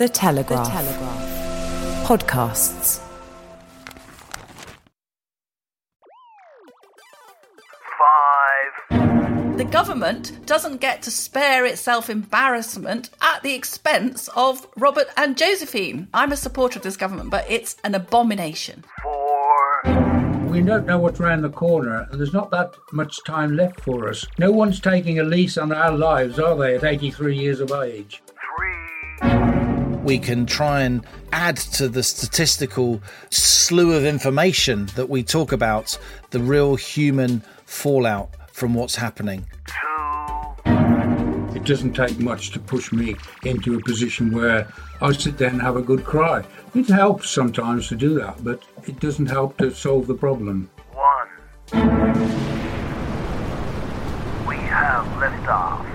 The 0.00 0.08
Telegraph. 0.08 0.64
The 0.64 0.72
Telegraph. 0.72 2.08
Podcasts. 2.08 3.00
Five. 8.88 9.58
The 9.58 9.66
government 9.66 10.46
doesn't 10.46 10.78
get 10.78 11.02
to 11.02 11.10
spare 11.10 11.66
itself 11.66 12.08
embarrassment 12.08 13.10
at 13.20 13.42
the 13.42 13.52
expense 13.52 14.30
of 14.34 14.66
Robert 14.78 15.08
and 15.18 15.36
Josephine. 15.36 16.08
I'm 16.14 16.32
a 16.32 16.36
supporter 16.38 16.78
of 16.78 16.82
this 16.82 16.96
government, 16.96 17.28
but 17.28 17.44
it's 17.50 17.76
an 17.84 17.94
abomination. 17.94 18.84
Four. 19.02 19.82
We 20.46 20.62
don't 20.62 20.86
know 20.86 20.96
what's 20.96 21.20
around 21.20 21.42
the 21.42 21.50
corner, 21.50 22.08
and 22.10 22.18
there's 22.18 22.32
not 22.32 22.50
that 22.52 22.72
much 22.94 23.22
time 23.26 23.54
left 23.54 23.78
for 23.82 24.08
us. 24.08 24.26
No 24.38 24.50
one's 24.50 24.80
taking 24.80 25.18
a 25.18 25.24
lease 25.24 25.58
on 25.58 25.72
our 25.72 25.92
lives, 25.92 26.38
are 26.38 26.56
they, 26.56 26.76
at 26.76 26.84
83 26.84 27.36
years 27.36 27.60
of 27.60 27.70
age? 27.70 28.22
We 30.02 30.18
can 30.18 30.46
try 30.46 30.80
and 30.82 31.04
add 31.32 31.56
to 31.56 31.88
the 31.88 32.02
statistical 32.02 33.00
slew 33.30 33.92
of 33.92 34.04
information 34.04 34.86
that 34.96 35.08
we 35.08 35.22
talk 35.22 35.52
about 35.52 35.98
the 36.30 36.40
real 36.40 36.76
human 36.76 37.42
fallout 37.64 38.30
from 38.52 38.74
what's 38.74 38.96
happening. 38.96 39.46
It 41.54 41.64
doesn't 41.64 41.92
take 41.92 42.18
much 42.18 42.52
to 42.52 42.58
push 42.58 42.90
me 42.92 43.16
into 43.44 43.76
a 43.76 43.82
position 43.82 44.32
where 44.32 44.72
I 45.02 45.12
sit 45.12 45.36
there 45.36 45.50
and 45.50 45.60
have 45.60 45.76
a 45.76 45.82
good 45.82 46.04
cry. 46.04 46.44
It 46.74 46.88
helps 46.88 47.28
sometimes 47.28 47.88
to 47.88 47.96
do 47.96 48.14
that, 48.14 48.42
but 48.42 48.62
it 48.86 48.98
doesn't 49.00 49.26
help 49.26 49.58
to 49.58 49.70
solve 49.70 50.06
the 50.06 50.14
problem. 50.14 50.70
One. 50.94 51.28
We 54.46 54.56
have 54.56 55.06
liftoff. 55.20 55.89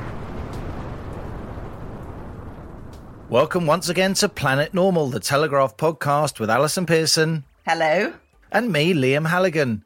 Welcome 3.30 3.66
once 3.66 3.90
again 3.90 4.14
to 4.16 4.30
Planet 4.30 4.72
Normal, 4.76 5.10
the 5.10 5.20
Telegraph 5.20 5.78
podcast 5.78 6.40
with 6.40 6.48
Allison 6.48 6.86
Pearson. 6.86 7.44
Hello. 7.66 8.14
And 8.52 8.72
me, 8.72 8.94
Liam 8.94 9.28
Halligan. 9.28 9.84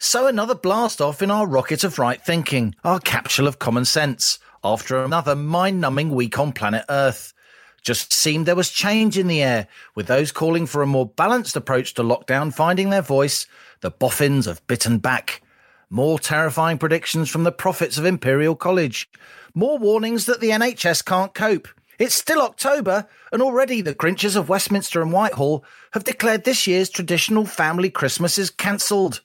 So 0.00 0.26
another 0.26 0.56
blast 0.56 1.00
off 1.00 1.22
in 1.22 1.30
our 1.30 1.46
rocket 1.46 1.84
of 1.84 2.00
right 2.00 2.20
thinking, 2.20 2.74
our 2.82 2.98
capsule 2.98 3.46
of 3.46 3.60
common 3.60 3.84
sense, 3.84 4.40
after 4.64 5.04
another 5.04 5.36
mind 5.36 5.80
numbing 5.80 6.10
week 6.10 6.36
on 6.36 6.52
planet 6.52 6.84
Earth. 6.88 7.32
Just 7.80 8.12
seemed 8.12 8.44
there 8.44 8.56
was 8.56 8.70
change 8.72 9.16
in 9.16 9.28
the 9.28 9.40
air, 9.40 9.68
with 9.94 10.08
those 10.08 10.32
calling 10.32 10.66
for 10.66 10.82
a 10.82 10.86
more 10.86 11.06
balanced 11.06 11.54
approach 11.54 11.94
to 11.94 12.02
lockdown 12.02 12.52
finding 12.52 12.90
their 12.90 13.02
voice, 13.02 13.46
the 13.82 13.92
boffins 13.92 14.48
of 14.48 14.66
bitten 14.66 14.98
back. 14.98 15.42
More 15.90 16.18
terrifying 16.18 16.76
predictions 16.76 17.30
from 17.30 17.44
the 17.44 17.52
prophets 17.52 17.98
of 17.98 18.04
Imperial 18.04 18.56
College. 18.56 19.08
More 19.54 19.78
warnings 19.78 20.26
that 20.26 20.40
the 20.40 20.50
NHS 20.50 21.04
can't 21.04 21.32
cope 21.34 21.68
it's 22.00 22.14
still 22.14 22.40
October, 22.40 23.06
and 23.30 23.42
already 23.42 23.82
the 23.82 23.94
Grinches 23.94 24.34
of 24.34 24.48
Westminster 24.48 25.02
and 25.02 25.12
Whitehall 25.12 25.62
have 25.92 26.02
declared 26.02 26.44
this 26.44 26.66
year's 26.66 26.88
traditional 26.88 27.44
family 27.44 27.90
Christmas 27.90 28.38
is 28.38 28.48
cancelled. 28.48 29.20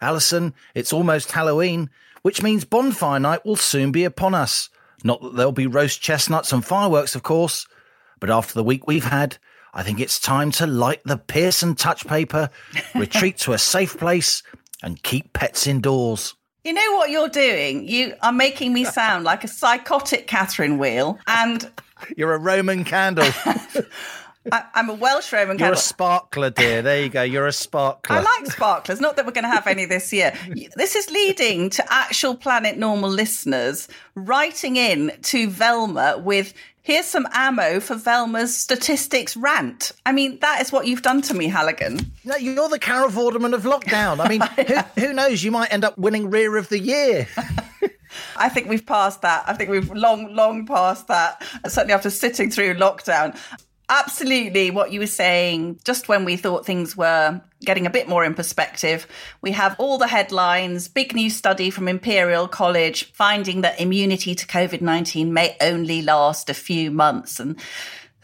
Allison, 0.00 0.54
it's 0.74 0.92
almost 0.92 1.32
Halloween, 1.32 1.90
which 2.22 2.42
means 2.42 2.64
bonfire 2.64 3.20
night 3.20 3.44
will 3.44 3.56
soon 3.56 3.92
be 3.92 4.04
upon 4.04 4.34
us. 4.34 4.70
Not 5.04 5.20
that 5.20 5.36
there'll 5.36 5.52
be 5.52 5.66
roast 5.66 6.00
chestnuts 6.00 6.50
and 6.50 6.64
fireworks, 6.64 7.14
of 7.14 7.22
course, 7.22 7.66
but 8.20 8.30
after 8.30 8.54
the 8.54 8.64
week 8.64 8.86
we've 8.86 9.04
had, 9.04 9.36
I 9.74 9.82
think 9.82 10.00
it's 10.00 10.18
time 10.18 10.50
to 10.52 10.66
light 10.66 11.02
the 11.04 11.18
Pearson 11.18 11.74
touch 11.74 12.06
paper, 12.06 12.48
retreat 12.94 13.36
to 13.40 13.52
a 13.52 13.58
safe 13.58 13.98
place, 13.98 14.42
and 14.82 15.02
keep 15.02 15.34
pets 15.34 15.66
indoors. 15.66 16.34
You 16.64 16.72
know 16.72 16.92
what 16.92 17.10
you're 17.10 17.28
doing? 17.28 17.86
You 17.86 18.14
are 18.22 18.32
making 18.32 18.72
me 18.72 18.84
sound 18.86 19.24
like 19.24 19.44
a 19.44 19.48
psychotic 19.48 20.26
Catherine 20.26 20.78
Wheel, 20.78 21.18
and 21.26 21.70
you're 22.16 22.34
a 22.34 22.38
Roman 22.38 22.84
candle. 22.84 23.28
I, 24.52 24.64
am 24.74 24.90
a 24.90 24.94
Welsh 24.94 25.32
Roman 25.32 25.56
candle. 25.56 25.68
You're 25.68 25.74
a 25.74 25.76
sparkler, 25.76 26.50
dear. 26.50 26.82
There 26.82 27.02
you 27.02 27.08
go. 27.08 27.22
You're 27.22 27.46
a 27.46 27.52
sparkler. 27.52 28.16
I 28.16 28.20
like 28.20 28.46
sparklers. 28.46 29.00
Not 29.00 29.16
that 29.16 29.24
we're 29.24 29.32
going 29.32 29.44
to 29.44 29.50
have 29.50 29.66
any 29.66 29.86
this 29.86 30.12
year. 30.12 30.34
This 30.76 30.94
is 30.96 31.10
leading 31.10 31.70
to 31.70 31.92
actual 31.92 32.34
Planet 32.36 32.76
Normal 32.76 33.10
listeners 33.10 33.88
writing 34.14 34.76
in 34.76 35.12
to 35.22 35.48
Velma 35.48 36.18
with 36.18 36.52
here's 36.82 37.06
some 37.06 37.26
ammo 37.32 37.80
for 37.80 37.94
Velma's 37.94 38.56
statistics 38.56 39.36
rant. 39.36 39.92
I 40.04 40.12
mean, 40.12 40.38
that 40.40 40.60
is 40.60 40.70
what 40.70 40.86
you've 40.86 41.02
done 41.02 41.22
to 41.22 41.34
me, 41.34 41.48
Halligan. 41.48 42.12
No, 42.24 42.36
you're 42.36 42.68
the 42.68 42.78
Carol 42.78 43.08
Vorderman 43.08 43.54
of 43.54 43.62
lockdown. 43.62 44.20
I 44.20 44.28
mean, 44.28 44.40
who, 44.96 45.06
who 45.06 45.12
knows? 45.14 45.42
You 45.42 45.50
might 45.50 45.72
end 45.72 45.84
up 45.84 45.96
winning 45.96 46.30
Rear 46.30 46.56
of 46.56 46.68
the 46.68 46.78
Year. 46.78 47.26
I 48.36 48.48
think 48.48 48.68
we've 48.68 48.86
passed 48.86 49.22
that. 49.22 49.44
I 49.46 49.54
think 49.54 49.70
we've 49.70 49.90
long, 49.92 50.34
long 50.34 50.66
passed 50.66 51.08
that. 51.08 51.42
Certainly 51.66 51.94
after 51.94 52.10
sitting 52.10 52.50
through 52.50 52.74
lockdown. 52.74 53.38
Absolutely, 53.90 54.70
what 54.70 54.92
you 54.92 55.00
were 55.00 55.06
saying, 55.06 55.78
just 55.84 56.08
when 56.08 56.24
we 56.24 56.36
thought 56.36 56.64
things 56.64 56.96
were 56.96 57.42
getting 57.66 57.86
a 57.86 57.90
bit 57.90 58.08
more 58.08 58.24
in 58.24 58.34
perspective, 58.34 59.06
we 59.42 59.52
have 59.52 59.76
all 59.78 59.98
the 59.98 60.06
headlines, 60.06 60.88
big 60.88 61.14
new 61.14 61.28
study 61.28 61.68
from 61.68 61.86
Imperial 61.86 62.48
College 62.48 63.12
finding 63.12 63.60
that 63.60 63.78
immunity 63.78 64.34
to 64.34 64.46
COVID 64.46 64.80
19 64.80 65.32
may 65.34 65.54
only 65.60 66.00
last 66.00 66.48
a 66.48 66.54
few 66.54 66.90
months. 66.90 67.38
And 67.38 67.60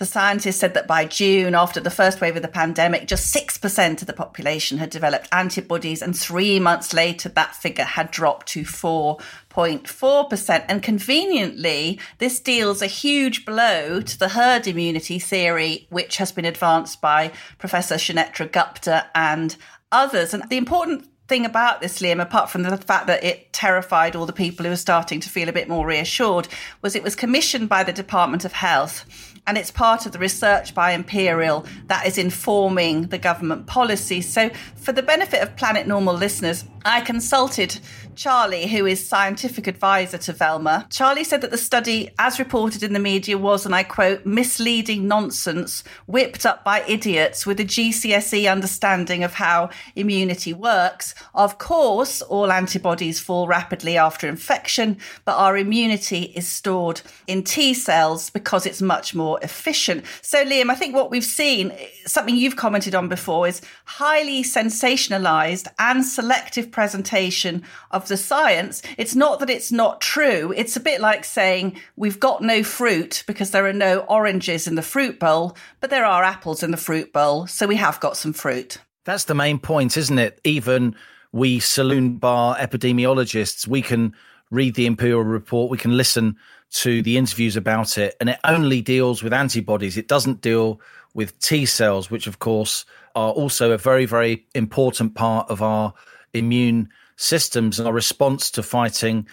the 0.01 0.07
scientists 0.07 0.57
said 0.57 0.73
that 0.73 0.87
by 0.87 1.05
June, 1.05 1.55
after 1.55 1.79
the 1.79 1.91
first 1.91 2.23
wave 2.23 2.35
of 2.35 2.41
the 2.41 2.49
pandemic, 2.49 3.07
just 3.07 3.37
6% 3.37 4.01
of 4.01 4.07
the 4.07 4.15
population 4.15 4.79
had 4.79 4.89
developed 4.89 5.29
antibodies. 5.31 6.01
And 6.01 6.19
three 6.19 6.59
months 6.59 6.95
later, 6.95 7.29
that 7.29 7.55
figure 7.55 7.85
had 7.85 8.11
dropped 8.11 8.47
to 8.49 8.63
4.4%. 8.63 10.65
And 10.71 10.83
conveniently, 10.83 12.01
this 12.17 12.41
deals 12.41 12.81
a 12.81 12.87
huge 12.87 13.45
blow 13.45 14.01
to 14.01 14.19
the 14.19 14.31
herd 14.31 14.67
immunity 14.67 15.19
theory, 15.19 15.87
which 15.91 16.17
has 16.17 16.33
been 16.33 16.47
advanced 16.47 17.03
by 17.03 17.31
Professor 17.59 17.97
Sunetra 17.97 18.51
Gupta 18.51 19.07
and 19.15 19.55
others. 19.93 20.33
And 20.33 20.49
the 20.49 20.57
important 20.57 21.07
thing 21.29 21.45
about 21.45 21.83
this, 21.83 22.01
Liam, 22.01 22.23
apart 22.23 22.49
from 22.49 22.63
the 22.63 22.75
fact 22.79 23.07
that 23.09 23.23
it 23.23 23.53
terrified 23.53 24.17
all 24.17 24.25
the 24.25 24.33
people 24.33 24.65
who 24.65 24.71
were 24.71 24.77
starting 24.77 25.21
to 25.21 25.29
feel 25.29 25.51
a 25.51 25.53
bit 25.53 25.69
more 25.69 25.87
reassured, 25.87 26.49
was 26.81 26.97
it 26.97 27.03
was 27.03 27.15
commissioned 27.15 27.69
by 27.69 27.85
the 27.85 27.93
Department 27.93 28.47
of 28.47 28.53
Health 28.53 29.05
and 29.51 29.59
it's 29.59 29.73
part 29.73 30.07
of 30.07 30.13
the 30.13 30.19
research 30.21 30.77
by 30.77 30.93
Imperial 30.93 31.67
that 31.89 32.07
is 32.07 32.19
informing 32.19 33.09
the 33.09 33.19
government 33.19 33.67
policy. 33.67 34.21
So, 34.21 34.49
for 34.77 34.93
the 34.93 35.03
benefit 35.03 35.43
of 35.43 35.57
Planet 35.57 35.89
Normal 35.89 36.15
listeners, 36.15 36.65
I 36.85 37.01
consulted 37.01 37.81
Charlie, 38.15 38.67
who 38.67 38.87
is 38.87 39.07
scientific 39.07 39.67
advisor 39.67 40.19
to 40.19 40.33
Velma. 40.33 40.87
Charlie 40.91 41.25
said 41.25 41.41
that 41.41 41.51
the 41.51 41.59
study, 41.59 42.11
as 42.19 42.39
reported 42.39 42.83
in 42.83 42.93
the 42.93 42.99
media, 42.99 43.39
was, 43.39 43.65
and 43.65 43.75
I 43.75 43.83
quote, 43.83 44.27
misleading 44.27 45.09
nonsense 45.09 45.83
whipped 46.07 46.45
up 46.45 46.63
by 46.65 46.85
idiots 46.87 47.47
with 47.47 47.61
a 47.61 47.65
GCSE 47.65 48.51
understanding 48.51 49.25
of 49.25 49.35
how 49.35 49.71
immunity 49.97 50.53
works. 50.53 51.15
Of 51.35 51.59
course, 51.59 52.23
all 52.23 52.53
antibodies 52.53 53.21
fall 53.21 53.47
rapidly 53.47 53.97
after 53.97 54.29
infection, 54.29 54.99
but 55.25 55.37
our 55.37 55.57
immunity 55.57 56.33
is 56.37 56.47
stored 56.47 57.01
in 57.27 57.43
T 57.43 57.75
cells 57.75 58.31
because 58.31 58.67
it's 58.67 58.83
much 58.83 59.15
more 59.15 59.39
efficient. 59.43 60.05
So, 60.23 60.45
Liam, 60.45 60.71
I 60.71 60.75
think 60.75 60.95
what 60.95 61.11
we've 61.11 61.25
seen, 61.25 61.73
something 62.07 62.37
you've 62.37 62.57
commented 62.57 62.95
on 62.95 63.09
before, 63.09 63.47
is 63.47 63.61
highly 63.85 64.43
sensationalized 64.43 65.69
and 65.79 66.05
selective 66.05 66.71
presentation 66.71 67.63
of 67.91 68.09
the 68.09 68.17
science. 68.17 68.83
It's 68.99 69.15
not 69.15 69.41
that 69.41 69.51
it's 69.51 69.73
not 69.73 70.01
true. 70.01 70.53
It's 70.57 70.77
a 70.77 70.81
bit 70.81 71.01
like 71.01 71.25
saying 71.25 71.79
we've 71.97 72.21
got 72.21 72.43
no 72.43 72.63
fruit 72.63 73.25
because 73.27 73.51
there 73.51 73.67
are 73.67 73.73
no 73.73 74.01
oranges 74.01 74.67
in 74.67 74.75
the 74.75 74.83
fruit 74.83 75.19
bowl, 75.19 75.57
but 75.81 75.91
there 75.91 76.05
are 76.05 76.23
apples 76.23 76.63
in 76.63 76.71
the 76.71 76.77
fruit 76.77 77.13
bowl. 77.13 77.47
So 77.47 77.67
we 77.67 77.77
have 77.77 78.01
got 78.01 78.17
some 78.17 78.33
fruit. 78.33 78.79
That's 79.05 79.25
the 79.25 79.35
main 79.35 79.59
point, 79.59 79.97
isn't 79.97 80.19
it? 80.19 80.41
Even 80.45 80.95
we 81.33 81.59
saloon 81.61 82.17
bar 82.17 82.57
epidemiologists, 82.57 83.67
we 83.67 83.83
can 83.83 84.15
read 84.51 84.75
the 84.75 84.87
Imperial 84.87 85.23
report, 85.23 85.71
we 85.71 85.79
can 85.79 85.97
listen 85.97 86.37
to 86.71 87.03
the 87.03 87.17
interviews 87.17 87.57
about 87.57 87.99
it, 87.99 88.17
and 88.21 88.31
it 88.31 88.39
only 88.45 88.81
deals 88.81 89.23
with 89.23 89.33
antibodies. 89.33 89.97
It 89.97 90.09
doesn't 90.09 90.41
deal 90.41 90.81
with 91.15 91.39
T 91.41 91.67
cells, 91.67 92.11
which, 92.11 92.27
of 92.27 92.39
course, 92.39 92.85
are 93.15 93.33
also 93.33 93.73
a 93.73 93.79
very, 93.79 94.07
very 94.07 94.47
important 94.55 95.15
part 95.15 95.51
of 95.51 95.63
our 95.63 95.93
immune 96.33 96.89
systems 97.17 97.79
and 97.79 97.87
our 97.87 97.95
response 97.95 98.51
to 98.53 98.63
fighting 98.63 99.27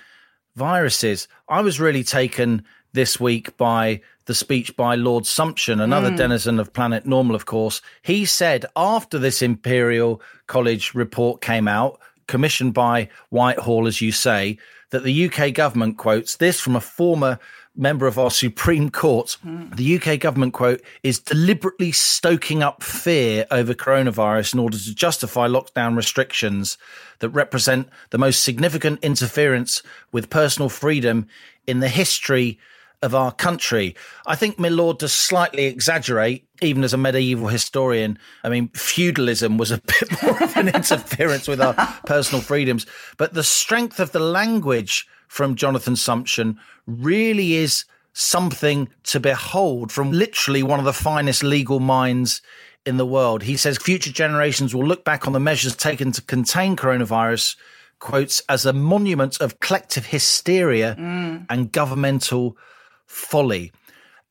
viruses. 0.56 1.28
I 1.48 1.62
was 1.62 1.80
really 1.80 2.04
taken 2.04 2.66
this 2.94 3.19
week 3.19 3.56
by 3.57 4.01
the 4.25 4.33
speech 4.36 4.75
by 4.75 4.95
Lord 4.95 5.24
Sumption, 5.24 5.81
another 5.81 6.10
hmm. 6.10 6.16
denizen 6.16 6.60
of 6.60 6.74
Planet 6.74 7.06
Normal, 7.06 7.36
of 7.36 7.45
course. 7.45 7.81
He 8.01 8.25
said 8.25 8.66
after 8.75 9.19
this 9.19 9.42
Imperial 9.42 10.22
College 10.48 10.94
report 10.94 11.42
came 11.42 11.68
out, 11.68 12.00
commissioned 12.28 12.74
by 12.74 13.10
Whitehall, 13.30 13.88
as 13.88 14.01
you 14.01 14.12
say, 14.12 14.57
that 14.92 15.04
the 15.04 15.30
UK 15.30 15.54
government 15.54 15.98
quotes 15.98 16.38
this 16.38 16.60
from 16.60 16.75
a 16.75 16.81
former 16.81 17.39
member 17.75 18.07
of 18.07 18.18
our 18.18 18.31
Supreme 18.31 18.89
Court. 18.89 19.38
Hmm. 19.44 19.69
The 19.75 19.98
UK 19.98 20.19
government, 20.19 20.54
quote, 20.54 20.81
is 21.04 21.19
deliberately 21.19 21.92
stoking 21.92 22.63
up 22.63 22.81
fear 22.81 23.45
over 23.51 23.74
coronavirus 23.74 24.56
in 24.56 24.60
order 24.60 24.78
to 24.78 24.95
justify 24.95 25.48
lockdown 25.48 25.95
restrictions 25.95 26.78
that 27.19 27.30
represent 27.30 27.88
the 28.10 28.18
most 28.18 28.44
significant 28.44 29.04
interference 29.04 29.84
with 30.12 30.30
personal 30.30 30.69
freedom 30.69 31.28
in 31.68 31.80
the 31.80 31.90
history 31.90 32.57
of 33.04 33.13
our 33.13 33.31
country. 33.31 33.95
I 34.25 34.36
think 34.36 34.57
Milord 34.57 34.98
does 34.98 35.13
slightly 35.13 35.66
exaggerate, 35.66 36.47
even 36.62 36.83
as 36.83 36.94
a 36.94 36.98
medieval 36.98 37.48
historian. 37.48 38.18
I 38.44 38.50
mean, 38.50 38.69
feudalism 38.69 39.57
was 39.57 39.71
a 39.71 39.77
bit 39.86 40.24
more 40.24 40.44
of 40.44 40.56
an 40.57 40.69
interference 40.69 41.48
with 41.48 41.62
our 41.62 41.74
personal 42.06 42.42
freedoms. 42.42 42.86
But 43.18 43.33
the 43.33 43.44
strength 43.44 44.00
of 44.00 44.12
the 44.12 44.19
language 44.19 45.07
from 45.27 45.56
Jonathan 45.56 45.95
Sumption 45.95 46.57
really 46.86 47.56
is 47.56 47.86
something 48.13 48.89
to 49.04 49.19
behold 49.19 49.92
from 49.92 50.12
literally 50.12 50.63
one 50.63 50.80
of 50.80 50.86
the 50.86 50.94
finest 50.94 51.44
legal 51.44 51.80
minds 51.80 52.42
in 52.86 52.98
the 52.98 53.06
world. 53.06 53.44
He 53.44 53.57
says 53.57 53.77
future 53.77 54.12
generations 54.12 54.74
will 54.74 54.86
look 54.86 55.04
back 55.04 55.27
on 55.27 55.33
the 55.33 55.39
measures 55.39 55.75
taken 55.75 56.12
to 56.13 56.21
contain 56.21 56.75
coronavirus, 56.75 57.57
quotes, 58.00 58.42
as 58.50 58.65
a 58.65 58.74
monument 58.74 59.39
of 59.39 59.59
collective 59.59 60.07
hysteria 60.07 60.95
mm. 60.98 61.45
and 61.50 61.71
governmental 61.71 62.57
folly. 63.06 63.71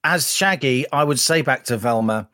As 0.09 0.33
Shaggy, 0.33 0.87
I 0.93 1.03
would 1.03 1.19
say 1.19 1.43
back 1.43 1.65
to 1.65 1.77
Velma, 1.77 2.29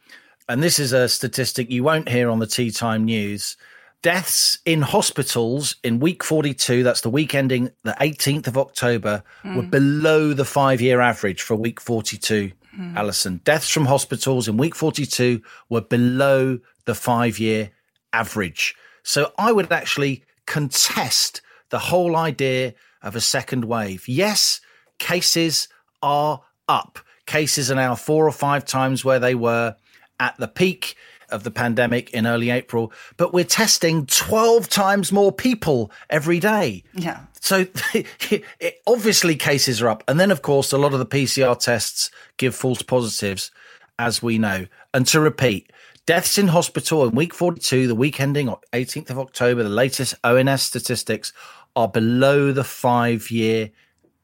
and 0.47 0.63
this 0.63 0.79
is 0.79 0.93
a 0.93 1.09
statistic 1.09 1.71
you 1.71 1.83
won't 1.83 2.11
hear 2.11 2.29
on 2.29 2.39
the 2.39 2.47
Tea 2.47 2.71
Time 2.71 3.07
News. 3.07 3.57
Deaths 4.03 4.59
in 4.67 4.83
hospitals 4.83 5.77
in 5.83 5.99
week 5.99 6.23
42, 6.23 6.83
that's 6.83 7.01
the 7.01 7.09
week 7.09 7.35
ending 7.35 7.71
the 7.83 7.97
18th 7.99 8.47
of 8.47 8.59
October, 8.59 9.23
were 9.43 9.63
hmm. 9.63 9.71
below 9.71 10.35
the 10.35 10.45
five 10.45 10.83
year 10.83 11.01
average 11.01 11.41
for 11.41 11.57
week 11.57 11.81
42. 11.81 12.53
Hmm. 12.77 12.95
Allison, 12.95 13.41
deaths 13.43 13.71
from 13.71 13.87
hospitals 13.87 14.49
in 14.49 14.59
week 14.59 14.75
42 14.75 15.41
were 15.71 15.81
below 15.81 16.59
the 16.85 16.95
five 16.95 17.39
year 17.39 17.71
average. 18.13 18.75
So 19.03 19.33
I 19.39 19.51
would 19.51 19.73
actually 19.73 20.25
contest 20.45 21.41
the 21.71 21.79
whole 21.79 22.17
idea 22.17 22.75
of 23.01 23.17
a 23.17 23.21
second 23.23 23.65
wave. 23.65 24.07
Yes, 24.07 24.61
cases 24.99 25.69
are 26.03 26.43
up. 26.69 26.99
Cases 27.33 27.71
are 27.71 27.77
now 27.77 27.95
four 27.95 28.29
or 28.29 28.33
five 28.33 28.67
times 28.67 29.07
where 29.07 29.19
they 29.19 29.35
were 29.35 29.77
at 30.21 30.37
the 30.37 30.49
peak 30.49 30.97
of 31.31 31.45
the 31.45 31.51
pandemic 31.51 32.11
in 32.11 32.27
early 32.27 32.51
April, 32.51 32.93
but 33.17 33.33
we're 33.33 33.43
testing 33.43 34.05
12 34.05 34.69
times 34.69 35.11
more 35.11 35.33
people 35.33 35.91
every 36.11 36.39
day. 36.39 36.85
Yeah. 36.93 37.21
So 37.41 37.65
it, 37.95 38.83
obviously 38.87 39.35
cases 39.37 39.81
are 39.81 39.89
up. 39.89 40.05
And 40.07 40.21
then, 40.21 40.31
of 40.31 40.43
course, 40.43 40.73
a 40.73 40.79
lot 40.79 40.93
of 40.93 40.99
the 40.99 41.07
PCR 41.07 41.59
tests 41.59 42.11
give 42.37 42.55
false 42.55 42.83
positives, 42.83 43.51
as 43.99 44.23
we 44.23 44.37
know. 44.37 44.67
And 44.93 45.07
to 45.07 45.19
repeat, 45.19 45.73
deaths 46.05 46.37
in 46.37 46.49
hospital 46.49 47.03
in 47.09 47.15
week 47.15 47.33
42, 47.33 47.89
the 47.89 47.95
week 47.95 48.21
ending 48.21 48.55
18th 48.75 49.09
of 49.09 49.19
October, 49.19 49.63
the 49.63 49.71
latest 49.71 50.15
ONS 50.23 50.61
statistics 50.61 51.33
are 51.75 51.89
below 51.89 52.53
the 52.53 52.63
five 52.63 53.31
year 53.31 53.71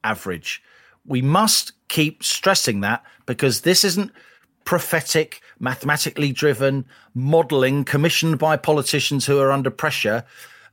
average. 0.05 0.63
We 1.09 1.23
must 1.23 1.73
keep 1.89 2.23
stressing 2.23 2.81
that 2.83 3.03
because 3.27 3.63
this 3.63 3.83
isn't 3.83 4.13
prophetic, 4.65 5.41
mathematically 5.59 6.31
driven 6.31 6.85
modeling 7.15 7.85
commissioned 7.85 8.39
by 8.39 8.57
politicians 8.57 9.25
who 9.25 9.41
are 9.41 9.51
under 9.51 9.71
pressure, 9.71 10.25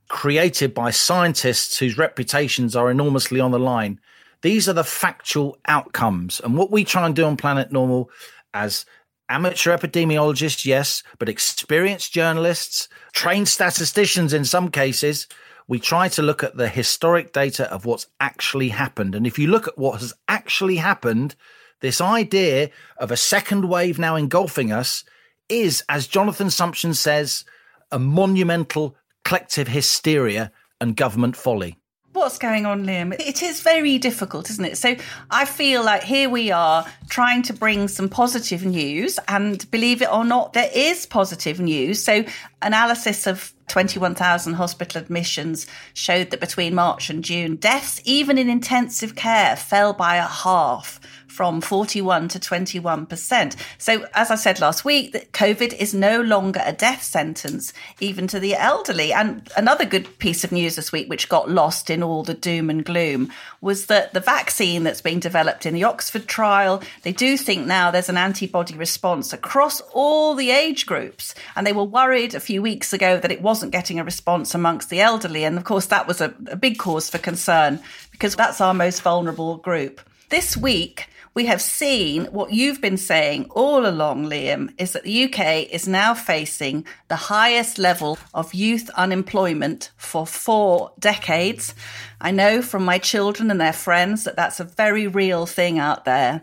created 0.09 0.73
by 0.73 0.91
scientists 0.91 1.77
whose 1.77 1.97
reputations 1.97 2.75
are 2.75 2.91
enormously 2.91 3.39
on 3.39 3.51
the 3.51 3.59
line. 3.59 3.99
These 4.41 4.67
are 4.67 4.73
the 4.73 4.83
factual 4.83 5.57
outcomes. 5.67 6.41
And 6.43 6.57
what 6.57 6.69
we 6.69 6.83
try 6.83 7.05
and 7.05 7.15
do 7.15 7.23
on 7.23 7.37
Planet 7.37 7.71
Normal 7.71 8.11
as 8.53 8.85
amateur 9.29 9.75
epidemiologists, 9.75 10.65
yes, 10.65 11.01
but 11.17 11.29
experienced 11.29 12.13
journalists, 12.13 12.89
trained 13.13 13.47
statisticians 13.47 14.33
in 14.33 14.45
some 14.45 14.69
cases, 14.69 15.27
we 15.67 15.79
try 15.79 16.07
to 16.09 16.21
look 16.21 16.43
at 16.43 16.57
the 16.57 16.69
historic 16.69 17.33
data 17.33 17.71
of 17.71 17.85
what's 17.85 18.07
actually 18.19 18.69
happened. 18.69 19.15
And 19.15 19.25
if 19.25 19.39
you 19.39 19.47
look 19.47 19.67
at 19.67 19.77
what 19.77 19.99
has 19.99 20.13
actually 20.27 20.75
happened, 20.75 21.35
this 21.81 21.99
idea 21.99 22.69
of 22.97 23.11
a 23.11 23.17
second 23.17 23.67
wave 23.67 23.97
now 23.97 24.15
engulfing 24.15 24.71
us 24.71 25.03
is, 25.49 25.83
as 25.89 26.07
Jonathan 26.07 26.47
Sumption 26.47 26.95
says, 26.95 27.45
a 27.91 27.99
monumental 27.99 28.95
collective 29.23 29.67
hysteria 29.67 30.51
and 30.79 30.95
government 30.95 31.35
folly. 31.35 31.77
What's 32.15 32.37
going 32.37 32.65
on, 32.65 32.85
Liam? 32.85 33.13
It 33.19 33.43
is 33.43 33.59
very 33.59 33.97
difficult, 33.97 34.49
isn't 34.49 34.63
it? 34.63 34.77
So 34.77 34.95
I 35.29 35.43
feel 35.43 35.83
like 35.83 36.01
here 36.01 36.29
we 36.29 36.49
are 36.49 36.85
trying 37.09 37.41
to 37.43 37.53
bring 37.53 37.89
some 37.89 38.07
positive 38.07 38.63
news, 38.65 39.19
and 39.27 39.69
believe 39.69 40.01
it 40.01 40.09
or 40.09 40.23
not, 40.23 40.53
there 40.53 40.71
is 40.73 41.05
positive 41.05 41.59
news. 41.59 42.01
So 42.01 42.23
analysis 42.61 43.27
of 43.27 43.53
21,000 43.67 44.53
hospital 44.53 45.01
admissions 45.01 45.67
showed 45.93 46.29
that 46.29 46.39
between 46.39 46.73
March 46.73 47.09
and 47.09 47.21
June, 47.21 47.57
deaths, 47.57 48.01
even 48.05 48.37
in 48.37 48.49
intensive 48.49 49.15
care, 49.15 49.57
fell 49.57 49.91
by 49.91 50.15
a 50.15 50.23
half 50.23 51.01
from 51.35 51.59
41 51.59 52.29
to 52.29 52.39
21%. 52.39 53.55
So, 53.77 54.07
as 54.13 54.31
I 54.31 54.35
said 54.35 54.61
last 54.61 54.85
week, 54.85 55.31
COVID 55.33 55.73
is 55.73 55.93
no 55.93 56.21
longer 56.21 56.61
a 56.63 56.71
death 56.71 57.03
sentence, 57.03 57.73
even 57.99 58.25
to 58.27 58.39
the 58.39 58.55
elderly. 58.55 59.11
And 59.11 59.49
another 59.57 59.83
good 59.83 60.17
piece 60.19 60.45
of 60.45 60.53
news 60.53 60.77
this 60.77 60.93
week, 60.93 61.09
which 61.09 61.27
got 61.27 61.51
lost 61.51 61.89
in 61.89 62.01
all 62.01 62.23
the 62.23 62.33
doom 62.33 62.69
and 62.69 62.85
gloom, 62.85 63.33
was 63.59 63.87
that 63.87 64.13
the 64.13 64.21
vaccine 64.21 64.83
that's 64.83 65.01
being 65.01 65.19
developed 65.19 65.65
in 65.65 65.73
the 65.73 65.83
Oxford 65.83 66.27
trial, 66.27 66.81
they 67.03 67.11
do 67.11 67.35
think 67.35 67.67
now 67.67 67.91
there's 67.91 68.09
an 68.09 68.17
antibody 68.17 68.75
response 68.75 69.33
across 69.33 69.81
all 69.93 70.35
the 70.35 70.51
age 70.51 70.85
groups. 70.85 71.35
And 71.55 71.67
they 71.67 71.73
were 71.73 71.83
worried 71.83 72.33
a 72.33 72.39
few 72.39 72.61
weeks 72.61 72.93
ago 72.93 73.19
that 73.19 73.31
it 73.31 73.41
wasn't 73.41 73.73
getting 73.73 73.99
a 73.99 74.05
response 74.05 74.55
amongst 74.55 74.89
the 74.89 75.01
elderly. 75.01 75.43
And 75.43 75.57
of 75.57 75.65
course, 75.65 75.87
that 75.87 76.07
was 76.07 76.21
a, 76.21 76.33
a 76.47 76.55
big 76.55 76.77
cause 76.77 77.09
for 77.09 77.17
concern 77.17 77.81
because 78.11 78.35
that's 78.35 78.61
our 78.61 78.73
most 78.73 79.01
vulnerable 79.01 79.57
group. 79.57 79.99
This 80.29 80.55
week, 80.55 81.09
we 81.35 81.45
have 81.47 81.61
seen 81.61 82.25
what 82.27 82.53
you've 82.53 82.79
been 82.79 82.97
saying 82.97 83.45
all 83.49 83.85
along, 83.85 84.25
Liam, 84.25 84.73
is 84.77 84.93
that 84.93 85.03
the 85.03 85.25
UK 85.25 85.69
is 85.69 85.85
now 85.85 86.13
facing 86.13 86.85
the 87.09 87.17
highest 87.17 87.77
level 87.77 88.17
of 88.33 88.53
youth 88.53 88.89
unemployment 88.95 89.91
for 89.97 90.25
four 90.25 90.93
decades. 90.97 91.75
I 92.21 92.31
know 92.31 92.61
from 92.61 92.85
my 92.85 92.97
children 92.97 93.51
and 93.51 93.59
their 93.59 93.73
friends 93.73 94.23
that 94.23 94.37
that's 94.37 94.61
a 94.61 94.63
very 94.63 95.07
real 95.07 95.45
thing 95.45 95.77
out 95.77 96.05
there. 96.05 96.41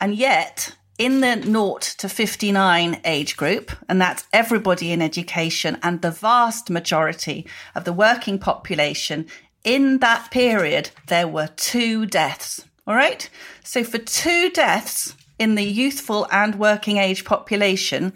And 0.00 0.14
yet, 0.14 0.74
in 0.96 1.20
the 1.20 1.42
0 1.42 1.76
to 1.98 2.08
59 2.08 3.00
age 3.04 3.36
group, 3.36 3.70
and 3.90 4.00
that's 4.00 4.26
everybody 4.32 4.90
in 4.90 5.02
education 5.02 5.76
and 5.82 6.00
the 6.00 6.10
vast 6.10 6.70
majority 6.70 7.46
of 7.74 7.84
the 7.84 7.92
working 7.92 8.38
population, 8.38 9.26
in 9.64 9.98
that 9.98 10.30
period, 10.30 10.90
there 11.08 11.28
were 11.28 11.48
two 11.56 12.06
deaths. 12.06 12.64
All 12.90 12.96
right. 12.96 13.30
So 13.62 13.84
for 13.84 13.98
two 13.98 14.50
deaths 14.50 15.14
in 15.38 15.54
the 15.54 15.62
youthful 15.62 16.26
and 16.32 16.56
working 16.56 16.96
age 16.96 17.24
population, 17.24 18.12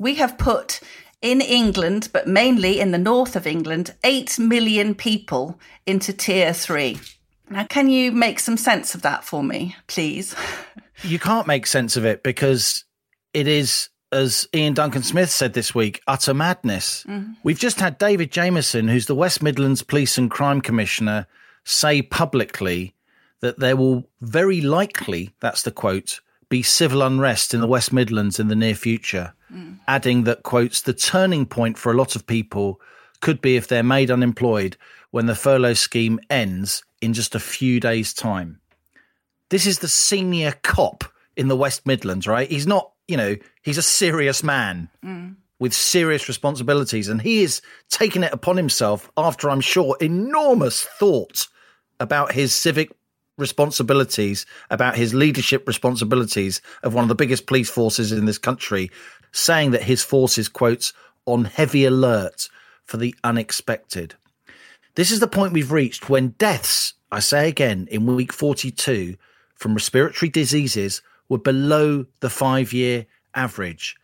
we 0.00 0.16
have 0.16 0.36
put 0.36 0.80
in 1.22 1.40
England, 1.40 2.08
but 2.12 2.26
mainly 2.26 2.80
in 2.80 2.90
the 2.90 2.98
north 2.98 3.36
of 3.36 3.46
England, 3.46 3.94
8 4.02 4.36
million 4.40 4.96
people 4.96 5.60
into 5.86 6.12
tier 6.12 6.52
three. 6.52 6.98
Now, 7.48 7.66
can 7.66 7.88
you 7.88 8.10
make 8.10 8.40
some 8.40 8.56
sense 8.56 8.96
of 8.96 9.02
that 9.02 9.22
for 9.22 9.44
me, 9.44 9.76
please? 9.86 10.34
You 11.02 11.18
can't 11.18 11.46
make 11.46 11.66
sense 11.66 11.98
of 11.98 12.06
it 12.06 12.22
because 12.22 12.86
it 13.34 13.46
is, 13.46 13.90
as 14.12 14.48
Iain 14.54 14.72
Duncan 14.72 15.02
Smith 15.02 15.30
said 15.30 15.52
this 15.52 15.74
week, 15.74 16.00
utter 16.06 16.32
madness. 16.32 17.04
Mm-hmm. 17.06 17.32
We've 17.42 17.58
just 17.58 17.80
had 17.80 17.98
David 17.98 18.32
Jamieson, 18.32 18.88
who's 18.88 19.04
the 19.04 19.14
West 19.14 19.42
Midlands 19.42 19.82
Police 19.82 20.16
and 20.16 20.30
Crime 20.30 20.62
Commissioner, 20.62 21.26
say 21.64 22.00
publicly 22.00 22.95
that 23.40 23.58
there 23.58 23.76
will 23.76 24.08
very 24.20 24.60
likely, 24.60 25.34
that's 25.40 25.62
the 25.62 25.70
quote, 25.70 26.20
be 26.48 26.62
civil 26.62 27.02
unrest 27.02 27.54
in 27.54 27.60
the 27.60 27.66
West 27.66 27.92
Midlands 27.92 28.38
in 28.38 28.48
the 28.48 28.56
near 28.56 28.74
future, 28.74 29.34
mm. 29.52 29.78
adding 29.88 30.24
that, 30.24 30.42
quotes, 30.42 30.80
the 30.80 30.92
turning 30.92 31.44
point 31.44 31.76
for 31.76 31.90
a 31.90 31.96
lot 31.96 32.16
of 32.16 32.26
people 32.26 32.80
could 33.20 33.40
be 33.40 33.56
if 33.56 33.66
they're 33.66 33.82
made 33.82 34.10
unemployed 34.10 34.76
when 35.10 35.26
the 35.26 35.34
furlough 35.34 35.74
scheme 35.74 36.20
ends 36.30 36.84
in 37.00 37.12
just 37.12 37.34
a 37.34 37.40
few 37.40 37.80
days' 37.80 38.14
time. 38.14 38.60
This 39.50 39.66
is 39.66 39.78
the 39.80 39.88
senior 39.88 40.54
cop 40.62 41.04
in 41.36 41.48
the 41.48 41.56
West 41.56 41.86
Midlands, 41.86 42.26
right? 42.26 42.50
He's 42.50 42.66
not, 42.66 42.92
you 43.08 43.16
know, 43.16 43.36
he's 43.62 43.78
a 43.78 43.82
serious 43.82 44.42
man 44.42 44.88
mm. 45.04 45.36
with 45.58 45.74
serious 45.74 46.28
responsibilities, 46.28 47.08
and 47.08 47.20
he 47.20 47.42
is 47.42 47.60
taking 47.88 48.22
it 48.22 48.32
upon 48.32 48.56
himself 48.56 49.10
after, 49.16 49.50
I'm 49.50 49.60
sure, 49.60 49.96
enormous 50.00 50.82
thought 50.82 51.48
about 51.98 52.32
his 52.32 52.54
civic 52.54 52.92
responsibilities 53.38 54.46
about 54.70 54.96
his 54.96 55.14
leadership 55.14 55.66
responsibilities 55.66 56.60
of 56.82 56.94
one 56.94 57.04
of 57.04 57.08
the 57.08 57.14
biggest 57.14 57.46
police 57.46 57.70
forces 57.70 58.12
in 58.12 58.24
this 58.24 58.38
country, 58.38 58.90
saying 59.32 59.72
that 59.72 59.82
his 59.82 60.02
force 60.02 60.38
is, 60.38 60.48
quotes, 60.48 60.92
on 61.26 61.44
heavy 61.44 61.84
alert 61.84 62.48
for 62.84 62.96
the 62.96 63.14
unexpected. 63.24 64.14
This 64.94 65.10
is 65.10 65.20
the 65.20 65.28
point 65.28 65.52
we've 65.52 65.72
reached 65.72 66.08
when 66.08 66.28
deaths, 66.38 66.94
I 67.12 67.20
say 67.20 67.48
again, 67.48 67.88
in 67.90 68.06
week 68.06 68.32
42 68.32 69.16
from 69.54 69.74
respiratory 69.74 70.30
diseases 70.30 71.02
were 71.28 71.38
below 71.38 72.06
the 72.20 72.30
five 72.30 72.72
year 72.72 73.06
average. 73.34 73.96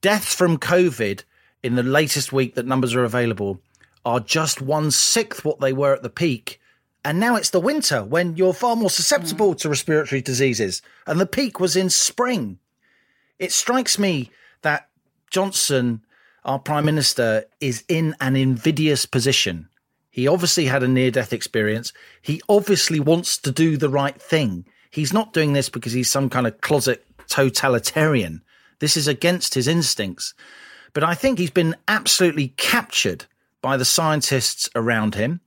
Deaths 0.00 0.34
from 0.34 0.58
COVID 0.58 1.24
in 1.62 1.74
the 1.74 1.82
latest 1.82 2.32
week 2.32 2.54
that 2.54 2.66
numbers 2.66 2.94
are 2.94 3.04
available 3.04 3.60
are 4.04 4.20
just 4.20 4.62
one 4.62 4.90
sixth 4.90 5.44
what 5.44 5.60
they 5.60 5.72
were 5.72 5.94
at 5.94 6.02
the 6.02 6.10
peak. 6.10 6.59
And 7.04 7.18
now 7.18 7.36
it's 7.36 7.50
the 7.50 7.60
winter 7.60 8.04
when 8.04 8.36
you're 8.36 8.52
far 8.52 8.76
more 8.76 8.90
susceptible 8.90 9.52
hmm. 9.52 9.58
to 9.58 9.68
respiratory 9.68 10.20
diseases. 10.20 10.82
And 11.06 11.20
the 11.20 11.26
peak 11.26 11.60
was 11.60 11.76
in 11.76 11.90
spring. 11.90 12.58
It 13.38 13.52
strikes 13.52 13.98
me 13.98 14.30
that 14.62 14.88
Johnson, 15.30 16.02
our 16.44 16.58
Prime 16.58 16.84
Minister, 16.84 17.44
is 17.60 17.84
in 17.88 18.14
an 18.20 18.36
invidious 18.36 19.06
position. 19.06 19.68
He 20.10 20.26
obviously 20.26 20.66
had 20.66 20.82
a 20.82 20.88
near 20.88 21.10
death 21.10 21.32
experience. 21.32 21.92
He 22.20 22.42
obviously 22.48 23.00
wants 23.00 23.38
to 23.38 23.52
do 23.52 23.76
the 23.76 23.88
right 23.88 24.20
thing. 24.20 24.66
He's 24.90 25.12
not 25.12 25.32
doing 25.32 25.52
this 25.52 25.68
because 25.68 25.92
he's 25.92 26.10
some 26.10 26.28
kind 26.28 26.46
of 26.46 26.60
closet 26.60 27.06
totalitarian. 27.28 28.42
This 28.80 28.96
is 28.96 29.06
against 29.06 29.54
his 29.54 29.68
instincts. 29.68 30.34
But 30.92 31.04
I 31.04 31.14
think 31.14 31.38
he's 31.38 31.50
been 31.50 31.76
absolutely 31.86 32.48
captured 32.56 33.26
by 33.62 33.76
the 33.76 33.84
scientists 33.84 34.68
around 34.74 35.14
him, 35.14 35.40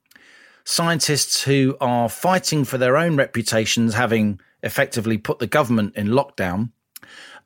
scientists 0.63 1.43
who 1.43 1.75
are 1.82 2.10
fighting 2.10 2.63
for 2.63 2.77
their 2.77 2.98
own 2.98 3.15
reputations, 3.15 3.93
having 3.93 4.39
effectively 4.62 5.17
put 5.17 5.39
the 5.39 5.48
government 5.48 5.96
in 5.96 6.08
lockdown. 6.08 6.72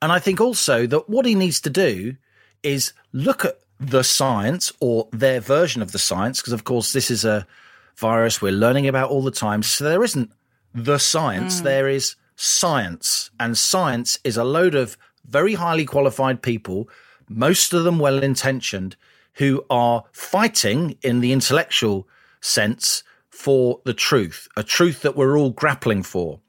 And 0.02 0.12
I 0.12 0.20
think 0.20 0.40
also 0.40 0.86
that 0.88 1.10
what 1.10 1.26
he 1.26 1.36
needs 1.36 1.60
to 1.62 1.70
do 1.70 2.16
is 2.64 2.94
look 3.12 3.44
at 3.46 3.60
the 3.80 4.04
science 4.04 4.72
or 4.80 5.08
their 5.12 5.40
version 5.40 5.82
of 5.82 5.92
the 5.92 6.00
science, 6.00 6.40
because 6.40 6.54
of 6.54 6.64
course, 6.64 6.94
this 6.94 7.10
is 7.10 7.26
a 7.26 7.48
virus 7.96 8.42
we're 8.42 8.52
learning 8.52 8.88
about 8.88 9.10
all 9.10 9.24
the 9.24 9.32
time. 9.32 9.64
So 9.64 9.84
there 9.84 10.04
isn't 10.04 10.32
the 10.74 11.00
science, 11.00 11.62
mm. 11.62 11.64
there 11.64 11.88
is 11.88 12.16
science. 12.36 13.32
And 13.40 13.58
science 13.58 14.20
is 14.24 14.38
a 14.38 14.44
load 14.44 14.76
of 14.76 14.98
very 15.28 15.56
highly 15.56 15.86
qualified 15.86 16.42
people, 16.42 16.90
most 17.28 17.74
of 17.74 17.84
them 17.84 18.00
well 18.00 18.22
intentioned, 18.22 18.96
who 19.34 19.66
are 19.70 20.04
fighting 20.12 20.98
in 21.02 21.20
the 21.20 21.32
intellectual 21.32 22.08
sense 22.42 23.04
for 23.38 23.80
the 23.86 23.94
truth, 23.94 24.48
a 24.58 24.64
truth 24.64 25.04
that 25.04 25.16
we're 25.16 25.38
all 25.38 25.52
grappling 25.52 26.02
for. 26.02 26.40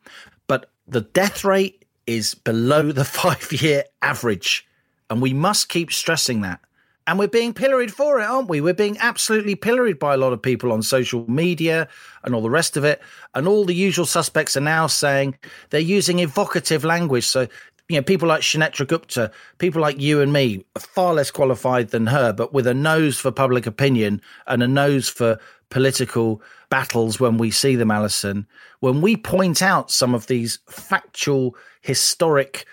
But 0.47 0.71
the 0.87 1.03
death 1.03 1.45
rate 1.45 1.85
is 2.07 2.35
below 2.35 2.93
the 2.93 3.05
five 3.21 3.53
year 3.53 3.85
average. 4.01 4.67
And 5.11 5.21
we 5.21 5.35
must 5.35 5.69
keep 5.69 5.93
stressing 5.93 6.41
that. 6.41 6.61
And 7.07 7.19
we're 7.19 7.29
being 7.29 7.53
pilloried 7.53 7.93
for 7.93 8.21
it, 8.21 8.25
aren't 8.25 8.49
we? 8.49 8.61
We're 8.63 8.75
being 8.75 8.97
absolutely 9.01 9.55
pilloried 9.55 9.99
by 9.99 10.15
a 10.15 10.17
lot 10.17 10.33
of 10.33 10.43
people 10.43 10.73
on 10.73 10.83
social 10.83 11.31
media 11.31 11.89
and 12.25 12.35
all 12.35 12.43
the 12.43 12.51
rest 12.51 12.77
of 12.77 12.85
it. 12.85 13.03
And 13.35 13.47
all 13.47 13.65
the 13.65 13.75
usual 13.75 14.07
suspects 14.07 14.57
are 14.57 14.63
now 14.63 14.87
saying 14.87 15.39
they're 15.71 15.81
using 15.81 16.19
evocative 16.19 16.85
language. 16.85 17.27
So, 17.27 17.49
you 17.89 17.97
know, 17.97 18.03
people 18.03 18.29
like 18.29 18.43
Sunetra 18.43 18.87
Gupta, 18.87 19.31
people 19.59 19.81
like 19.81 20.01
you 20.01 20.21
and 20.21 20.33
me, 20.33 20.65
far 20.79 21.15
less 21.15 21.31
qualified 21.31 21.91
than 21.91 22.07
her, 22.07 22.33
but 22.33 22.53
with 22.53 22.67
a 22.67 22.75
nose 22.75 23.19
for 23.19 23.31
public 23.31 23.67
opinion 23.67 24.21
and 24.47 24.63
a 24.63 24.69
nose 24.69 25.09
for 25.09 25.39
political 25.71 26.43
battles 26.71 27.21
when 27.21 27.39
we 27.39 27.51
see 27.51 27.77
them, 27.77 27.91
Allison. 27.91 28.47
When 28.81 29.01
we 29.01 29.17
point 29.17 29.63
out 29.63 29.91
some 29.91 30.15
of 30.15 30.27
these 30.27 30.59
factual, 30.69 31.57
historic 31.81 32.67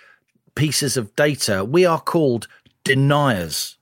pieces 0.56 0.98
of 0.98 1.16
data, 1.16 1.64
we 1.64 1.86
are 1.86 2.00
called 2.00 2.48
deniers. 2.84 3.78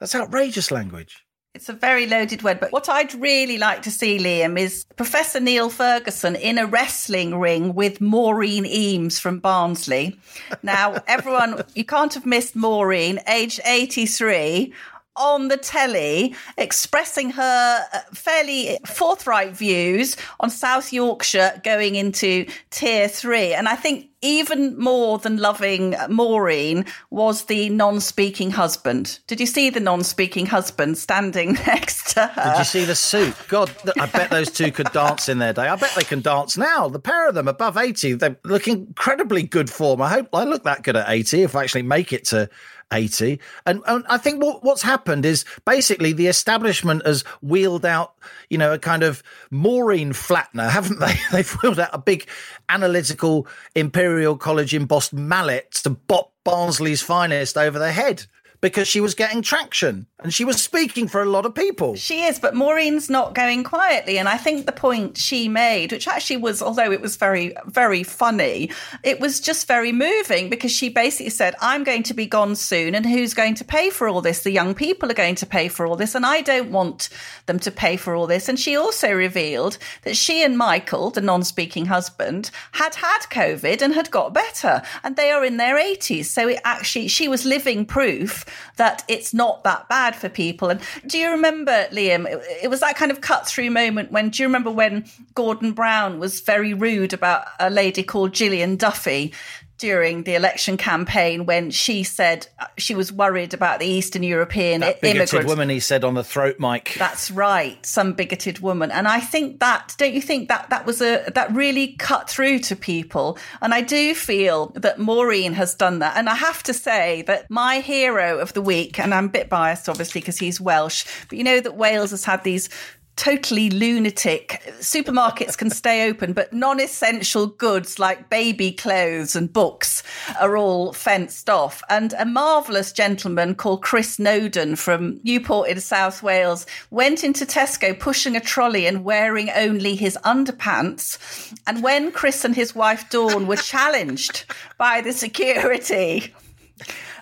That's 0.00 0.14
outrageous 0.14 0.70
language. 0.70 1.26
It's 1.54 1.70
a 1.70 1.72
very 1.72 2.06
loaded 2.06 2.42
word, 2.42 2.60
but 2.60 2.70
what 2.70 2.86
I'd 2.86 3.14
really 3.14 3.56
like 3.56 3.80
to 3.82 3.90
see, 3.90 4.18
Liam, 4.18 4.58
is 4.58 4.84
Professor 4.96 5.40
Neil 5.40 5.70
Ferguson 5.70 6.36
in 6.36 6.58
a 6.58 6.66
wrestling 6.66 7.38
ring 7.38 7.74
with 7.74 7.98
Maureen 7.98 8.66
Eames 8.66 9.18
from 9.18 9.38
Barnsley. 9.38 10.20
Now, 10.62 11.02
everyone, 11.06 11.64
you 11.74 11.82
can't 11.82 12.12
have 12.12 12.26
missed 12.26 12.56
Maureen, 12.56 13.20
aged 13.26 13.60
83, 13.64 14.74
on 15.16 15.48
the 15.48 15.56
telly 15.56 16.34
expressing 16.56 17.30
her 17.30 17.86
uh, 17.92 18.00
fairly 18.12 18.78
forthright 18.86 19.56
views 19.56 20.16
on 20.40 20.50
South 20.50 20.92
Yorkshire 20.92 21.60
going 21.64 21.94
into 21.94 22.46
tier 22.70 23.08
three. 23.08 23.52
And 23.52 23.68
I 23.68 23.76
think 23.76 24.10
even 24.22 24.76
more 24.78 25.18
than 25.18 25.36
loving 25.36 25.94
Maureen 26.08 26.84
was 27.10 27.44
the 27.44 27.68
non 27.68 28.00
speaking 28.00 28.50
husband. 28.50 29.20
Did 29.26 29.40
you 29.40 29.46
see 29.46 29.70
the 29.70 29.80
non 29.80 30.02
speaking 30.02 30.46
husband 30.46 30.98
standing 30.98 31.52
next 31.66 32.14
to 32.14 32.26
her? 32.26 32.50
Did 32.52 32.58
you 32.58 32.64
see 32.64 32.84
the 32.84 32.94
suit? 32.94 33.34
God, 33.48 33.70
I 34.00 34.06
bet 34.06 34.30
those 34.30 34.50
two 34.50 34.72
could 34.72 34.90
dance 34.92 35.28
in 35.28 35.38
their 35.38 35.52
day. 35.52 35.68
I 35.68 35.76
bet 35.76 35.92
they 35.94 36.04
can 36.04 36.22
dance 36.22 36.56
now. 36.56 36.88
The 36.88 36.98
pair 36.98 37.28
of 37.28 37.34
them 37.34 37.46
above 37.46 37.76
80, 37.76 38.14
they 38.14 38.36
look 38.44 38.66
incredibly 38.66 39.42
good 39.42 39.70
form. 39.70 40.00
I 40.00 40.08
hope 40.08 40.28
I 40.32 40.44
look 40.44 40.64
that 40.64 40.82
good 40.82 40.96
at 40.96 41.08
80 41.08 41.42
if 41.42 41.54
I 41.54 41.62
actually 41.62 41.82
make 41.82 42.12
it 42.12 42.24
to 42.26 42.48
80. 42.92 43.40
And, 43.64 43.82
and 43.86 44.04
I 44.08 44.18
think 44.18 44.42
what, 44.42 44.62
what's 44.62 44.82
happened 44.82 45.24
is 45.24 45.44
basically 45.64 46.12
the 46.12 46.28
establishment 46.28 47.04
has 47.06 47.22
wheeled 47.42 47.84
out, 47.84 48.14
you 48.48 48.58
know, 48.58 48.72
a 48.72 48.78
kind 48.78 49.02
of 49.02 49.22
Maureen 49.50 50.12
flattener, 50.12 50.68
haven't 50.70 51.00
they? 51.00 51.14
They've 51.32 51.50
wheeled 51.62 51.80
out 51.80 51.90
a 51.92 51.98
big 51.98 52.28
analytical 52.68 53.46
Imperial 53.74 54.36
College 54.36 54.74
embossed 54.74 55.12
mallet 55.12 55.70
to 55.72 55.90
bop 55.90 56.32
Barnsley's 56.44 57.02
finest 57.02 57.56
over 57.56 57.78
the 57.78 57.90
head 57.90 58.26
because 58.66 58.88
she 58.88 59.00
was 59.00 59.14
getting 59.14 59.42
traction 59.42 60.08
and 60.18 60.34
she 60.34 60.44
was 60.44 60.60
speaking 60.60 61.06
for 61.06 61.22
a 61.22 61.24
lot 61.24 61.46
of 61.46 61.54
people. 61.54 61.94
She 61.94 62.24
is, 62.24 62.40
but 62.40 62.52
Maureen's 62.52 63.08
not 63.08 63.32
going 63.32 63.62
quietly. 63.62 64.18
And 64.18 64.28
I 64.28 64.36
think 64.38 64.66
the 64.66 64.72
point 64.72 65.16
she 65.16 65.48
made, 65.48 65.92
which 65.92 66.08
actually 66.08 66.38
was, 66.38 66.60
although 66.60 66.90
it 66.90 67.00
was 67.00 67.14
very, 67.14 67.54
very 67.66 68.02
funny, 68.02 68.72
it 69.04 69.20
was 69.20 69.38
just 69.38 69.68
very 69.68 69.92
moving 69.92 70.50
because 70.50 70.72
she 70.72 70.88
basically 70.88 71.30
said, 71.30 71.54
I'm 71.60 71.84
going 71.84 72.02
to 72.02 72.14
be 72.14 72.26
gone 72.26 72.56
soon. 72.56 72.96
And 72.96 73.06
who's 73.06 73.34
going 73.34 73.54
to 73.54 73.64
pay 73.64 73.88
for 73.88 74.08
all 74.08 74.20
this? 74.20 74.42
The 74.42 74.50
young 74.50 74.74
people 74.74 75.08
are 75.12 75.14
going 75.14 75.36
to 75.36 75.46
pay 75.46 75.68
for 75.68 75.86
all 75.86 75.94
this. 75.94 76.16
And 76.16 76.26
I 76.26 76.40
don't 76.40 76.72
want 76.72 77.08
them 77.46 77.60
to 77.60 77.70
pay 77.70 77.96
for 77.96 78.16
all 78.16 78.26
this. 78.26 78.48
And 78.48 78.58
she 78.58 78.74
also 78.74 79.12
revealed 79.12 79.78
that 80.02 80.16
she 80.16 80.42
and 80.42 80.58
Michael, 80.58 81.10
the 81.10 81.20
non 81.20 81.44
speaking 81.44 81.86
husband, 81.86 82.50
had 82.72 82.96
had 82.96 83.20
COVID 83.30 83.80
and 83.80 83.94
had 83.94 84.10
got 84.10 84.34
better. 84.34 84.82
And 85.04 85.14
they 85.14 85.30
are 85.30 85.44
in 85.44 85.56
their 85.56 85.76
80s. 85.76 86.24
So 86.24 86.48
it 86.48 86.58
actually, 86.64 87.06
she 87.06 87.28
was 87.28 87.44
living 87.44 87.86
proof 87.86 88.44
that 88.76 89.04
it's 89.08 89.32
not 89.32 89.64
that 89.64 89.88
bad 89.88 90.16
for 90.16 90.28
people. 90.28 90.68
And 90.70 90.80
do 91.06 91.18
you 91.18 91.30
remember, 91.30 91.86
Liam? 91.92 92.26
It, 92.26 92.42
it 92.64 92.68
was 92.68 92.80
that 92.80 92.96
kind 92.96 93.10
of 93.10 93.20
cut 93.20 93.46
through 93.46 93.70
moment 93.70 94.12
when, 94.12 94.30
do 94.30 94.42
you 94.42 94.48
remember 94.48 94.70
when 94.70 95.04
Gordon 95.34 95.72
Brown 95.72 96.18
was 96.18 96.40
very 96.40 96.74
rude 96.74 97.12
about 97.12 97.46
a 97.60 97.70
lady 97.70 98.02
called 98.02 98.32
Gillian 98.32 98.76
Duffy? 98.76 99.32
During 99.78 100.22
the 100.22 100.34
election 100.34 100.78
campaign, 100.78 101.44
when 101.44 101.70
she 101.70 102.02
said 102.02 102.46
uh, 102.58 102.66
she 102.78 102.94
was 102.94 103.12
worried 103.12 103.52
about 103.52 103.78
the 103.78 103.86
Eastern 103.86 104.22
European 104.22 104.80
That 104.80 105.02
bigoted 105.02 105.16
immigrants. 105.16 105.50
woman, 105.50 105.68
he 105.68 105.80
said 105.80 106.02
on 106.02 106.14
the 106.14 106.24
throat 106.24 106.58
mic. 106.58 106.94
That's 106.98 107.30
right, 107.30 107.84
some 107.84 108.14
bigoted 108.14 108.60
woman, 108.60 108.90
and 108.90 109.06
I 109.06 109.20
think 109.20 109.60
that 109.60 109.94
don't 109.98 110.14
you 110.14 110.22
think 110.22 110.48
that 110.48 110.70
that 110.70 110.86
was 110.86 111.02
a 111.02 111.30
that 111.34 111.54
really 111.54 111.88
cut 111.98 112.30
through 112.30 112.60
to 112.60 112.76
people, 112.76 113.38
and 113.60 113.74
I 113.74 113.82
do 113.82 114.14
feel 114.14 114.72
that 114.76 114.98
Maureen 114.98 115.52
has 115.52 115.74
done 115.74 115.98
that, 115.98 116.16
and 116.16 116.28
I 116.28 116.36
have 116.36 116.62
to 116.64 116.72
say 116.72 117.22
that 117.22 117.50
my 117.50 117.80
hero 117.80 118.38
of 118.38 118.54
the 118.54 118.62
week, 118.62 118.98
and 118.98 119.12
I'm 119.12 119.26
a 119.26 119.28
bit 119.28 119.50
biased 119.50 119.88
obviously 119.88 120.22
because 120.22 120.38
he's 120.38 120.60
Welsh, 120.60 121.04
but 121.28 121.36
you 121.36 121.44
know 121.44 121.60
that 121.60 121.76
Wales 121.76 122.12
has 122.12 122.24
had 122.24 122.44
these 122.44 122.70
totally 123.16 123.70
lunatic. 123.70 124.62
Supermarkets 124.78 125.56
can 125.56 125.70
stay 125.70 126.08
open 126.08 126.32
but 126.32 126.52
non-essential 126.52 127.46
goods 127.46 127.98
like 127.98 128.30
baby 128.30 128.72
clothes 128.72 129.34
and 129.34 129.52
books 129.52 130.02
are 130.40 130.56
all 130.56 130.92
fenced 130.92 131.48
off. 131.50 131.82
And 131.88 132.14
a 132.18 132.26
marvelous 132.26 132.92
gentleman 132.92 133.54
called 133.54 133.82
chris 133.82 134.18
noden 134.18 134.76
from 134.76 135.20
newport 135.24 135.70
in 135.70 135.80
south 135.80 136.22
wales 136.22 136.66
went 136.90 137.24
into 137.24 137.46
tesco 137.46 137.98
pushing 137.98 138.36
a 138.36 138.40
trolley 138.40 138.86
and 138.86 139.04
wearing 139.04 139.50
only 139.50 139.96
his 139.96 140.18
underpants. 140.24 141.18
And 141.66 141.82
when 141.82 142.12
chris 142.12 142.44
and 142.44 142.54
his 142.54 142.74
wife 142.74 143.08
dawn 143.10 143.46
were 143.46 143.56
challenged 143.56 144.44
by 144.78 145.00
the 145.00 145.12
security 145.12 146.34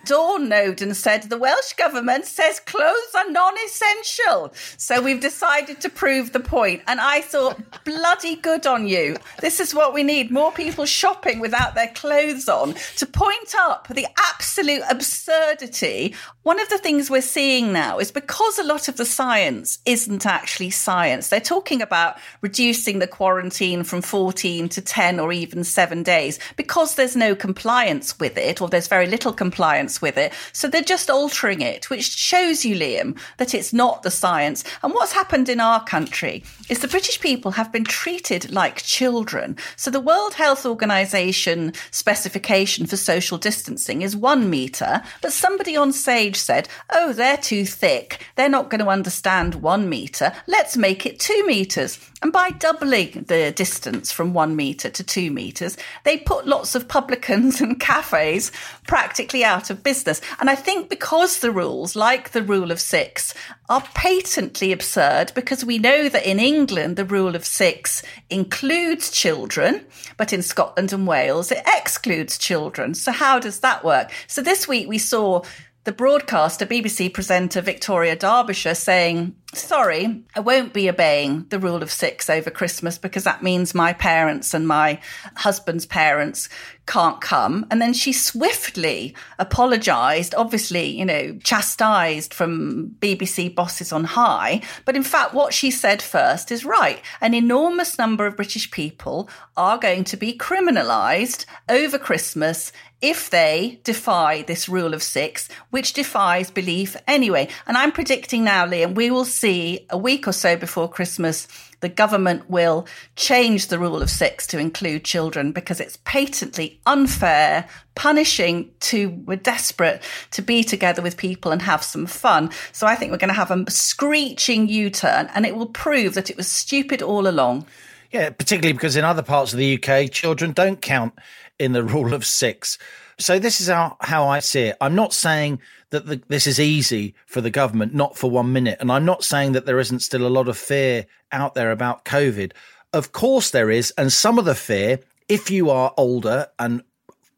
Dawn 0.04 0.48
Noden 0.48 0.94
said 0.94 1.24
the 1.24 1.38
Welsh 1.38 1.72
government 1.74 2.26
says 2.26 2.60
clothes 2.60 3.14
are 3.14 3.30
non-essential. 3.30 4.52
So 4.76 5.00
we've 5.00 5.20
decided 5.20 5.80
to 5.80 5.88
prove 5.88 6.32
the 6.32 6.40
point. 6.40 6.82
And 6.86 7.00
I 7.00 7.20
thought, 7.20 7.60
bloody 7.84 8.36
good 8.36 8.66
on 8.66 8.86
you. 8.86 9.16
This 9.40 9.60
is 9.60 9.74
what 9.74 9.94
we 9.94 10.02
need. 10.02 10.30
More 10.30 10.52
people 10.52 10.86
shopping 10.86 11.40
without 11.40 11.74
their 11.74 11.88
clothes 11.88 12.48
on 12.48 12.74
to 12.96 13.06
point 13.06 13.54
up 13.56 13.88
the 13.88 14.06
absolute 14.18 14.82
absurdity. 14.90 16.14
One 16.42 16.60
of 16.60 16.68
the 16.68 16.78
things 16.78 17.10
we're 17.10 17.22
seeing 17.22 17.72
now 17.72 17.98
is 17.98 18.12
because 18.12 18.58
a 18.58 18.64
lot 18.64 18.88
of 18.88 18.96
the 18.96 19.06
science 19.06 19.78
isn't 19.86 20.26
actually 20.26 20.70
science. 20.70 21.28
They're 21.28 21.40
talking 21.40 21.80
about 21.80 22.18
reducing 22.42 22.98
the 22.98 23.06
quarantine 23.06 23.84
from 23.84 24.02
14 24.02 24.68
to 24.68 24.80
10 24.80 25.20
or 25.20 25.32
even 25.32 25.64
seven 25.64 26.02
days 26.02 26.38
because 26.56 26.94
there's 26.94 27.16
no 27.16 27.34
compliance 27.34 28.18
with 28.18 28.36
it 28.36 28.60
or 28.60 28.68
there's 28.68 28.88
very 28.88 29.06
little 29.06 29.32
compliance 29.32 29.93
with 30.00 30.16
it. 30.16 30.32
So 30.52 30.68
they're 30.68 30.82
just 30.82 31.10
altering 31.10 31.60
it, 31.60 31.90
which 31.90 32.04
shows 32.04 32.64
you, 32.64 32.76
Liam, 32.76 33.18
that 33.38 33.54
it's 33.54 33.72
not 33.72 34.02
the 34.02 34.10
science. 34.10 34.64
And 34.82 34.92
what's 34.92 35.12
happened 35.12 35.48
in 35.48 35.60
our 35.60 35.84
country 35.84 36.44
is 36.68 36.78
the 36.78 36.88
British 36.88 37.20
people 37.20 37.52
have 37.52 37.70
been 37.70 37.84
treated 37.84 38.50
like 38.50 38.82
children. 38.82 39.56
So 39.76 39.90
the 39.90 40.00
World 40.00 40.34
Health 40.34 40.64
Organization 40.64 41.72
specification 41.90 42.86
for 42.86 42.96
social 42.96 43.36
distancing 43.36 44.02
is 44.02 44.16
one 44.16 44.48
meter, 44.48 45.02
but 45.20 45.32
somebody 45.32 45.76
on 45.76 45.92
Sage 45.92 46.36
said, 46.36 46.68
oh, 46.90 47.12
they're 47.12 47.36
too 47.36 47.66
thick. 47.66 48.26
They're 48.36 48.48
not 48.48 48.70
going 48.70 48.80
to 48.80 48.88
understand 48.88 49.56
one 49.56 49.88
meter. 49.88 50.32
Let's 50.46 50.76
make 50.76 51.04
it 51.04 51.20
two 51.20 51.46
meters. 51.46 51.98
And 52.22 52.32
by 52.32 52.50
doubling 52.50 53.26
the 53.28 53.52
distance 53.52 54.10
from 54.10 54.32
one 54.32 54.56
metre 54.56 54.88
to 54.88 55.04
two 55.04 55.30
metres, 55.30 55.76
they 56.04 56.16
put 56.16 56.46
lots 56.46 56.74
of 56.74 56.88
publicans 56.88 57.60
and 57.60 57.78
cafes 57.78 58.50
practically 58.86 59.44
out 59.44 59.68
of 59.68 59.82
business. 59.82 60.22
And 60.40 60.48
I 60.48 60.54
think 60.54 60.88
because 60.88 61.40
the 61.40 61.50
rules, 61.50 61.94
like 61.94 62.30
the 62.30 62.42
rule 62.42 62.70
of 62.70 62.80
six, 62.80 63.34
are 63.68 63.82
patently 63.94 64.72
absurd 64.72 65.32
because 65.34 65.64
we 65.64 65.78
know 65.78 66.08
that 66.08 66.26
in 66.26 66.38
England, 66.38 66.53
the 66.54 67.06
rule 67.08 67.34
of 67.34 67.44
six 67.44 68.04
includes 68.30 69.10
children, 69.10 69.84
but 70.16 70.32
in 70.32 70.40
Scotland 70.40 70.92
and 70.92 71.04
Wales, 71.04 71.50
it 71.50 71.62
excludes 71.66 72.38
children. 72.38 72.94
So 72.94 73.10
how 73.10 73.40
does 73.40 73.58
that 73.60 73.84
work? 73.84 74.12
So 74.28 74.40
this 74.40 74.68
week 74.68 74.88
we 74.88 74.98
saw 74.98 75.42
the 75.82 75.90
broadcaster, 75.90 76.64
BBC 76.64 77.12
presenter 77.12 77.60
Victoria 77.60 78.14
Derbyshire, 78.14 78.76
saying, 78.76 79.34
Sorry, 79.54 80.24
I 80.34 80.40
won't 80.40 80.72
be 80.72 80.88
obeying 80.88 81.46
the 81.48 81.58
rule 81.58 81.82
of 81.82 81.90
six 81.90 82.28
over 82.28 82.50
Christmas 82.50 82.98
because 82.98 83.24
that 83.24 83.42
means 83.42 83.74
my 83.74 83.92
parents 83.92 84.52
and 84.52 84.66
my 84.66 85.00
husband's 85.36 85.86
parents 85.86 86.48
can't 86.86 87.20
come. 87.20 87.66
And 87.70 87.80
then 87.80 87.92
she 87.92 88.12
swiftly 88.12 89.14
apologized, 89.38 90.34
obviously, 90.34 90.86
you 90.86 91.04
know, 91.04 91.38
chastised 91.42 92.34
from 92.34 92.96
BBC 92.98 93.54
bosses 93.54 93.92
on 93.92 94.04
high. 94.04 94.60
But 94.84 94.96
in 94.96 95.02
fact, 95.02 95.34
what 95.34 95.54
she 95.54 95.70
said 95.70 96.02
first 96.02 96.50
is 96.50 96.64
right. 96.64 97.00
An 97.20 97.32
enormous 97.32 97.98
number 97.98 98.26
of 98.26 98.36
British 98.36 98.70
people 98.70 99.28
are 99.56 99.78
going 99.78 100.04
to 100.04 100.16
be 100.16 100.36
criminalized 100.36 101.46
over 101.68 101.98
Christmas 101.98 102.72
if 103.04 103.28
they 103.28 103.80
defy 103.84 104.40
this 104.42 104.66
rule 104.66 104.94
of 104.94 105.02
six, 105.02 105.48
which 105.68 105.92
defies 105.92 106.50
belief 106.50 106.96
anyway. 107.06 107.46
And 107.66 107.76
I'm 107.76 107.92
predicting 107.92 108.44
now, 108.44 108.66
Liam, 108.66 108.94
we 108.94 109.10
will 109.10 109.26
see 109.26 109.43
a 109.44 109.98
week 109.98 110.26
or 110.26 110.32
so 110.32 110.56
before 110.56 110.88
Christmas, 110.88 111.46
the 111.80 111.88
government 111.88 112.48
will 112.48 112.86
change 113.16 113.68
the 113.68 113.78
rule 113.78 114.00
of 114.00 114.08
six 114.08 114.46
to 114.48 114.58
include 114.58 115.04
children 115.04 115.52
because 115.52 115.80
it's 115.80 115.98
patently 116.04 116.80
unfair, 116.86 117.68
punishing 117.94 118.70
to, 118.80 119.10
we're 119.26 119.36
desperate 119.36 120.02
to 120.30 120.42
be 120.42 120.64
together 120.64 121.02
with 121.02 121.16
people 121.16 121.52
and 121.52 121.62
have 121.62 121.82
some 121.82 122.06
fun. 122.06 122.50
So 122.72 122.86
I 122.86 122.94
think 122.94 123.12
we're 123.12 123.18
going 123.18 123.28
to 123.28 123.34
have 123.34 123.50
a 123.50 123.70
screeching 123.70 124.68
U 124.68 124.88
turn 124.88 125.28
and 125.34 125.44
it 125.44 125.56
will 125.56 125.66
prove 125.66 126.14
that 126.14 126.30
it 126.30 126.36
was 126.36 126.50
stupid 126.50 127.02
all 127.02 127.28
along. 127.28 127.66
Yeah, 128.10 128.30
particularly 128.30 128.72
because 128.72 128.96
in 128.96 129.04
other 129.04 129.22
parts 129.22 129.52
of 129.52 129.58
the 129.58 129.78
UK, 129.78 130.10
children 130.10 130.52
don't 130.52 130.80
count 130.80 131.12
in 131.58 131.72
the 131.72 131.82
rule 131.84 132.14
of 132.14 132.24
six. 132.24 132.78
So 133.18 133.38
this 133.38 133.60
is 133.60 133.68
how, 133.68 133.96
how 134.00 134.26
I 134.26 134.40
see 134.40 134.62
it. 134.62 134.76
I'm 134.80 134.94
not 134.94 135.12
saying 135.12 135.60
that 135.94 136.06
the, 136.06 136.20
this 136.28 136.46
is 136.46 136.60
easy 136.60 137.14
for 137.26 137.40
the 137.40 137.50
government, 137.50 137.94
not 137.94 138.18
for 138.18 138.30
one 138.30 138.52
minute. 138.52 138.78
And 138.80 138.90
I'm 138.90 139.04
not 139.04 139.24
saying 139.24 139.52
that 139.52 139.64
there 139.64 139.78
isn't 139.78 140.00
still 140.00 140.26
a 140.26 140.28
lot 140.28 140.48
of 140.48 140.58
fear 140.58 141.06
out 141.32 141.54
there 141.54 141.70
about 141.70 142.04
COVID. 142.04 142.52
Of 142.92 143.12
course 143.12 143.50
there 143.50 143.70
is. 143.70 143.92
And 143.96 144.12
some 144.12 144.38
of 144.38 144.44
the 144.44 144.54
fear, 144.54 145.00
if 145.28 145.50
you 145.50 145.70
are 145.70 145.94
older 145.96 146.48
and 146.58 146.82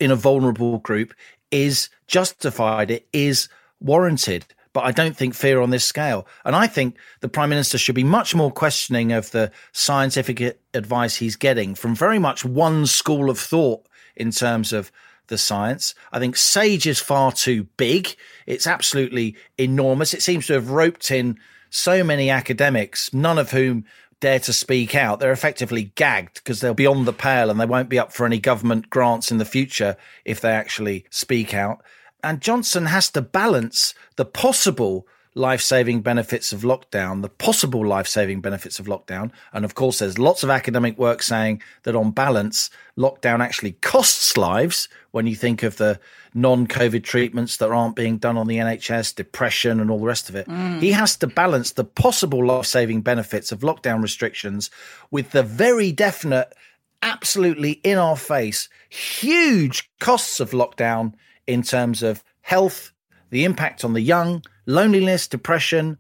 in 0.00 0.10
a 0.10 0.16
vulnerable 0.16 0.78
group, 0.78 1.14
is 1.50 1.90
justified. 2.06 2.90
It 2.90 3.06
is 3.12 3.48
warranted 3.80 4.46
but 4.72 4.84
I 4.84 4.92
don't 4.92 5.16
think 5.16 5.32
fear 5.32 5.62
on 5.62 5.70
this 5.70 5.86
scale. 5.86 6.26
And 6.44 6.54
I 6.54 6.66
think 6.66 6.98
the 7.20 7.30
Prime 7.30 7.48
Minister 7.48 7.78
should 7.78 7.94
be 7.94 8.04
much 8.04 8.34
more 8.34 8.50
questioning 8.50 9.10
of 9.10 9.30
the 9.30 9.50
scientific 9.72 10.60
advice 10.74 11.16
he's 11.16 11.34
getting 11.34 11.74
from 11.74 11.94
very 11.94 12.18
much 12.18 12.44
one 12.44 12.84
school 12.84 13.30
of 13.30 13.38
thought 13.38 13.86
in 14.16 14.32
terms 14.32 14.74
of 14.74 14.92
the 15.28 15.38
science. 15.38 15.94
I 16.12 16.18
think 16.18 16.36
SAGE 16.36 16.86
is 16.86 17.00
far 17.00 17.32
too 17.32 17.64
big. 17.76 18.16
It's 18.46 18.66
absolutely 18.66 19.36
enormous. 19.58 20.14
It 20.14 20.22
seems 20.22 20.46
to 20.46 20.54
have 20.54 20.70
roped 20.70 21.10
in 21.10 21.38
so 21.70 22.04
many 22.04 22.30
academics, 22.30 23.12
none 23.12 23.38
of 23.38 23.50
whom 23.50 23.84
dare 24.20 24.40
to 24.40 24.52
speak 24.52 24.94
out. 24.94 25.20
They're 25.20 25.32
effectively 25.32 25.92
gagged 25.94 26.34
because 26.36 26.60
they'll 26.60 26.74
be 26.74 26.86
on 26.86 27.04
the 27.04 27.12
pale 27.12 27.50
and 27.50 27.60
they 27.60 27.66
won't 27.66 27.88
be 27.88 27.98
up 27.98 28.12
for 28.12 28.24
any 28.24 28.38
government 28.38 28.88
grants 28.88 29.30
in 29.30 29.38
the 29.38 29.44
future 29.44 29.96
if 30.24 30.40
they 30.40 30.52
actually 30.52 31.04
speak 31.10 31.52
out. 31.52 31.82
And 32.22 32.40
Johnson 32.40 32.86
has 32.86 33.10
to 33.10 33.22
balance 33.22 33.94
the 34.16 34.24
possible 34.24 35.06
life 35.36 35.60
saving 35.60 36.00
benefits 36.00 36.50
of 36.50 36.62
lockdown, 36.62 37.20
the 37.20 37.28
possible 37.28 37.86
life 37.86 38.08
saving 38.08 38.40
benefits 38.40 38.80
of 38.80 38.86
lockdown. 38.86 39.30
And 39.52 39.66
of 39.66 39.74
course, 39.74 39.98
there's 39.98 40.18
lots 40.18 40.42
of 40.42 40.48
academic 40.48 40.96
work 40.96 41.22
saying 41.22 41.62
that 41.82 41.94
on 41.94 42.10
balance, 42.10 42.70
lockdown 42.98 43.40
actually 43.40 43.72
costs 43.72 44.38
lives 44.38 44.88
when 45.10 45.26
you 45.26 45.36
think 45.36 45.62
of 45.62 45.76
the 45.76 46.00
non 46.32 46.66
COVID 46.66 47.04
treatments 47.04 47.58
that 47.58 47.70
aren't 47.70 47.96
being 47.96 48.16
done 48.16 48.38
on 48.38 48.46
the 48.46 48.56
NHS, 48.56 49.14
depression, 49.14 49.78
and 49.78 49.90
all 49.90 49.98
the 49.98 50.06
rest 50.06 50.30
of 50.30 50.36
it. 50.36 50.48
Mm. 50.48 50.80
He 50.80 50.92
has 50.92 51.16
to 51.18 51.26
balance 51.26 51.72
the 51.72 51.84
possible 51.84 52.44
life 52.44 52.64
saving 52.64 53.02
benefits 53.02 53.52
of 53.52 53.60
lockdown 53.60 54.02
restrictions 54.02 54.70
with 55.10 55.32
the 55.32 55.42
very 55.42 55.92
definite, 55.92 56.54
absolutely 57.02 57.72
in 57.84 57.98
our 57.98 58.16
face, 58.16 58.70
huge 58.88 59.90
costs 60.00 60.40
of 60.40 60.52
lockdown 60.52 61.12
in 61.46 61.62
terms 61.62 62.02
of 62.02 62.24
health, 62.40 62.92
the 63.28 63.44
impact 63.44 63.84
on 63.84 63.92
the 63.92 64.00
young, 64.00 64.42
loneliness, 64.66 65.26
depression, 65.26 65.98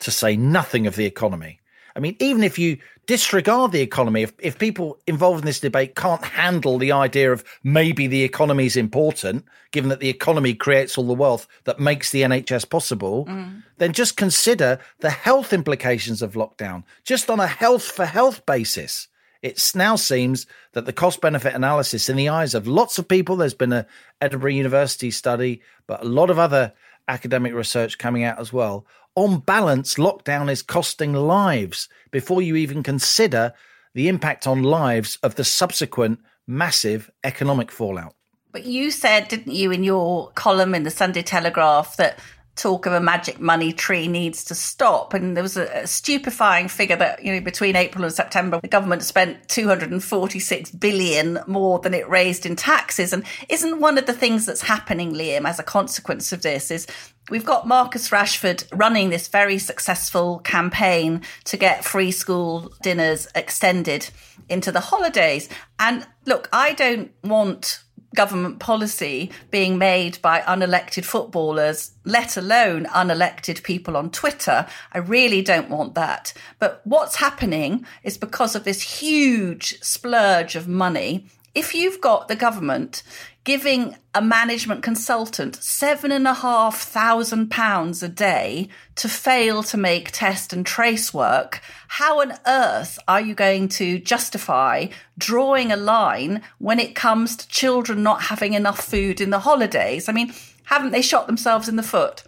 to 0.00 0.10
say 0.10 0.36
nothing 0.36 0.86
of 0.86 0.96
the 0.96 1.06
economy. 1.06 1.60
I 1.94 1.98
mean, 1.98 2.16
even 2.18 2.42
if 2.42 2.58
you 2.58 2.76
disregard 3.06 3.72
the 3.72 3.80
economy, 3.80 4.22
if, 4.22 4.32
if 4.38 4.58
people 4.58 4.98
involved 5.06 5.40
in 5.40 5.46
this 5.46 5.60
debate 5.60 5.94
can't 5.94 6.22
handle 6.22 6.76
the 6.76 6.92
idea 6.92 7.32
of 7.32 7.42
maybe 7.64 8.06
the 8.06 8.22
economy 8.22 8.66
is 8.66 8.76
important, 8.76 9.46
given 9.70 9.88
that 9.88 10.00
the 10.00 10.10
economy 10.10 10.52
creates 10.52 10.98
all 10.98 11.06
the 11.06 11.14
wealth 11.14 11.48
that 11.64 11.80
makes 11.80 12.10
the 12.10 12.22
NHS 12.22 12.68
possible, 12.68 13.24
mm. 13.24 13.62
then 13.78 13.92
just 13.92 14.16
consider 14.16 14.78
the 15.00 15.10
health 15.10 15.54
implications 15.54 16.20
of 16.20 16.34
lockdown, 16.34 16.84
just 17.04 17.30
on 17.30 17.40
a 17.40 17.46
health 17.46 17.84
for 17.84 18.04
health 18.04 18.44
basis. 18.44 19.08
It 19.42 19.72
now 19.74 19.96
seems 19.96 20.46
that 20.72 20.86
the 20.86 20.92
cost 20.92 21.20
benefit 21.20 21.54
analysis, 21.54 22.08
in 22.08 22.16
the 22.16 22.28
eyes 22.28 22.54
of 22.54 22.66
lots 22.66 22.98
of 22.98 23.08
people, 23.08 23.36
there's 23.36 23.54
been 23.54 23.72
a 23.72 23.86
Edinburgh 24.20 24.52
University 24.52 25.10
study, 25.10 25.62
but 25.86 26.02
a 26.02 26.08
lot 26.08 26.30
of 26.30 26.38
other 26.38 26.72
academic 27.08 27.54
research 27.54 27.98
coming 27.98 28.24
out 28.24 28.38
as 28.38 28.52
well. 28.52 28.86
On 29.14 29.38
balance, 29.38 29.94
lockdown 29.94 30.50
is 30.50 30.62
costing 30.62 31.12
lives 31.12 31.88
before 32.10 32.42
you 32.42 32.56
even 32.56 32.82
consider 32.82 33.54
the 33.94 34.08
impact 34.08 34.46
on 34.46 34.62
lives 34.62 35.18
of 35.22 35.36
the 35.36 35.44
subsequent 35.44 36.20
massive 36.46 37.10
economic 37.24 37.72
fallout. 37.72 38.14
But 38.52 38.66
you 38.66 38.90
said, 38.90 39.28
didn't 39.28 39.52
you, 39.52 39.70
in 39.70 39.84
your 39.84 40.30
column 40.32 40.74
in 40.74 40.82
the 40.82 40.90
Sunday 40.90 41.22
Telegraph 41.22 41.96
that 41.96 42.18
talk 42.56 42.86
of 42.86 42.92
a 42.92 43.00
magic 43.00 43.38
money 43.38 43.72
tree 43.72 44.08
needs 44.08 44.42
to 44.44 44.54
stop. 44.54 45.14
And 45.14 45.36
there 45.36 45.42
was 45.42 45.56
a, 45.56 45.82
a, 45.82 45.86
stupefying 45.86 46.68
figure 46.68 46.96
that, 46.96 47.22
you 47.22 47.32
know, 47.32 47.40
between 47.40 47.76
April 47.76 48.02
and 48.02 48.12
September, 48.12 48.60
the 48.60 48.68
government 48.68 49.02
spent 49.02 49.48
246 49.48 50.70
billion 50.72 51.38
more 51.46 51.78
than 51.78 51.92
it 51.92 52.08
raised 52.08 52.46
in 52.46 52.56
taxes. 52.56 53.12
And 53.12 53.24
isn't 53.48 53.80
one 53.80 53.98
of 53.98 54.06
the 54.06 54.12
things 54.14 54.46
that's 54.46 54.62
happening, 54.62 55.12
Liam, 55.12 55.46
as 55.46 55.58
a 55.58 55.62
consequence 55.62 56.32
of 56.32 56.42
this 56.42 56.70
is 56.70 56.86
we've 57.30 57.44
got 57.44 57.68
Marcus 57.68 58.08
Rashford 58.08 58.64
running 58.72 59.10
this 59.10 59.28
very 59.28 59.58
successful 59.58 60.38
campaign 60.38 61.22
to 61.44 61.56
get 61.56 61.84
free 61.84 62.10
school 62.10 62.72
dinners 62.82 63.28
extended 63.34 64.08
into 64.48 64.72
the 64.72 64.80
holidays. 64.80 65.48
And 65.78 66.06
look, 66.24 66.48
I 66.52 66.72
don't 66.72 67.12
want 67.22 67.82
government 68.14 68.58
policy 68.58 69.30
being 69.50 69.78
made 69.78 70.20
by 70.22 70.40
unelected 70.40 71.04
footballers, 71.04 71.92
let 72.04 72.36
alone 72.36 72.86
unelected 72.86 73.62
people 73.62 73.96
on 73.96 74.10
Twitter. 74.10 74.66
I 74.92 74.98
really 74.98 75.42
don't 75.42 75.70
want 75.70 75.94
that. 75.94 76.32
But 76.58 76.80
what's 76.84 77.16
happening 77.16 77.86
is 78.02 78.16
because 78.18 78.54
of 78.54 78.64
this 78.64 78.80
huge 78.80 79.80
splurge 79.82 80.56
of 80.56 80.68
money, 80.68 81.26
if 81.54 81.74
you've 81.74 82.00
got 82.00 82.28
the 82.28 82.36
government 82.36 83.02
giving 83.46 83.96
a 84.12 84.20
management 84.20 84.82
consultant 84.82 85.54
seven 85.62 86.10
and 86.10 86.26
a 86.26 86.34
half 86.34 86.80
thousand 86.80 87.48
pounds 87.48 88.02
a 88.02 88.08
day 88.08 88.68
to 88.96 89.08
fail 89.08 89.62
to 89.62 89.76
make 89.76 90.10
test 90.10 90.52
and 90.52 90.66
trace 90.66 91.14
work, 91.14 91.62
how 91.86 92.20
on 92.20 92.34
earth 92.44 92.98
are 93.06 93.20
you 93.20 93.34
going 93.34 93.68
to 93.68 94.00
justify 94.00 94.86
drawing 95.16 95.70
a 95.70 95.76
line 95.76 96.42
when 96.58 96.80
it 96.80 96.96
comes 96.96 97.36
to 97.36 97.48
children 97.48 98.02
not 98.02 98.22
having 98.22 98.52
enough 98.54 98.84
food 98.84 99.20
in 99.20 99.30
the 99.30 99.38
holidays? 99.38 100.08
I 100.08 100.12
mean, 100.12 100.34
haven't 100.64 100.90
they 100.90 101.02
shot 101.02 101.28
themselves 101.28 101.68
in 101.68 101.76
the 101.76 101.84
foot? 101.84 102.24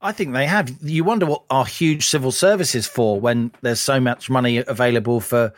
I 0.00 0.12
think 0.12 0.32
they 0.32 0.46
have. 0.46 0.74
You 0.82 1.04
wonder 1.04 1.26
what 1.26 1.44
our 1.50 1.66
huge 1.66 2.06
civil 2.06 2.32
service 2.32 2.74
is 2.74 2.86
for 2.86 3.20
when 3.20 3.52
there's 3.60 3.80
so 3.80 4.00
much 4.00 4.30
money 4.30 4.56
available 4.56 5.20
for 5.20 5.52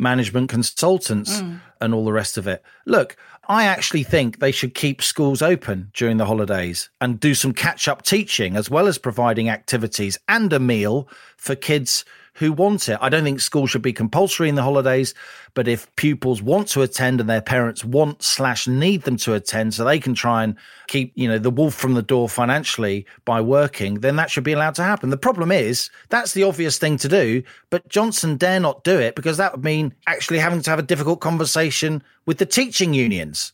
management 0.00 0.48
consultants 0.48 1.40
mm. 1.40 1.60
and 1.80 1.92
all 1.92 2.04
the 2.04 2.12
rest 2.12 2.38
of 2.38 2.46
it. 2.46 2.62
Look, 2.86 3.16
I 3.48 3.64
actually 3.64 4.04
think 4.04 4.38
they 4.38 4.52
should 4.52 4.74
keep 4.74 5.02
schools 5.02 5.42
open 5.42 5.90
during 5.94 6.18
the 6.18 6.26
holidays 6.26 6.90
and 7.00 7.18
do 7.18 7.34
some 7.34 7.52
catch 7.52 7.88
up 7.88 8.02
teaching 8.02 8.54
as 8.56 8.70
well 8.70 8.86
as 8.86 8.98
providing 8.98 9.48
activities 9.48 10.18
and 10.28 10.52
a 10.52 10.60
meal 10.60 11.08
for 11.36 11.56
kids 11.56 12.04
who 12.34 12.52
want 12.52 12.88
it. 12.88 12.98
I 13.00 13.08
don't 13.08 13.24
think 13.24 13.40
school 13.40 13.66
should 13.66 13.82
be 13.82 13.92
compulsory 13.92 14.48
in 14.48 14.54
the 14.54 14.62
holidays, 14.62 15.14
but 15.54 15.68
if 15.68 15.94
pupils 15.96 16.42
want 16.42 16.68
to 16.68 16.82
attend 16.82 17.20
and 17.20 17.28
their 17.28 17.40
parents 17.40 17.84
want 17.84 18.22
slash 18.22 18.66
need 18.66 19.02
them 19.02 19.16
to 19.18 19.34
attend 19.34 19.74
so 19.74 19.84
they 19.84 19.98
can 19.98 20.14
try 20.14 20.44
and 20.44 20.56
keep, 20.86 21.12
you 21.14 21.28
know, 21.28 21.38
the 21.38 21.50
wolf 21.50 21.74
from 21.74 21.94
the 21.94 22.02
door 22.02 22.28
financially 22.28 23.06
by 23.24 23.40
working, 23.40 24.00
then 24.00 24.16
that 24.16 24.30
should 24.30 24.44
be 24.44 24.52
allowed 24.52 24.74
to 24.76 24.82
happen. 24.82 25.10
The 25.10 25.16
problem 25.16 25.52
is 25.52 25.90
that's 26.08 26.32
the 26.32 26.44
obvious 26.44 26.78
thing 26.78 26.96
to 26.98 27.08
do, 27.08 27.42
but 27.70 27.88
Johnson 27.88 28.36
dare 28.36 28.60
not 28.60 28.84
do 28.84 28.98
it 28.98 29.14
because 29.14 29.36
that 29.36 29.52
would 29.52 29.64
mean 29.64 29.94
actually 30.06 30.38
having 30.38 30.62
to 30.62 30.70
have 30.70 30.78
a 30.78 30.82
difficult 30.82 31.20
conversation 31.20 32.02
with 32.26 32.38
the 32.38 32.46
teaching 32.46 32.94
unions 32.94 33.52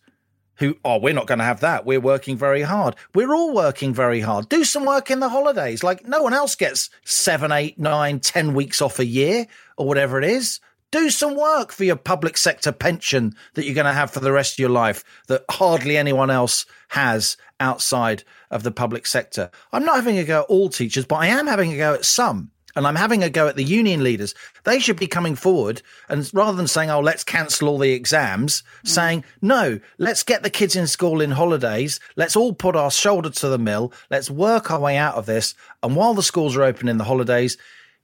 who, 0.59 0.77
oh, 0.85 0.99
we're 0.99 1.15
not 1.15 1.27
going 1.27 1.39
to 1.39 1.45
have 1.45 1.61
that. 1.61 1.87
We're 1.87 2.01
working 2.01 2.37
very 2.37 2.63
hard. 2.63 2.97
We're 3.15 3.35
all 3.35 3.55
working 3.55 3.95
very 3.95 4.21
hard. 4.21 4.49
Do 4.49 4.65
some 4.65 4.85
work 4.85 5.11
in 5.11 5.21
the 5.21 5.29
holidays. 5.29 5.83
Like 5.83 6.07
no 6.07 6.23
one 6.23 6.35
else 6.35 6.55
gets 6.55 6.91
seven, 7.05 7.53
eight, 7.53 7.79
nine, 7.79 8.21
ten 8.21 8.55
weeks 8.55 8.81
off 8.81 8.99
a 8.99 9.07
year 9.07 9.47
or 9.77 9.87
whatever 9.87 10.19
it 10.19 10.25
is. 10.25 10.61
Do 10.93 11.11
some 11.11 11.37
work 11.37 11.73
for 11.73 11.85
your 11.85 11.97
public 11.97 12.37
sector 12.37 12.73
pension 12.73 13.35
that 13.55 13.65
you're 13.65 13.75
going 13.75 13.87
to 13.87 13.93
have 13.93 14.11
for 14.11 14.21
the 14.21 14.33
rest 14.33 14.55
of 14.55 14.59
your 14.61 14.71
life 14.71 15.05
that 15.27 15.45
hardly 15.51 15.97
anyone 15.97 16.31
else 16.31 16.65
has 16.89 17.37
outside 17.59 18.23
of 18.51 18.63
the 18.63 18.71
public 18.71 19.07
sector. 19.07 19.51
I'm 19.73 19.85
not 19.85 19.97
having 19.97 20.19
a 20.19 20.25
go 20.25 20.41
at 20.41 20.47
all 20.47 20.69
teachers, 20.69 21.05
but 21.05 21.17
I 21.17 21.27
am 21.27 21.49
having 21.49 21.73
a 21.73 21.77
go 21.77 21.95
at 21.95 22.05
some 22.05 22.53
and 22.77 22.87
I'm 22.87 22.95
having 22.95 23.25
a 23.25 23.31
go 23.31 23.49
at 23.49 23.57
the 23.57 23.65
union 23.65 24.05
leaders. 24.05 24.35
They 24.65 24.79
should 24.79 24.99
be 24.99 25.07
coming 25.07 25.35
forward 25.35 25.83
and 26.09 26.31
rather 26.33 26.57
than 26.57 26.69
saying, 26.69 26.91
oh, 26.91 27.01
let's 27.01 27.25
cancel 27.25 27.69
all 27.69 27.79
the 27.79 27.93
exams, 27.93 28.63
mm. 28.85 28.89
saying, 28.89 29.25
no, 29.43 29.81
let's 29.99 30.23
get 30.23 30.43
the 30.43 30.51
kids 30.51 30.77
in 30.77 30.87
school 30.87 31.21
in 31.21 31.33
holidays. 31.33 31.99
Let's 32.15 32.37
all 32.37 32.53
put 32.53 32.77
our 32.77 32.91
shoulder 32.91 33.31
to 33.31 33.49
the 33.49 33.59
mill. 33.59 33.93
Let's 34.11 34.31
work 34.31 34.71
our 34.71 34.79
way 34.79 34.97
out 34.99 35.17
of 35.17 35.27
this. 35.27 35.55
And 35.83 35.97
while 35.97 36.15
the 36.15 36.23
schools 36.23 36.55
are 36.57 36.63
open 36.63 36.87
in 36.87 36.99
the 36.99 37.05
holidays, 37.05 37.57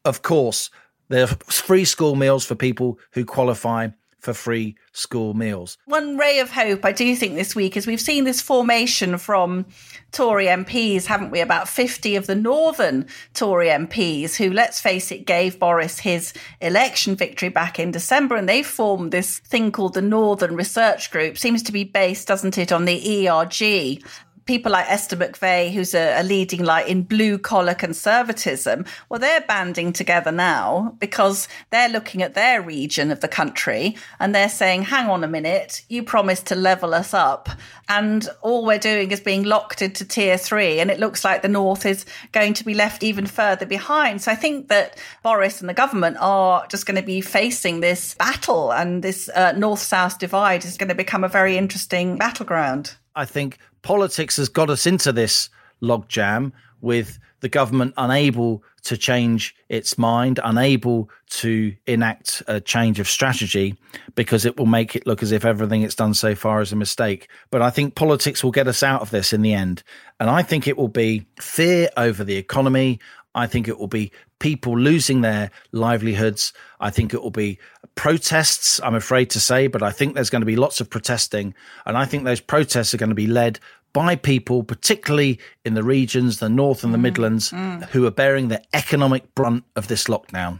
of 0.05 0.23
course, 0.23 0.71
there 1.09 1.25
are 1.25 1.29
free 1.29 1.85
school 1.85 2.17
meals 2.17 2.45
for 2.45 2.55
people 2.55 2.99
who 3.13 3.25
qualify 3.25 3.89
for 4.23 4.33
free 4.33 4.77
school 4.93 5.35
meals. 5.35 5.77
One 5.87 6.17
ray 6.17 6.39
of 6.39 6.51
hope 6.51 6.85
I 6.85 6.93
do 6.93 7.15
think 7.17 7.35
this 7.35 7.57
week 7.57 7.77
is 7.77 7.87
we've 7.87 8.01
seen 8.01 8.23
this 8.23 8.41
formation 8.41 9.19
from 9.19 9.67
Tory 10.13 10.47
MPs, 10.47 11.07
haven't 11.07 11.31
we? 11.31 11.41
About 11.41 11.69
50 11.69 12.15
of 12.15 12.29
the 12.29 12.37
northern 12.37 13.07
Tory 13.35 13.67
MPs 13.67 14.37
who, 14.37 14.53
let's 14.53 14.81
face 14.81 15.11
it, 15.11 15.27
gave 15.27 15.59
Boris 15.59 15.99
his 15.99 16.33
election 16.61 17.17
victory 17.17 17.49
back 17.49 17.81
in 17.81 17.91
December. 17.91 18.37
And 18.37 18.49
they 18.49 18.63
formed 18.63 19.11
this 19.11 19.41
thing 19.41 19.73
called 19.73 19.95
the 19.95 20.03
Northern 20.03 20.55
Research 20.55 21.11
Group. 21.11 21.37
Seems 21.37 21.63
to 21.65 21.73
be 21.73 21.85
based, 21.85 22.29
doesn't 22.29 22.59
it, 22.59 22.71
on 22.71 22.85
the 22.85 23.29
ERG 23.29 24.05
people 24.45 24.73
like 24.73 24.91
Esther 24.91 25.17
McVey, 25.17 25.73
who's 25.73 25.95
a, 25.95 26.21
a, 26.21 26.23
leading 26.23 26.65
light 26.65 26.89
in 26.89 27.03
blue 27.03 27.39
collar 27.39 27.75
conservatism, 27.75 28.85
well, 29.09 29.21
they're 29.21 29.43
banding 29.43 29.93
together 29.93 30.33
now 30.33 30.97
because 30.99 31.49
they're 31.71 31.89
looking 31.89 32.23
at 32.23 32.35
their 32.35 32.61
region 32.61 33.11
of 33.11 33.21
the 33.21 33.29
country 33.29 33.97
and 34.19 34.35
they're 34.35 34.49
saying, 34.49 34.83
hang 34.83 35.09
on 35.09 35.25
a 35.25 35.29
minute, 35.29 35.85
you 35.89 36.03
promised 36.03 36.47
to 36.47 36.55
level 36.55 36.95
us 36.95 37.15
up. 37.15 37.49
And 37.89 38.29
all 38.41 38.65
we're 38.65 38.79
doing 38.79 39.11
is 39.11 39.21
being 39.21 39.45
locked 39.45 39.83
into 39.83 40.05
tier 40.05 40.39
three. 40.39 40.81
And 40.81 40.91
it 40.91 40.99
looks 40.99 41.25
like 41.25 41.43
the 41.43 41.49
North 41.49 41.85
is 41.85 42.07
going 42.33 42.55
to 42.55 42.65
be 42.65 42.75
left 42.75 43.03
even 43.03 43.27
further 43.27 43.67
behind. 43.67 44.23
So 44.23 44.33
I 44.33 44.37
think 44.37 44.69
that 44.69 44.99
Boris 45.23 45.61
and 45.61 45.69
the 45.69 45.75
government 45.75 46.17
are 46.21 46.67
just 46.69 46.87
going 46.87 46.97
to 46.97 47.03
be 47.03 47.21
facing 47.21 47.81
this 47.81 48.15
battle 48.15 48.73
and 48.73 49.03
this 49.03 49.29
uh, 49.29 49.53
North 49.53 49.81
South 49.81 50.19
divide 50.19 50.65
is 50.65 50.77
going 50.77 50.89
to 50.89 50.95
become 50.95 51.25
a 51.25 51.29
very 51.29 51.57
interesting 51.57 52.17
battleground. 52.17 52.97
I 53.15 53.27
think 53.27 53.59
politics 53.83 54.37
has 54.37 54.49
got 54.49 54.71
us 54.71 54.87
into 54.87 55.13
this 55.13 55.51
logjam 55.83 56.53
with 56.81 57.19
the 57.41 57.49
government 57.49 57.95
unable 57.97 58.63
to 58.83 58.97
change 58.97 59.55
its 59.69 59.97
mind, 59.97 60.41
unable 60.43 61.09
to 61.29 61.75
enact 61.87 62.43
a 62.49 62.61
change 62.61 62.99
of 62.99 63.09
strategy 63.09 63.77
because 64.15 64.45
it 64.45 64.57
will 64.57 64.67
make 64.67 64.97
it 64.97 65.07
look 65.07 65.23
as 65.23 65.33
if 65.33 65.45
everything 65.45 65.83
it's 65.83 65.95
done 65.95 66.15
so 66.15 66.35
far 66.35 66.61
is 66.61 66.73
a 66.73 66.77
mistake. 66.77 67.29
But 67.51 67.63
I 67.63 67.71
think 67.71 67.95
politics 67.95 68.43
will 68.43 68.51
get 68.51 68.69
us 68.69 68.83
out 68.83 69.03
of 69.03 69.11
this 69.11 69.33
in 69.33 69.43
the 69.43 69.55
end. 69.55 69.83
And 70.19 70.29
I 70.29 70.43
think 70.43 70.67
it 70.67 70.77
will 70.77 70.89
be 70.89 71.27
fear 71.41 71.91
over 71.97 72.25
the 72.25 72.37
economy. 72.37 72.99
I 73.35 73.47
think 73.47 73.69
it 73.69 73.79
will 73.79 73.89
be 73.89 74.13
people 74.43 74.77
losing 74.77 75.21
their 75.21 75.53
livelihoods. 75.71 76.53
I 76.81 76.91
think 76.91 77.15
it 77.15 77.23
will 77.23 77.31
be 77.31 77.61
protests, 77.95 78.81
I'm 78.83 78.97
afraid 78.97 79.31
to 79.31 79.41
say, 79.41 79.69
but 79.69 79.85
I 79.85 79.93
think 79.93 80.15
there's 80.15 80.31
going 80.31 80.43
to 80.43 80.47
be 80.47 80.57
lots 80.57 80.81
of 80.81 80.91
protesting. 80.91 81.55
And 81.87 81.97
I 81.97 82.07
think 82.07 82.25
those 82.25 82.41
protests 82.41 82.93
are 82.93 82.97
going 82.97 83.11
to 83.11 83.15
be 83.15 83.29
led 83.29 83.61
by 83.93 84.17
people, 84.17 84.65
particularly 84.65 85.39
in 85.65 85.75
the 85.75 85.85
regions, 85.85 86.41
the 86.41 86.49
North 86.49 86.83
and 86.83 86.93
the 86.93 86.99
mm, 86.99 87.03
Midlands, 87.03 87.53
mm. 87.53 87.85
who 87.91 88.05
are 88.05 88.11
bearing 88.11 88.49
the 88.49 88.61
economic 88.75 89.33
brunt 89.37 89.63
of 89.77 89.87
this 89.87 90.05
lockdown. 90.05 90.59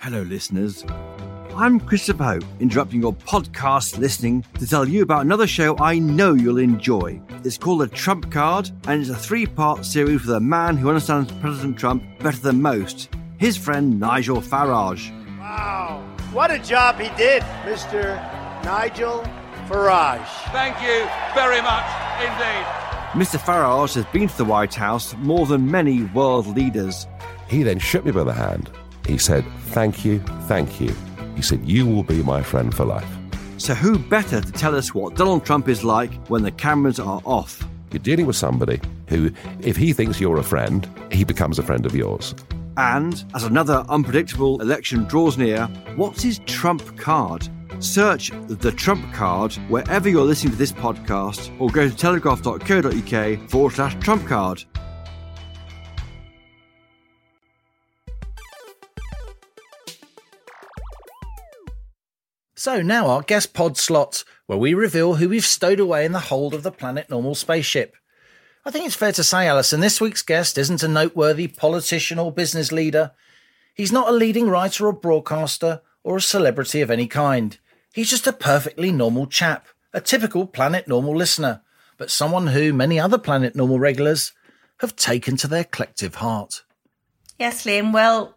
Hello, 0.00 0.22
listeners. 0.22 0.84
I'm 1.60 1.78
Christopher 1.78 2.24
Hope, 2.24 2.44
interrupting 2.58 3.02
your 3.02 3.12
podcast 3.12 3.98
listening 3.98 4.46
to 4.58 4.66
tell 4.66 4.88
you 4.88 5.02
about 5.02 5.26
another 5.26 5.46
show 5.46 5.76
I 5.76 5.98
know 5.98 6.32
you'll 6.32 6.56
enjoy. 6.56 7.20
It's 7.44 7.58
called 7.58 7.82
The 7.82 7.88
Trump 7.88 8.32
Card, 8.32 8.70
and 8.86 8.98
it's 8.98 9.10
a 9.10 9.14
three 9.14 9.44
part 9.44 9.84
series 9.84 10.22
with 10.22 10.34
a 10.34 10.40
man 10.40 10.78
who 10.78 10.88
understands 10.88 11.30
President 11.32 11.78
Trump 11.78 12.02
better 12.20 12.38
than 12.38 12.62
most 12.62 13.10
his 13.36 13.58
friend 13.58 14.00
Nigel 14.00 14.40
Farage. 14.40 15.10
Wow, 15.38 16.02
what 16.32 16.50
a 16.50 16.58
job 16.58 16.98
he 16.98 17.14
did, 17.18 17.42
Mr. 17.66 18.16
Nigel 18.64 19.22
Farage. 19.68 20.26
Thank 20.52 20.80
you 20.80 21.06
very 21.34 21.60
much 21.60 21.84
indeed. 22.22 22.64
Mr. 23.12 23.38
Farage 23.38 23.96
has 23.96 24.06
been 24.06 24.28
to 24.28 24.36
the 24.38 24.46
White 24.46 24.74
House 24.74 25.14
more 25.18 25.44
than 25.44 25.70
many 25.70 26.04
world 26.04 26.46
leaders. 26.56 27.06
He 27.50 27.62
then 27.62 27.78
shook 27.78 28.06
me 28.06 28.12
by 28.12 28.24
the 28.24 28.32
hand. 28.32 28.70
He 29.06 29.18
said, 29.18 29.44
Thank 29.74 30.06
you, 30.06 30.20
thank 30.46 30.80
you. 30.80 30.96
He 31.40 31.44
said, 31.44 31.66
You 31.66 31.86
will 31.86 32.02
be 32.02 32.22
my 32.22 32.42
friend 32.42 32.74
for 32.74 32.84
life. 32.84 33.10
So, 33.56 33.72
who 33.72 33.98
better 33.98 34.42
to 34.42 34.52
tell 34.52 34.76
us 34.76 34.92
what 34.92 35.14
Donald 35.14 35.42
Trump 35.46 35.70
is 35.70 35.82
like 35.82 36.12
when 36.26 36.42
the 36.42 36.50
cameras 36.50 37.00
are 37.00 37.22
off? 37.24 37.66
You're 37.90 38.02
dealing 38.02 38.26
with 38.26 38.36
somebody 38.36 38.78
who, 39.08 39.30
if 39.62 39.74
he 39.74 39.94
thinks 39.94 40.20
you're 40.20 40.36
a 40.36 40.42
friend, 40.42 40.86
he 41.10 41.24
becomes 41.24 41.58
a 41.58 41.62
friend 41.62 41.86
of 41.86 41.94
yours. 41.94 42.34
And 42.76 43.24
as 43.34 43.44
another 43.44 43.86
unpredictable 43.88 44.60
election 44.60 45.04
draws 45.04 45.38
near, 45.38 45.64
what's 45.96 46.22
his 46.22 46.40
Trump 46.40 46.98
card? 46.98 47.48
Search 47.78 48.30
the 48.48 48.72
Trump 48.72 49.10
card 49.14 49.54
wherever 49.70 50.10
you're 50.10 50.26
listening 50.26 50.52
to 50.52 50.58
this 50.58 50.72
podcast 50.72 51.58
or 51.58 51.70
go 51.70 51.88
to 51.88 51.96
telegraph.co.uk 51.96 53.48
forward 53.48 53.72
slash 53.72 53.94
Trump 54.04 54.26
card. 54.28 54.62
So 62.60 62.82
now 62.82 63.06
our 63.06 63.22
guest 63.22 63.54
pod 63.54 63.78
slot, 63.78 64.22
where 64.44 64.58
we 64.58 64.74
reveal 64.74 65.14
who 65.14 65.30
we've 65.30 65.46
stowed 65.46 65.80
away 65.80 66.04
in 66.04 66.12
the 66.12 66.18
hold 66.18 66.52
of 66.52 66.62
the 66.62 66.70
Planet 66.70 67.08
Normal 67.08 67.34
spaceship. 67.34 67.96
I 68.66 68.70
think 68.70 68.84
it's 68.84 68.94
fair 68.94 69.12
to 69.12 69.24
say, 69.24 69.48
Allison, 69.48 69.80
this 69.80 69.98
week's 69.98 70.20
guest 70.20 70.58
isn't 70.58 70.82
a 70.82 70.88
noteworthy 70.88 71.48
politician 71.48 72.18
or 72.18 72.30
business 72.30 72.70
leader. 72.70 73.12
He's 73.72 73.92
not 73.92 74.10
a 74.10 74.12
leading 74.12 74.50
writer 74.50 74.86
or 74.86 74.92
broadcaster 74.92 75.80
or 76.04 76.18
a 76.18 76.20
celebrity 76.20 76.82
of 76.82 76.90
any 76.90 77.06
kind. 77.06 77.56
He's 77.94 78.10
just 78.10 78.26
a 78.26 78.32
perfectly 78.34 78.92
normal 78.92 79.26
chap, 79.26 79.66
a 79.94 80.02
typical 80.02 80.46
Planet 80.46 80.86
Normal 80.86 81.16
listener, 81.16 81.62
but 81.96 82.10
someone 82.10 82.48
who 82.48 82.74
many 82.74 83.00
other 83.00 83.16
Planet 83.16 83.56
Normal 83.56 83.78
regulars 83.78 84.34
have 84.80 84.96
taken 84.96 85.38
to 85.38 85.48
their 85.48 85.64
collective 85.64 86.16
heart. 86.16 86.62
Yes, 87.38 87.64
Liam. 87.64 87.94
Well, 87.94 88.36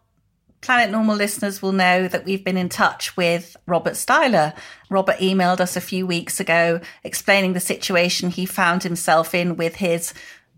Planet 0.63 0.91
Normal 0.91 1.17
listeners 1.17 1.61
will 1.61 1.73
know 1.73 2.07
that 2.07 2.23
we've 2.23 2.43
been 2.43 2.55
in 2.55 2.69
touch 2.69 3.17
with 3.17 3.57
Robert 3.65 3.95
Styler. 3.95 4.55
Robert 4.89 5.17
emailed 5.17 5.59
us 5.59 5.75
a 5.75 5.81
few 5.81 6.07
weeks 6.07 6.39
ago 6.39 6.79
explaining 7.03 7.51
the 7.51 7.59
situation 7.59 8.29
he 8.29 8.45
found 8.45 8.83
himself 8.83 9.35
in 9.35 9.57
with 9.57 9.75
his 9.75 10.13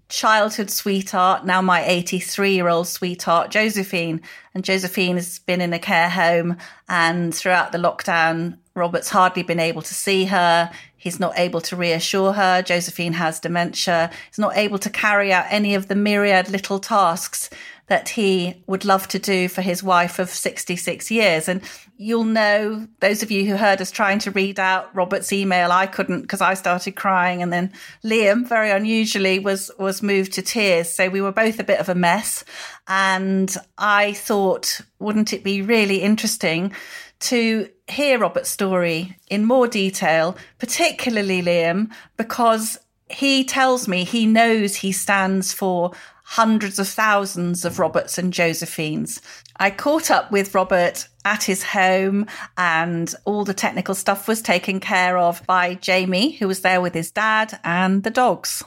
childhood 0.08 0.70
sweetheart, 0.70 1.44
now 1.44 1.60
my 1.60 1.84
83 1.84 2.54
year 2.54 2.68
old 2.68 2.88
sweetheart, 2.88 3.50
Josephine. 3.50 4.22
And 4.54 4.64
Josephine 4.64 5.16
has 5.16 5.40
been 5.40 5.60
in 5.60 5.74
a 5.74 5.80
care 5.80 6.10
home. 6.10 6.58
And 6.88 7.34
throughout 7.34 7.72
the 7.72 7.80
lockdown, 7.80 8.60
Robert's 8.76 9.10
hardly 9.10 9.42
been 9.42 9.60
able 9.60 9.82
to 9.82 9.94
see 9.96 10.26
her. 10.26 10.72
He's 10.98 11.20
not 11.20 11.38
able 11.38 11.62
to 11.62 11.76
reassure 11.76 12.34
her. 12.34 12.62
Josephine 12.62 13.14
has 13.14 13.40
dementia. 13.40 14.12
He's 14.28 14.40
not 14.40 14.56
able 14.56 14.78
to 14.80 14.90
carry 14.90 15.34
out 15.34 15.46
any 15.50 15.74
of 15.76 15.88
the 15.88 15.96
myriad 15.96 16.50
little 16.50 16.80
tasks 16.80 17.50
that 17.88 18.10
he 18.10 18.64
would 18.68 18.84
love 18.84 19.08
to 19.10 19.20
do 19.20 19.48
for 19.48 19.62
his 19.62 19.84
wife 19.84 20.18
of 20.18 20.30
66 20.30 21.12
years. 21.12 21.48
And 21.48 21.62
you'll 21.98 22.24
know, 22.24 22.88
those 23.00 23.22
of 23.22 23.30
you 23.30 23.46
who 23.46 23.56
heard 23.56 23.80
us 23.82 23.92
trying 23.92 24.20
to 24.20 24.32
read 24.32 24.60
out 24.60 24.94
Robert's 24.96 25.32
email, 25.32 25.72
I 25.72 25.86
couldn't 25.86 26.22
because 26.22 26.42
I 26.42 26.56
started 26.56 26.96
crying. 26.96 27.44
And 27.44 27.54
then 27.54 27.72
Liam, 28.04 28.48
very 28.48 28.72
unusually, 28.72 29.40
was, 29.40 29.70
was 29.78 30.02
moved 30.02 30.34
to 30.34 30.42
tears. 30.42 30.90
So 30.90 31.10
we 31.10 31.22
were 31.22 31.32
both 31.32 31.60
a 31.60 31.64
bit 31.64 31.80
of 31.80 31.90
a 31.90 31.96
mess. 31.96 32.44
And 32.88 33.56
I 33.78 34.14
thought, 34.14 34.82
wouldn't 35.00 35.34
it 35.34 35.44
be 35.44 35.62
really 35.62 36.02
interesting 36.02 36.74
to 37.18 37.70
hear 37.88 38.20
Robert's 38.20 38.50
story 38.50 39.18
in 39.30 39.46
more 39.46 39.68
detail, 39.68 40.38
particularly 40.58 41.42
Liam, 41.42 41.92
because 42.18 42.78
he 43.10 43.44
tells 43.44 43.88
me 43.88 44.04
he 44.04 44.26
knows 44.26 44.76
he 44.76 44.92
stands 44.92 45.54
for 45.54 45.92
hundreds 46.26 46.80
of 46.80 46.88
thousands 46.88 47.64
of 47.64 47.78
Roberts 47.80 48.18
and 48.18 48.34
Josephines. 48.34 49.22
I 49.58 49.70
caught 49.70 50.10
up 50.10 50.32
with 50.32 50.56
Robert 50.56 51.08
at 51.24 51.44
his 51.44 51.64
home 51.64 52.26
and 52.58 53.14
all 53.26 53.46
the 53.46 53.54
technical 53.54 53.96
stuff 53.96 54.28
was 54.28 54.42
taken 54.42 54.80
care 54.80 55.18
of 55.18 55.46
by 55.46 55.76
Jamie, 55.76 56.32
who 56.32 56.48
was 56.48 56.62
there 56.62 56.82
with 56.82 56.94
his 56.96 57.12
dad 57.12 57.60
and 57.64 58.04
the 58.04 58.10
dogs. 58.10 58.64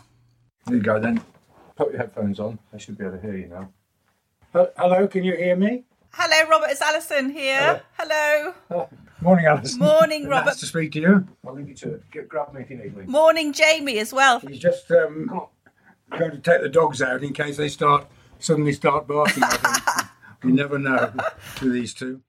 There 0.66 0.76
you 0.76 0.82
go 0.82 1.00
then. 1.00 1.20
Put 1.76 1.90
your 1.90 1.98
headphones 1.98 2.38
on. 2.38 2.58
I 2.72 2.78
should 2.78 2.96
be 2.96 3.04
able 3.04 3.16
to 3.16 3.22
hear 3.22 3.36
you 3.36 3.48
now. 3.48 3.68
Hello, 4.76 5.06
can 5.08 5.24
you 5.24 5.36
hear 5.36 5.56
me? 5.56 5.84
Hello, 6.12 6.50
Robert. 6.50 6.70
It's 6.70 6.80
Allison 6.80 7.30
here. 7.30 7.82
Hello. 7.98 8.54
Oh, 8.70 8.88
morning, 9.20 9.46
Allison. 9.46 9.80
Morning, 9.80 10.26
Robert. 10.26 10.46
Nice 10.46 10.60
to 10.60 10.66
speak 10.66 10.92
to 10.92 11.00
you. 11.00 11.28
I'll 11.46 11.54
leave 11.54 11.68
you 11.68 11.74
to 11.74 11.94
it. 11.94 12.10
Get, 12.10 12.28
grab 12.28 12.54
me 12.54 12.62
if 12.62 12.70
you 12.70 12.76
need 12.76 12.96
me. 12.96 13.04
Morning, 13.04 13.52
Jamie, 13.52 13.98
as 13.98 14.12
well. 14.12 14.40
He's 14.40 14.58
just 14.58 14.90
um, 14.90 15.30
going 16.10 16.30
to 16.30 16.38
take 16.38 16.62
the 16.62 16.68
dogs 16.68 17.02
out 17.02 17.22
in 17.22 17.32
case 17.32 17.56
they 17.56 17.68
start 17.68 18.06
suddenly 18.38 18.72
start 18.72 19.06
barking. 19.06 19.42
We 20.42 20.52
never 20.52 20.78
know 20.78 21.12
with 21.60 21.72
these 21.72 21.94
two. 21.94 22.22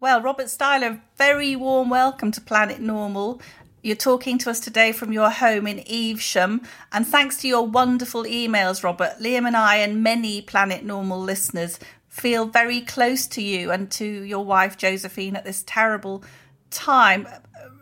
Well, 0.00 0.22
Robert 0.22 0.46
Styler, 0.46 1.00
very 1.16 1.56
warm 1.56 1.90
welcome 1.90 2.32
to 2.32 2.40
Planet 2.40 2.80
Normal. 2.80 3.40
You're 3.82 3.96
talking 3.96 4.38
to 4.38 4.50
us 4.50 4.60
today 4.60 4.92
from 4.92 5.12
your 5.12 5.30
home 5.30 5.66
in 5.66 5.82
Evesham, 5.86 6.62
and 6.92 7.06
thanks 7.06 7.38
to 7.38 7.48
your 7.48 7.66
wonderful 7.66 8.24
emails, 8.24 8.82
Robert, 8.82 9.16
Liam 9.20 9.46
and 9.46 9.56
I, 9.56 9.76
and 9.76 10.02
many 10.02 10.42
Planet 10.42 10.84
Normal 10.84 11.20
listeners 11.20 11.78
feel 12.08 12.46
very 12.46 12.80
close 12.80 13.26
to 13.28 13.42
you 13.42 13.70
and 13.70 13.90
to 13.92 14.04
your 14.04 14.44
wife 14.44 14.76
Josephine 14.76 15.36
at 15.36 15.44
this 15.44 15.62
terrible 15.66 16.24
time. 16.70 17.26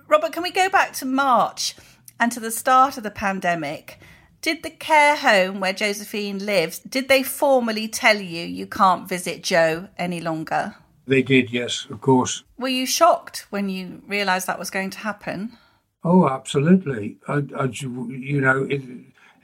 Robert, 0.06 0.32
can 0.32 0.42
we 0.42 0.50
go 0.50 0.68
back 0.68 0.92
to 0.94 1.04
March 1.04 1.74
and 2.20 2.30
to 2.32 2.40
the 2.40 2.50
start 2.50 2.96
of 2.96 3.02
the 3.02 3.10
pandemic? 3.10 3.98
Did 4.40 4.62
the 4.62 4.70
care 4.70 5.16
home 5.16 5.60
where 5.60 5.72
Josephine 5.72 6.44
lives, 6.44 6.78
did 6.78 7.08
they 7.08 7.22
formally 7.22 7.88
tell 7.88 8.20
you 8.20 8.44
you 8.46 8.66
can't 8.66 9.08
visit 9.08 9.42
Joe 9.42 9.88
any 9.98 10.20
longer? 10.20 10.76
They 11.06 11.22
did, 11.22 11.50
yes, 11.52 11.86
of 11.90 12.00
course. 12.00 12.44
Were 12.56 12.68
you 12.68 12.86
shocked 12.86 13.46
when 13.50 13.68
you 13.68 14.02
realised 14.06 14.46
that 14.46 14.58
was 14.58 14.70
going 14.70 14.90
to 14.90 14.98
happen? 14.98 15.56
Oh, 16.04 16.28
absolutely. 16.28 17.18
I, 17.26 17.42
I, 17.58 17.64
you 17.72 18.40
know, 18.40 18.64
it, 18.64 18.82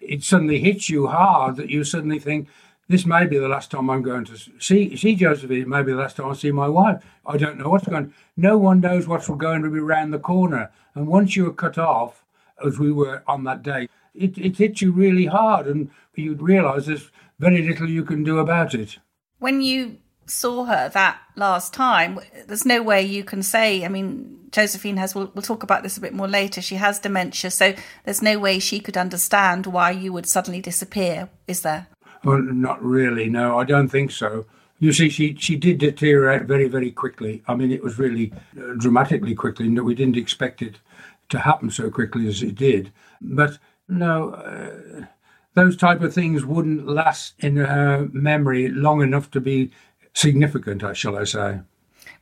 it 0.00 0.22
suddenly 0.22 0.61
hits 0.61 0.88
you 0.88 1.09
hard 1.09 1.57
that 1.57 1.70
you 1.70 1.83
suddenly 1.83 2.18
think, 2.18 2.48
this 2.88 3.07
may 3.07 3.26
be 3.26 3.38
the 3.38 3.48
last 3.48 3.70
time 3.70 3.88
I'm 3.88 4.02
going 4.02 4.26
to 4.26 4.37
see 4.59 4.94
see 4.94 5.14
Josephine. 5.16 5.62
It 5.62 5.68
may 5.68 5.83
be 5.83 5.92
the 5.92 5.98
last 5.98 6.16
time 6.16 6.30
I 6.30 6.35
see 6.35 6.52
my 6.52 6.68
wife. 6.68 7.02
I 7.24 7.38
don't 7.38 7.59
know 7.59 7.70
what's 7.70 7.88
going. 7.88 8.12
No 8.37 8.59
one 8.59 8.80
knows 8.80 9.09
what's 9.09 9.26
going 9.26 9.62
to 9.62 9.70
be 9.70 9.78
around 9.78 10.11
the 10.11 10.18
corner. 10.18 10.70
And 10.94 11.07
once 11.07 11.35
you 11.35 11.48
are 11.48 11.52
cut 11.54 11.78
off, 11.78 12.24
as 12.64 12.78
we 12.78 12.92
were 12.92 13.22
on 13.26 13.44
that 13.44 13.62
day, 13.62 13.88
it, 14.14 14.38
it 14.38 14.57
hits 14.57 14.83
you 14.83 14.92
really 14.92 15.27
hard, 15.27 15.66
and 15.66 15.90
you'd 16.14 16.42
realise 16.42 16.87
there's 16.87 17.11
very 17.38 17.62
little 17.62 17.88
you 17.88 18.05
can 18.05 18.22
do 18.22 18.38
about 18.38 18.74
it. 18.74 18.98
When 19.38 19.61
you 19.61 19.98
saw 20.27 20.64
her 20.64 20.88
that 20.88 21.18
last 21.37 21.74
time, 21.74 22.18
there's 22.46 22.64
no 22.64 22.83
way 22.83 23.03
you 23.03 23.24
can 23.24 23.42
say. 23.42 23.85
I 23.85 23.88
mean, 23.88 24.48
Josephine 24.53 24.96
has. 24.96 25.14
We'll, 25.14 25.31
we'll 25.35 25.42
talk 25.42 25.62
about 25.62 25.83
this 25.83 25.96
a 25.96 26.00
bit 26.00 26.14
more 26.14 26.29
later. 26.29 26.62
She 26.62 26.77
has 26.77 26.98
dementia, 26.98 27.50
so 27.50 27.74
there's 28.05 28.22
no 28.22 28.38
way 28.38 28.59
she 28.59 28.81
could 28.81 28.96
understand 28.96 29.66
why 29.66 29.90
you 29.90 30.12
would 30.12 30.27
suddenly 30.27 30.61
disappear. 30.61 31.29
Is 31.46 31.62
there? 31.62 31.88
Well, 32.22 32.40
not 32.40 32.83
really. 32.83 33.29
No, 33.29 33.59
I 33.59 33.64
don't 33.64 33.88
think 33.88 34.11
so. 34.11 34.46
You 34.79 34.92
see, 34.92 35.09
she 35.09 35.35
she 35.37 35.57
did 35.57 35.79
deteriorate 35.79 36.42
very 36.42 36.68
very 36.68 36.90
quickly. 36.90 37.42
I 37.46 37.55
mean, 37.55 37.70
it 37.70 37.83
was 37.83 37.98
really 37.98 38.33
uh, 38.59 38.74
dramatically 38.79 39.35
quickly. 39.35 39.68
No, 39.68 39.83
we 39.83 39.94
didn't 39.94 40.16
expect 40.16 40.62
it 40.62 40.77
to 41.31 41.38
happen 41.40 41.70
so 41.70 41.90
quickly 41.90 42.27
as 42.29 42.42
it 42.42 42.55
did. 42.55 42.92
But 43.20 43.59
no, 43.88 44.31
uh, 44.31 45.07
those 45.55 45.77
type 45.77 46.01
of 46.01 46.12
things 46.12 46.44
wouldn't 46.44 46.87
last 46.87 47.35
in 47.38 47.57
her 47.57 48.09
memory 48.12 48.68
long 48.68 49.03
enough 49.03 49.31
to 49.33 49.40
be 49.40 49.70
significant, 50.14 50.83
uh, 50.83 50.94
shall 50.94 51.16
I 51.16 51.25
say. 51.25 51.61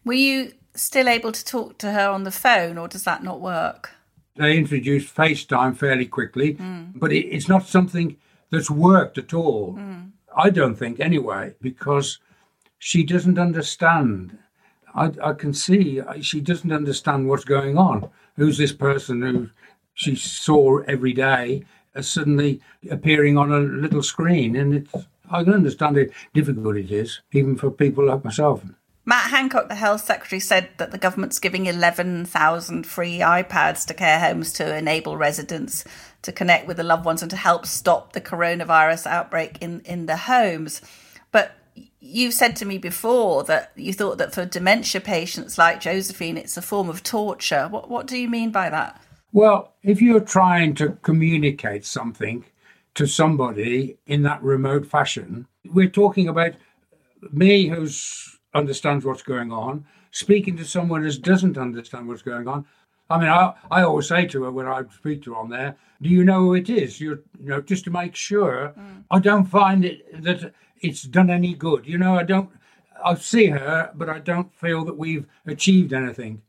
Were 0.05 0.13
you 0.13 0.53
still 0.75 1.09
able 1.09 1.33
to 1.33 1.45
talk 1.45 1.79
to 1.79 1.93
her 1.93 2.09
on 2.09 2.25
the 2.25 2.31
phone, 2.31 2.79
or 2.79 2.89
does 2.89 3.05
that 3.05 3.23
not 3.23 3.41
work? 3.41 3.91
They 4.37 4.57
introduced 4.57 5.15
FaceTime 5.15 5.77
fairly 5.77 6.07
quickly, 6.07 6.55
mm. 6.55 6.93
but 6.95 7.13
it, 7.13 7.27
it's 7.27 7.49
not 7.49 7.67
something 7.67 8.17
that's 8.51 8.71
worked 8.71 9.19
at 9.19 9.35
all. 9.35 9.75
Mm. 9.75 10.13
I 10.37 10.51
don't 10.51 10.77
think, 10.77 11.01
anyway, 11.01 11.55
because 11.61 12.19
she 12.79 13.05
doesn't 13.05 13.39
understand. 13.39 14.39
I, 14.95 15.13
I 15.23 15.33
can 15.35 15.53
see 15.53 16.01
she 16.21 16.41
doesn't 16.41 16.73
understand 16.73 17.29
what's 17.29 17.45
going 17.45 17.77
on. 17.79 18.11
Who's 18.37 18.59
this 18.59 18.73
person 18.73 19.23
who 19.23 19.51
she 19.95 20.17
saw 20.17 20.79
every 20.89 21.13
day 21.13 21.65
as 21.95 22.09
suddenly 22.09 22.61
appearing 22.91 23.37
on 23.37 23.53
a 23.53 23.61
little 23.61 24.03
screen? 24.03 24.57
And 24.57 24.75
it's, 24.75 25.07
I 25.31 25.45
can 25.45 25.55
understand 25.55 25.97
how 25.97 26.05
difficult 26.35 26.77
it 26.77 26.91
is, 26.91 27.21
even 27.33 27.57
for 27.57 27.71
people 27.71 28.07
like 28.07 28.25
myself. 28.25 28.63
Matt 29.05 29.31
Hancock, 29.31 29.69
the 29.69 29.75
health 29.75 30.05
secretary, 30.05 30.39
said 30.39 30.69
that 30.77 30.93
the 30.93 30.99
government's 30.99 31.41
giving 31.41 31.67
11,000 31.67 32.87
free 32.87 33.19
iPads 33.19 33.85
to 33.87 33.95
care 33.95 34.21
homes 34.21 34.53
to 34.55 34.77
enable 34.77 35.17
residents 35.17 35.85
to 36.23 36.31
connect 36.31 36.69
with 36.69 36.77
the 36.77 36.85
loved 36.85 37.05
ones 37.05 37.21
and 37.21 37.31
to 37.31 37.37
help 37.37 37.67
stop 37.67 38.13
the 38.13 38.21
coronavirus 38.21 39.07
outbreak 39.07 39.59
in, 39.61 39.81
in 39.81 40.07
the 40.07 40.17
homes. 40.17 40.83
But 41.33 41.57
you've 41.99 42.35
said 42.35 42.55
to 42.57 42.65
me 42.65 42.79
before 42.79 43.43
that 43.45 43.73
you 43.75 43.93
thought 43.93 44.19
that 44.19 44.33
for 44.33 44.45
dementia 44.45 45.01
patients 45.01 45.59
like 45.59 45.81
Josephine, 45.81 46.37
it's 46.37 46.57
a 46.57 46.63
form 46.63 46.89
of 46.89 47.03
torture. 47.03 47.67
What, 47.69 47.91
what 47.91 48.07
do 48.07 48.17
you 48.17 48.29
mean 48.29 48.53
by 48.53 48.71
that? 48.71 49.03
Well, 49.33 49.73
if 49.83 50.03
you're 50.03 50.21
trying 50.21 50.75
to 50.75 50.91
communicate 51.03 51.87
something 51.87 52.45
to 52.95 53.07
somebody 53.07 53.97
in 54.07 54.23
that 54.23 54.43
remote 54.43 54.87
fashion, 54.87 55.47
we're 55.65 55.89
talking 55.89 56.29
about 56.29 56.53
me 57.31 57.69
who 57.69 57.89
understands 58.55 59.07
what's 59.07 59.23
going 59.23 59.51
on, 59.51 59.87
speaking 60.11 60.57
to 60.59 60.65
someone 60.67 61.03
who 61.03 61.11
doesn't 61.13 61.57
understand 61.57 62.09
what's 62.09 62.21
going 62.21 62.47
on. 62.47 62.67
I 63.09 63.19
mean, 63.19 63.29
I, 63.29 63.55
I 63.71 63.83
always 63.83 64.09
say 64.09 64.27
to 64.27 64.45
her 64.45 64.51
when 64.51 64.67
I 64.67 64.83
speak 64.95 65.23
to 65.23 65.33
her 65.33 65.41
on 65.41 65.49
there, 65.49 65.77
do 66.03 66.11
you 66.11 66.25
know 66.25 66.41
who 66.41 66.55
it 66.55 66.69
is? 66.69 67.01
You're, 67.01 67.21
you 67.41 67.49
know, 67.49 67.63
just 67.63 67.85
to 67.85 67.91
make 67.91 68.15
sure. 68.15 68.75
Mm. 68.79 69.05
I 69.11 69.19
don't 69.19 69.45
find 69.45 69.85
it 69.85 70.23
that 70.23 70.53
it's 70.81 71.03
done 71.03 71.31
any 71.31 71.55
good. 71.55 71.87
You 71.87 71.97
know, 71.97 72.17
I 72.17 72.25
don't. 72.25 72.51
I 73.05 73.15
see 73.15 73.47
her, 73.47 73.91
but 73.95 74.09
I 74.09 74.19
don't 74.19 74.53
feel 74.55 74.85
that 74.85 74.97
we've 74.97 75.27
achieved 75.47 75.93
anything. 75.93 76.43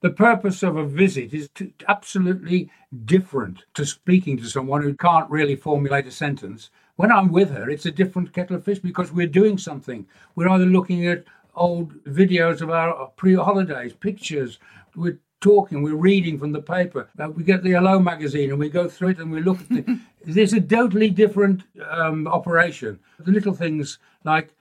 The 0.00 0.10
purpose 0.10 0.62
of 0.62 0.76
a 0.76 0.86
visit 0.86 1.34
is 1.34 1.50
to, 1.56 1.70
absolutely 1.86 2.70
different 3.04 3.64
to 3.74 3.84
speaking 3.84 4.38
to 4.38 4.44
someone 4.44 4.82
who 4.82 4.94
can't 4.94 5.30
really 5.30 5.56
formulate 5.56 6.06
a 6.06 6.10
sentence. 6.10 6.70
When 6.96 7.12
I'm 7.12 7.30
with 7.30 7.50
her, 7.50 7.68
it's 7.68 7.84
a 7.84 7.90
different 7.90 8.32
kettle 8.32 8.56
of 8.56 8.64
fish 8.64 8.78
because 8.78 9.12
we're 9.12 9.26
doing 9.26 9.58
something. 9.58 10.06
We're 10.34 10.48
either 10.48 10.64
looking 10.64 11.06
at 11.06 11.24
old 11.54 11.92
videos 12.04 12.62
of 12.62 12.70
our 12.70 13.08
pre-holidays, 13.16 13.92
pictures. 13.92 14.58
We're 14.96 15.18
talking, 15.42 15.82
we're 15.82 15.96
reading 15.96 16.38
from 16.38 16.52
the 16.52 16.62
paper. 16.62 17.10
Uh, 17.18 17.28
we 17.28 17.44
get 17.44 17.62
the 17.62 17.72
Hello 17.72 17.98
magazine 17.98 18.50
and 18.50 18.58
we 18.58 18.70
go 18.70 18.88
through 18.88 19.08
it 19.08 19.18
and 19.18 19.30
we 19.30 19.42
look 19.42 19.60
at 19.60 19.68
the. 19.68 20.00
There's 20.24 20.54
a 20.54 20.60
totally 20.62 21.10
different 21.10 21.62
um, 21.90 22.26
operation. 22.26 23.00
The 23.18 23.32
little 23.32 23.54
things 23.54 23.98
like 24.24 24.54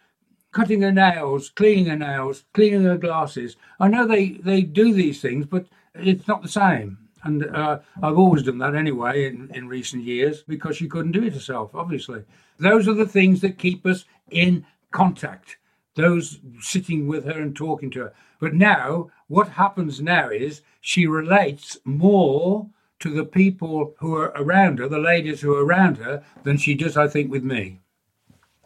cutting 0.60 0.82
her 0.82 0.92
nails, 0.92 1.50
cleaning 1.50 1.86
her 1.86 1.96
nails, 1.96 2.44
cleaning 2.54 2.84
her 2.84 2.98
glasses. 2.98 3.56
I 3.80 3.88
know 3.88 4.06
they, 4.06 4.32
they 4.32 4.62
do 4.62 4.94
these 4.94 5.22
things, 5.22 5.46
but 5.46 5.66
it's 5.96 6.28
not 6.28 6.42
the 6.42 6.50
same. 6.50 6.98
And 7.24 7.46
uh, 7.46 7.80
I've 8.02 8.18
always 8.18 8.44
done 8.44 8.60
that 8.60 8.76
anyway 8.76 9.26
in, 9.26 9.50
in 9.54 9.68
recent 9.68 10.04
years 10.04 10.44
because 10.44 10.78
she 10.78 10.88
couldn't 10.88 11.12
do 11.12 11.24
it 11.24 11.34
herself, 11.34 11.72
obviously. 11.74 12.24
Those 12.60 12.88
are 12.88 12.94
the 12.94 13.08
things 13.08 13.42
that 13.42 13.58
keep 13.58 13.86
us 13.86 14.06
in 14.32 14.66
contact 14.92 15.58
those 15.96 16.40
sitting 16.62 17.08
with 17.08 17.26
her 17.26 17.42
and 17.42 17.56
talking 17.56 17.92
to 17.92 18.00
her. 18.00 18.14
But 18.40 18.54
now, 18.54 19.12
what 19.28 19.50
happens 19.50 20.02
now 20.02 20.30
is 20.30 20.62
she 20.82 21.08
relates 21.08 21.78
more 21.84 22.70
to 23.00 23.10
the 23.10 23.26
people 23.26 23.96
who 24.00 24.16
are 24.16 24.32
around 24.36 24.80
her, 24.80 24.88
the 24.88 25.00
ladies 25.00 25.42
who 25.42 25.54
are 25.56 25.66
around 25.66 25.98
her, 25.98 26.24
than 26.44 26.58
she 26.58 26.74
does, 26.74 26.96
I 26.96 27.08
think, 27.08 27.30
with 27.30 27.44
me. 27.44 27.82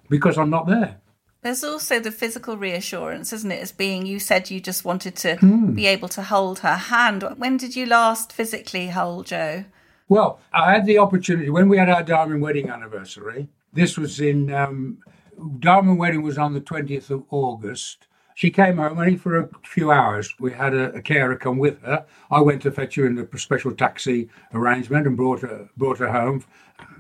Because 0.10 0.38
I'm 0.38 0.50
not 0.50 0.68
there. 0.68 1.00
There's 1.44 1.64
also 1.64 2.00
the 2.00 2.12
physical 2.12 2.58
reassurance, 2.58 3.34
isn't 3.34 3.52
it? 3.52 3.62
As 3.62 3.72
being, 3.74 4.06
you 4.06 4.18
said 4.20 4.50
you 4.50 4.60
just 4.62 4.86
wanted 4.86 5.16
to 5.18 5.36
Hmm. 5.36 5.74
be 5.74 5.86
able 5.88 6.08
to 6.10 6.24
hold 6.24 6.60
her 6.60 6.76
hand. 6.76 7.24
When 7.38 7.58
did 7.58 7.76
you 7.76 7.86
last 7.86 8.32
physically 8.32 8.88
hold 8.88 9.28
Joe? 9.28 9.66
Well, 10.08 10.40
I 10.54 10.72
had 10.72 10.86
the 10.86 10.98
opportunity 11.00 11.50
when 11.50 11.68
we 11.70 11.78
had 11.78 11.90
our 11.90 12.04
diamond 12.04 12.42
wedding 12.42 12.70
anniversary. 12.70 13.50
This 13.74 13.98
was 13.98 14.20
in 14.22 14.54
um, 14.54 15.00
diamond 15.60 15.98
wedding 16.00 16.22
was 16.22 16.38
on 16.38 16.54
the 16.54 16.62
twentieth 16.62 17.10
of 17.10 17.24
August. 17.30 18.08
She 18.36 18.50
came 18.50 18.78
home 18.78 18.98
only 18.98 19.18
for 19.18 19.38
a 19.38 19.50
few 19.64 19.92
hours. 19.92 20.34
We 20.40 20.54
had 20.54 20.74
a, 20.74 20.94
a 20.94 21.02
carer 21.02 21.36
come 21.36 21.58
with 21.60 21.82
her. 21.84 22.06
I 22.32 22.42
went 22.42 22.62
to 22.64 22.72
fetch 22.72 22.96
her 22.96 23.06
in 23.06 23.18
a 23.20 23.38
special 23.38 23.72
taxi 23.74 24.30
arrangement 24.54 25.08
and 25.08 25.16
brought 25.18 25.42
her 25.42 25.70
brought 25.78 26.00
her 26.00 26.12
home. 26.12 26.44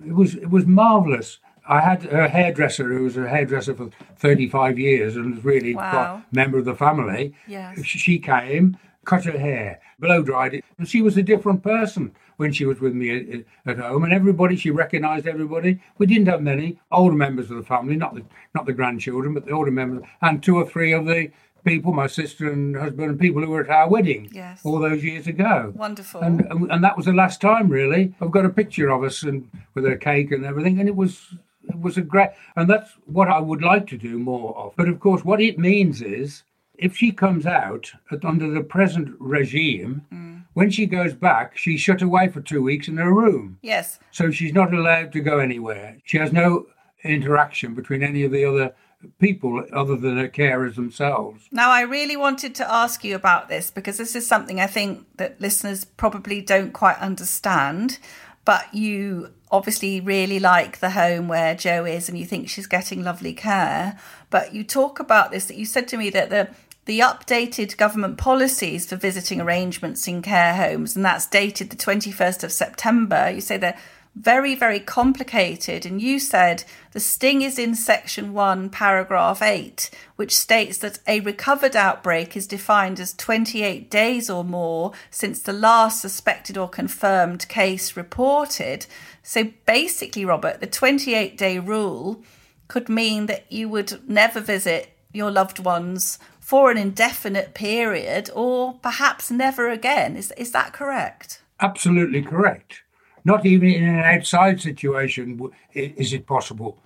It 0.05 0.13
was 0.13 0.35
it 0.35 0.49
was 0.49 0.65
marvelous. 0.65 1.39
I 1.67 1.79
had 1.81 2.03
her 2.03 2.27
hairdresser, 2.27 2.87
who 2.93 3.03
was 3.03 3.15
a 3.17 3.27
hairdresser 3.29 3.73
for 3.73 3.89
35 4.17 4.77
years 4.79 5.15
and 5.15 5.35
was 5.35 5.45
really 5.45 5.75
Wow. 5.75 6.21
a 6.31 6.35
member 6.35 6.57
of 6.57 6.65
the 6.65 6.75
family. 6.75 7.33
Yes. 7.47 7.83
She 7.85 8.19
came, 8.19 8.77
cut 9.05 9.25
her 9.25 9.37
hair, 9.37 9.79
blow 9.99 10.23
dried 10.23 10.53
it, 10.55 10.65
and 10.77 10.87
she 10.87 11.01
was 11.01 11.15
a 11.17 11.23
different 11.23 11.63
person 11.63 12.13
when 12.37 12.51
she 12.51 12.65
was 12.65 12.79
with 12.81 12.93
me 12.93 13.45
at, 13.65 13.71
at 13.77 13.79
home. 13.79 14.03
And 14.03 14.11
everybody, 14.13 14.55
she 14.55 14.71
recognised 14.71 15.27
everybody. 15.27 15.79
We 15.97 16.05
didn't 16.05 16.27
have 16.27 16.41
many 16.41 16.79
older 16.91 17.15
members 17.15 17.49
of 17.51 17.57
the 17.57 17.63
family, 17.63 17.95
not 17.95 18.15
the 18.15 18.23
not 18.55 18.65
the 18.65 18.73
grandchildren, 18.73 19.33
but 19.33 19.45
the 19.45 19.51
older 19.51 19.71
members, 19.71 20.03
and 20.21 20.41
two 20.43 20.57
or 20.57 20.65
three 20.67 20.91
of 20.91 21.05
the 21.05 21.29
people, 21.63 21.93
my 21.93 22.07
sister 22.07 22.51
and 22.51 22.75
husband, 22.75 23.09
and 23.09 23.19
people 23.19 23.41
who 23.41 23.49
were 23.49 23.63
at 23.63 23.69
our 23.69 23.87
wedding 23.87 24.27
Yes. 24.33 24.59
all 24.65 24.79
those 24.79 25.01
years 25.03 25.27
ago. 25.27 25.71
Wonderful. 25.75 26.19
And, 26.21 26.41
and 26.51 26.69
and 26.71 26.83
that 26.83 26.97
was 26.97 27.05
the 27.05 27.13
last 27.13 27.39
time, 27.39 27.69
really. 27.69 28.13
I've 28.19 28.31
got 28.31 28.43
a 28.45 28.49
picture 28.49 28.89
of 28.89 29.01
us 29.03 29.23
and 29.23 29.49
with 29.73 29.85
a 29.85 29.95
cake 29.95 30.31
and 30.33 30.43
everything, 30.45 30.79
and 30.79 30.89
it 30.89 30.95
was 30.95 31.35
it 31.69 31.79
was 31.79 31.97
a 31.97 32.01
great. 32.01 32.29
And 32.55 32.69
that's 32.69 32.91
what 33.05 33.29
I 33.29 33.39
would 33.39 33.61
like 33.61 33.87
to 33.87 33.97
do 33.97 34.19
more 34.19 34.55
of. 34.57 34.73
But 34.75 34.89
of 34.89 34.99
course, 34.99 35.23
what 35.23 35.41
it 35.41 35.57
means 35.57 36.01
is, 36.01 36.43
if 36.75 36.97
she 36.97 37.11
comes 37.11 37.45
out 37.45 37.91
at, 38.11 38.25
under 38.25 38.49
the 38.49 38.61
present 38.61 39.15
regime, 39.19 40.05
mm. 40.11 40.43
when 40.53 40.69
she 40.69 40.85
goes 40.85 41.13
back, 41.13 41.57
she's 41.57 41.79
shut 41.79 42.01
away 42.01 42.27
for 42.27 42.41
two 42.41 42.61
weeks 42.61 42.87
in 42.87 42.97
her 42.97 43.13
room, 43.13 43.59
yes. 43.61 43.99
so 44.11 44.31
she's 44.31 44.53
not 44.53 44.73
allowed 44.73 45.11
to 45.13 45.21
go 45.21 45.39
anywhere. 45.39 45.97
She 46.03 46.17
has 46.17 46.33
no 46.33 46.65
interaction 47.03 47.75
between 47.75 48.01
any 48.01 48.23
of 48.23 48.31
the 48.31 48.45
other 48.45 48.73
people 49.19 49.63
other 49.73 49.95
than 49.95 50.17
her 50.17 50.29
carers 50.29 50.75
themselves. 50.75 51.47
Now, 51.51 51.69
I 51.69 51.81
really 51.81 52.17
wanted 52.17 52.55
to 52.55 52.73
ask 52.73 53.03
you 53.03 53.15
about 53.15 53.49
this 53.49 53.69
because 53.69 53.97
this 53.97 54.15
is 54.15 54.25
something 54.25 54.59
I 54.59 54.67
think 54.67 55.05
that 55.17 55.39
listeners 55.39 55.85
probably 55.85 56.41
don't 56.41 56.71
quite 56.71 56.97
understand. 56.97 57.99
But 58.45 58.73
you 58.73 59.33
obviously 59.53 60.01
really 60.01 60.39
like 60.39 60.79
the 60.79 60.89
home 60.89 61.27
where 61.27 61.53
Jo 61.53 61.85
is 61.85 62.09
and 62.09 62.17
you 62.17 62.25
think 62.25 62.49
she's 62.49 62.65
getting 62.65 63.03
lovely 63.03 63.33
care. 63.33 63.99
But 64.31 64.53
you 64.53 64.63
talk 64.63 64.99
about 64.99 65.31
this 65.31 65.45
that 65.45 65.57
you 65.57 65.65
said 65.65 65.87
to 65.89 65.97
me 65.97 66.09
that 66.09 66.31
the 66.31 66.49
the 66.85 66.99
updated 66.99 67.77
government 67.77 68.17
policies 68.17 68.85
for 68.85 68.97
visiting 68.97 69.39
arrangements 69.39 70.05
in 70.05 70.21
care 70.21 70.53
homes, 70.53 70.97
and 70.97 71.05
that's 71.05 71.25
dated 71.25 71.69
the 71.69 71.77
21st 71.77 72.43
of 72.43 72.51
September. 72.51 73.31
You 73.33 73.39
say 73.39 73.55
they're 73.55 73.79
very, 74.15 74.53
very 74.53 74.79
complicated. 74.79 75.85
And 75.85 76.01
you 76.01 76.19
said 76.19 76.63
the 76.91 76.99
sting 76.99 77.41
is 77.41 77.57
in 77.57 77.75
section 77.75 78.33
1, 78.33 78.69
paragraph 78.69 79.41
8, 79.41 79.89
which 80.15 80.35
states 80.35 80.77
that 80.79 80.99
a 81.07 81.19
recovered 81.21 81.75
outbreak 81.75 82.37
is 82.37 82.45
defined 82.45 82.99
as 82.99 83.13
28 83.13 83.89
days 83.89 84.29
or 84.29 84.43
more 84.43 84.91
since 85.09 85.41
the 85.41 85.53
last 85.53 86.01
suspected 86.01 86.57
or 86.57 86.69
confirmed 86.69 87.47
case 87.47 87.97
reported. 87.97 88.85
So 89.23 89.51
basically, 89.65 90.25
Robert, 90.25 90.59
the 90.59 90.67
28 90.67 91.37
day 91.37 91.59
rule 91.59 92.23
could 92.67 92.89
mean 92.89 93.25
that 93.25 93.51
you 93.51 93.67
would 93.69 94.07
never 94.07 94.39
visit 94.39 94.95
your 95.11 95.31
loved 95.31 95.59
ones 95.59 96.19
for 96.39 96.69
an 96.71 96.77
indefinite 96.77 97.53
period 97.53 98.29
or 98.33 98.73
perhaps 98.81 99.31
never 99.31 99.69
again. 99.69 100.15
Is, 100.15 100.31
is 100.37 100.51
that 100.51 100.73
correct? 100.73 101.41
Absolutely 101.59 102.21
correct. 102.21 102.82
Not 103.25 103.45
even 103.45 103.69
in 103.69 103.83
an 103.83 103.99
outside 103.99 104.59
situation 104.61 105.51
is 105.73 106.13
it 106.13 106.27
possible 106.27 106.77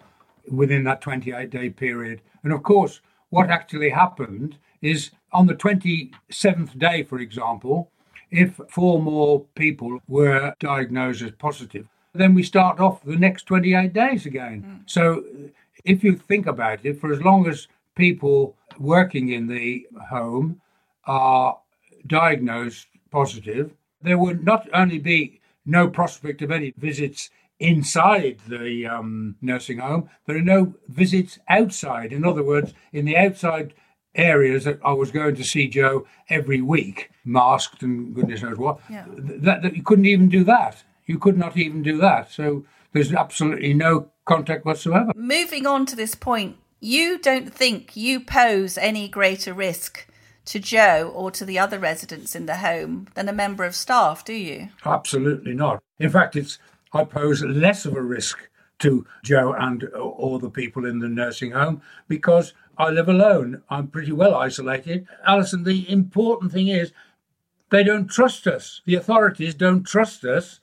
within 0.50 0.84
that 0.84 1.02
28 1.02 1.50
day 1.50 1.70
period. 1.70 2.22
And 2.44 2.54
of 2.54 2.64
course, 2.64 3.02
what 3.30 3.50
actually 3.50 3.90
happened 3.90 4.58
is 4.82 5.12
on 5.32 5.48
the 5.48 5.56
27th 5.56 6.78
day, 6.78 7.04
for 7.04 7.20
example, 7.20 7.92
if 8.32 8.60
four 8.70 9.02
more 9.02 9.46
people 9.56 10.00
were 10.08 10.54
diagnosed 10.60 11.22
as 11.22 11.32
positive, 11.32 11.88
then 12.14 12.34
we 12.34 12.44
start 12.44 12.80
off 12.80 13.04
the 13.04 13.16
next 13.16 13.44
28 13.44 13.94
days 13.94 14.26
again. 14.26 14.62
Hmm. 14.62 14.76
So 14.86 15.24
if 15.84 16.04
you 16.04 16.16
think 16.16 16.48
about 16.48 16.86
it, 16.86 17.00
for 17.00 17.12
as 17.12 17.22
long 17.22 17.48
as 17.48 17.68
people 17.96 18.56
working 18.80 19.30
in 19.30 19.48
the 19.48 19.88
home 20.10 20.62
are 21.06 21.58
diagnosed 22.06 22.88
positive, 23.12 23.72
there 24.02 24.18
would 24.18 24.44
not 24.44 24.68
only 24.74 25.00
be 25.00 25.37
no 25.68 25.88
prospect 25.88 26.42
of 26.42 26.50
any 26.50 26.74
visits 26.78 27.30
inside 27.60 28.40
the 28.48 28.86
um, 28.86 29.36
nursing 29.42 29.80
home, 29.80 30.10
there 30.26 30.38
are 30.38 30.42
no 30.42 30.76
visits 30.88 31.40
outside. 31.50 32.14
In 32.14 32.24
other 32.26 32.44
words, 32.44 32.74
in 32.94 33.06
the 33.06 33.18
outside 33.18 33.74
areas 34.16 34.64
that 34.64 34.80
I 34.84 34.94
was 34.94 35.12
going 35.12 35.36
to 35.36 35.44
see 35.44 35.68
Jo 35.68 36.08
every 36.30 36.62
week, 36.62 37.12
masked 37.26 37.84
and 37.84 38.14
goodness 38.16 38.42
knows 38.42 38.58
what, 38.58 38.80
Yeah. 38.90 39.06
that, 39.08 39.62
that 39.62 39.76
you 39.76 39.84
couldn't 39.84 40.06
even 40.06 40.30
do 40.30 40.44
that. 40.46 40.84
You 41.06 41.20
could 41.20 41.38
not 41.38 41.58
even 41.58 41.84
do 41.84 41.98
that. 42.00 42.32
So 42.32 42.66
there's 42.94 43.14
absolutely 43.14 43.74
no 43.74 44.10
contact 44.26 44.66
whatsoever. 44.66 45.12
Moving 45.16 45.66
on 45.66 45.86
to 45.88 45.96
this 45.96 46.16
point, 46.16 46.58
you 46.80 47.18
don't 47.18 47.54
think 47.54 47.96
you 47.96 48.20
pose 48.20 48.78
any 48.78 49.08
greater 49.08 49.54
risk 49.54 50.08
to 50.48 50.60
Jo 50.60 51.12
or 51.14 51.32
to 51.32 51.46
the 51.46 51.60
other 51.60 51.80
residents 51.80 52.36
in 52.36 52.46
the 52.46 52.58
home 52.58 53.08
than 53.14 53.30
a 53.30 53.34
member 53.34 53.64
of 53.64 53.76
staff, 53.76 54.26
do 54.26 54.34
you? 54.34 54.70
Absolutely 54.86 55.54
not. 55.54 55.82
In 56.00 56.10
fact, 56.10 56.36
it's 56.36 56.60
I 56.94 57.04
pose 57.04 57.44
less 57.44 57.86
of 57.86 57.96
a 57.96 58.02
risk 58.02 58.50
to 58.80 59.06
Jo 59.24 59.54
and 59.54 59.84
all 59.94 60.40
the 60.40 60.50
people 60.50 60.86
in 60.86 61.00
the 61.00 61.10
nursing 61.10 61.52
home 61.52 61.82
because 62.08 62.54
I 62.78 62.90
live 62.90 63.10
alone. 63.10 63.64
I'm 63.70 63.88
pretty 63.88 64.12
well 64.12 64.36
isolated. 64.36 65.08
Allison, 65.26 65.64
the 65.64 65.90
important 65.90 66.52
thing 66.52 66.68
is 66.68 66.92
they 67.70 67.84
don't 67.84 68.08
trust 68.08 68.48
us. 68.48 68.82
The 68.86 68.96
authorities 68.96 69.54
don't 69.54 69.84
trust 69.84 70.24
us. 70.24 70.60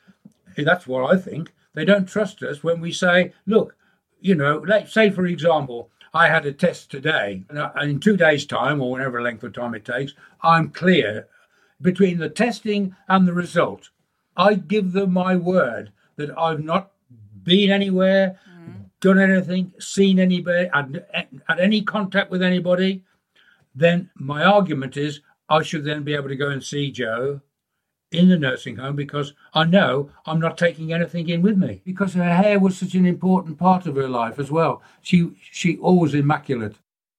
That's 0.57 0.87
what 0.87 1.13
I 1.13 1.19
think. 1.19 1.53
They 1.75 1.85
don't 1.85 2.09
trust 2.09 2.43
us 2.43 2.63
when 2.63 2.81
we 2.81 2.93
say, 2.93 3.33
look, 3.47 3.77
you 4.21 4.35
know, 4.35 4.65
let's 4.67 4.95
say, 4.95 5.11
for 5.11 5.27
example, 5.27 5.91
I 6.15 6.29
had 6.29 6.47
a 6.47 6.53
test 6.53 6.93
today, 6.93 7.43
and 7.49 7.91
in 7.91 7.99
two 7.99 8.17
days' 8.17 8.47
time, 8.47 8.81
or 8.81 8.91
whatever 8.91 9.21
length 9.21 9.43
of 9.43 9.53
time 9.53 9.75
it 9.75 9.85
takes, 9.85 10.15
I'm 10.43 10.71
clear 10.71 11.27
between 11.83 12.19
the 12.19 12.29
testing 12.29 12.95
and 13.09 13.27
the 13.27 13.33
result. 13.33 13.91
I 14.37 14.55
give 14.55 14.93
them 14.93 15.13
my 15.13 15.35
word 15.35 15.91
that 16.17 16.37
I've 16.39 16.63
not 16.63 16.93
been 17.43 17.71
anywhere, 17.71 18.39
mm. 18.49 18.85
done 19.01 19.19
anything, 19.19 19.73
seen 19.81 20.21
anybody, 20.21 20.71
had, 20.73 21.05
had 21.49 21.59
any 21.59 21.83
contact 21.83 22.31
with 22.31 22.43
anybody. 22.43 23.03
Then 23.75 24.11
my 24.15 24.45
argument 24.45 24.97
is 24.97 25.21
I 25.49 25.63
should 25.63 25.85
then 25.85 26.05
be 26.05 26.15
able 26.15 26.29
to 26.29 26.37
go 26.37 26.51
and 26.51 26.63
see 26.63 26.93
Jo 26.93 27.41
in 28.15 28.29
the 28.29 28.39
nursing 28.39 28.77
home 28.77 28.97
because 28.97 29.35
I 29.53 29.65
know 29.65 30.11
I'm 30.27 30.41
not 30.41 30.57
taking 30.57 30.93
anything 30.93 31.29
in 31.29 31.43
with 31.43 31.57
me. 31.57 31.83
Because 31.85 32.15
her 32.15 32.35
hair 32.35 32.59
was 32.59 32.79
such 32.79 32.95
an 32.95 33.07
important 33.07 33.59
part 33.59 33.87
of 33.87 33.97
her 33.97 34.09
life 34.09 34.39
as 34.39 34.51
well. 34.51 34.83
She 35.03 35.31
she 35.41 35.77
always 35.79 36.15
immaculate. 36.15 36.77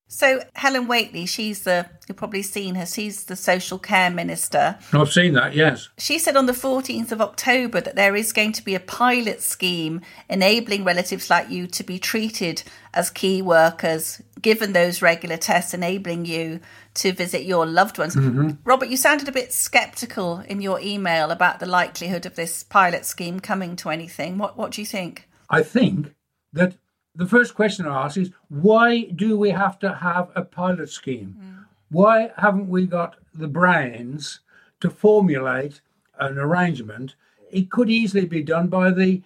So 0.07 0.43
Helen 0.53 0.87
Whately, 0.87 1.25
she's 1.25 1.63
the 1.63 1.87
you've 2.07 2.17
probably 2.17 2.43
seen 2.43 2.75
her. 2.75 2.85
She's 2.85 3.23
the 3.25 3.35
social 3.35 3.79
care 3.79 4.11
minister. 4.11 4.77
I've 4.93 5.11
seen 5.11 5.33
that, 5.33 5.55
yes. 5.55 5.89
She 5.97 6.19
said 6.19 6.37
on 6.37 6.45
the 6.45 6.53
14th 6.53 7.11
of 7.11 7.21
October 7.21 7.81
that 7.81 7.95
there 7.95 8.15
is 8.15 8.31
going 8.31 8.51
to 8.53 8.63
be 8.63 8.75
a 8.75 8.79
pilot 8.79 9.41
scheme 9.41 10.01
enabling 10.29 10.83
relatives 10.83 11.29
like 11.29 11.49
you 11.49 11.65
to 11.67 11.83
be 11.83 11.97
treated 11.97 12.63
as 12.93 13.09
key 13.09 13.41
workers, 13.41 14.21
given 14.41 14.73
those 14.73 15.01
regular 15.01 15.37
tests, 15.37 15.73
enabling 15.73 16.25
you 16.25 16.59
to 16.95 17.11
visit 17.11 17.43
your 17.43 17.65
loved 17.65 17.97
ones. 17.97 18.15
Mm-hmm. 18.15 18.51
Robert, 18.63 18.89
you 18.89 18.97
sounded 18.97 19.27
a 19.27 19.31
bit 19.31 19.53
sceptical 19.53 20.39
in 20.39 20.61
your 20.61 20.79
email 20.79 21.31
about 21.31 21.59
the 21.59 21.65
likelihood 21.65 22.25
of 22.25 22.35
this 22.35 22.63
pilot 22.63 23.05
scheme 23.05 23.39
coming 23.39 23.75
to 23.77 23.89
anything. 23.89 24.37
What, 24.37 24.57
what 24.57 24.71
do 24.71 24.81
you 24.81 24.85
think? 24.85 25.27
I 25.49 25.61
think 25.61 26.13
that 26.53 26.75
the 27.13 27.27
first 27.27 27.53
question 27.53 27.85
I 27.85 28.05
ask 28.05 28.17
is 28.17 28.31
why 28.49 29.03
do 29.03 29.37
we 29.37 29.51
have 29.51 29.79
to 29.79 29.93
have 29.93 30.29
a 30.35 30.41
pilot 30.43 30.89
scheme? 30.89 31.35
Mm. 31.39 31.65
Why 31.89 32.31
haven't 32.37 32.69
we 32.69 32.85
got 32.85 33.17
the 33.33 33.47
brains 33.47 34.39
to 34.81 34.89
formulate 34.89 35.81
an 36.19 36.37
arrangement? 36.37 37.15
It 37.51 37.69
could 37.69 37.89
easily 37.89 38.25
be 38.25 38.41
done 38.41 38.67
by 38.67 38.91
the 38.91 39.21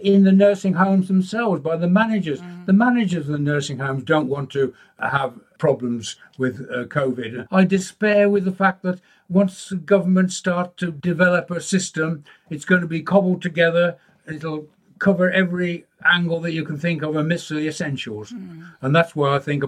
in 0.00 0.24
the 0.24 0.32
nursing 0.32 0.74
homes 0.74 1.08
themselves 1.08 1.60
by 1.60 1.76
the 1.76 1.88
managers. 1.88 2.40
The 2.66 2.72
managers 2.72 3.26
of 3.26 3.32
the 3.32 3.38
nursing 3.38 3.78
homes 3.78 4.04
don't 4.04 4.28
want 4.28 4.50
to 4.50 4.74
have 4.98 5.34
problems 5.58 6.16
with 6.38 6.60
uh, 6.70 6.84
COVID. 6.84 7.46
I 7.50 7.64
despair 7.64 8.28
with 8.28 8.44
the 8.44 8.52
fact 8.52 8.82
that 8.82 9.00
once 9.28 9.68
the 9.68 9.76
government 9.76 10.32
start 10.32 10.76
to 10.78 10.92
develop 10.92 11.50
a 11.50 11.60
system, 11.60 12.24
it's 12.50 12.64
going 12.64 12.82
to 12.82 12.86
be 12.86 13.02
cobbled 13.02 13.40
together. 13.42 13.96
It'll 14.26 14.66
cover 14.98 15.30
every 15.30 15.86
angle 16.04 16.40
that 16.40 16.52
you 16.52 16.64
can 16.64 16.78
think 16.78 17.02
of 17.02 17.16
and 17.16 17.28
miss 17.28 17.48
the 17.48 17.66
essentials. 17.66 18.32
And 18.80 18.94
that's 18.94 19.16
why 19.16 19.36
I 19.36 19.38
think, 19.38 19.64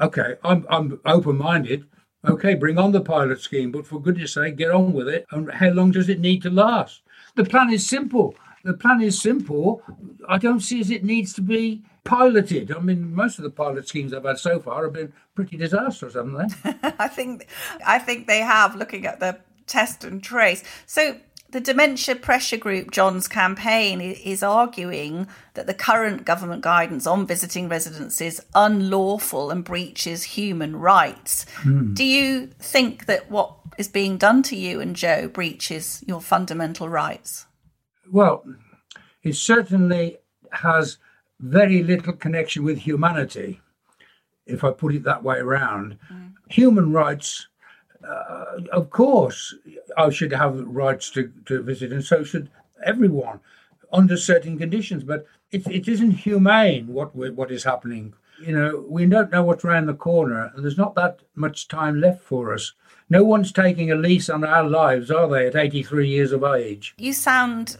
okay, 0.00 0.34
I'm, 0.42 0.66
I'm 0.68 1.00
open 1.04 1.36
minded. 1.36 1.86
Okay, 2.24 2.54
bring 2.54 2.76
on 2.76 2.90
the 2.90 3.00
pilot 3.00 3.40
scheme, 3.40 3.70
but 3.70 3.86
for 3.86 4.00
goodness 4.00 4.32
sake, 4.32 4.56
get 4.56 4.72
on 4.72 4.92
with 4.92 5.08
it. 5.08 5.26
And 5.30 5.50
how 5.50 5.68
long 5.68 5.92
does 5.92 6.08
it 6.08 6.18
need 6.18 6.42
to 6.42 6.50
last? 6.50 7.02
The 7.36 7.44
plan 7.44 7.72
is 7.72 7.88
simple. 7.88 8.34
The 8.66 8.74
plan 8.74 9.00
is 9.00 9.20
simple. 9.20 9.80
I 10.28 10.38
don't 10.38 10.58
see 10.58 10.80
as 10.80 10.90
it 10.90 11.04
needs 11.04 11.32
to 11.34 11.40
be 11.40 11.82
piloted. 12.02 12.72
I 12.74 12.80
mean, 12.80 13.14
most 13.14 13.38
of 13.38 13.44
the 13.44 13.50
pilot 13.50 13.86
schemes 13.86 14.12
I've 14.12 14.24
had 14.24 14.38
so 14.38 14.58
far 14.58 14.82
have 14.82 14.92
been 14.92 15.12
pretty 15.36 15.56
disastrous, 15.56 16.14
haven't 16.14 16.34
they? 16.34 16.74
I 16.98 17.06
think 17.06 17.46
I 17.86 18.00
think 18.00 18.26
they 18.26 18.40
have 18.40 18.74
looking 18.74 19.06
at 19.06 19.20
the 19.20 19.38
test 19.68 20.02
and 20.02 20.20
trace. 20.20 20.64
So 20.84 21.16
the 21.50 21.60
dementia 21.60 22.16
pressure 22.16 22.56
group 22.56 22.90
John's 22.90 23.28
campaign 23.28 24.00
is 24.00 24.42
arguing 24.42 25.28
that 25.54 25.68
the 25.68 25.74
current 25.74 26.24
government 26.24 26.62
guidance 26.62 27.06
on 27.06 27.24
visiting 27.24 27.68
residents 27.68 28.20
is 28.20 28.44
unlawful 28.54 29.52
and 29.52 29.64
breaches 29.64 30.24
human 30.24 30.74
rights. 30.74 31.46
Hmm. 31.58 31.94
Do 31.94 32.04
you 32.04 32.48
think 32.58 33.06
that 33.06 33.30
what 33.30 33.54
is 33.78 33.86
being 33.86 34.18
done 34.18 34.42
to 34.42 34.56
you 34.56 34.80
and 34.80 34.96
Jo 34.96 35.28
breaches 35.28 36.02
your 36.06 36.20
fundamental 36.20 36.88
rights? 36.88 37.45
Well, 38.10 38.44
it 39.22 39.34
certainly 39.34 40.18
has 40.52 40.98
very 41.40 41.82
little 41.82 42.12
connection 42.12 42.64
with 42.64 42.78
humanity, 42.78 43.60
if 44.46 44.64
I 44.64 44.70
put 44.70 44.94
it 44.94 45.04
that 45.04 45.22
way 45.22 45.38
around. 45.38 45.98
Human 46.48 46.92
rights, 46.92 47.48
uh, 48.06 48.60
of 48.72 48.90
course, 48.90 49.54
I 49.96 50.10
should 50.10 50.32
have 50.32 50.60
rights 50.60 51.10
to, 51.10 51.32
to 51.46 51.62
visit, 51.62 51.92
and 51.92 52.04
so 52.04 52.22
should 52.22 52.50
everyone 52.84 53.40
under 53.92 54.16
certain 54.16 54.58
conditions, 54.58 55.04
but 55.04 55.26
it, 55.50 55.66
it 55.68 55.88
isn't 55.88 56.10
humane 56.10 56.88
what, 56.88 57.14
what 57.14 57.50
is 57.50 57.64
happening. 57.64 58.14
You 58.40 58.52
know, 58.52 58.84
we 58.88 59.06
don't 59.06 59.32
know 59.32 59.42
what's 59.42 59.64
around 59.64 59.86
the 59.86 59.94
corner, 59.94 60.52
and 60.54 60.62
there's 60.62 60.76
not 60.76 60.94
that 60.96 61.20
much 61.34 61.68
time 61.68 62.00
left 62.00 62.22
for 62.22 62.52
us. 62.52 62.72
No 63.08 63.24
one's 63.24 63.52
taking 63.52 63.90
a 63.90 63.94
lease 63.94 64.28
on 64.28 64.44
our 64.44 64.64
lives, 64.64 65.10
are 65.10 65.28
they, 65.28 65.46
at 65.46 65.56
83 65.56 66.08
years 66.08 66.32
of 66.32 66.44
age? 66.44 66.94
You 66.98 67.12
sound, 67.12 67.78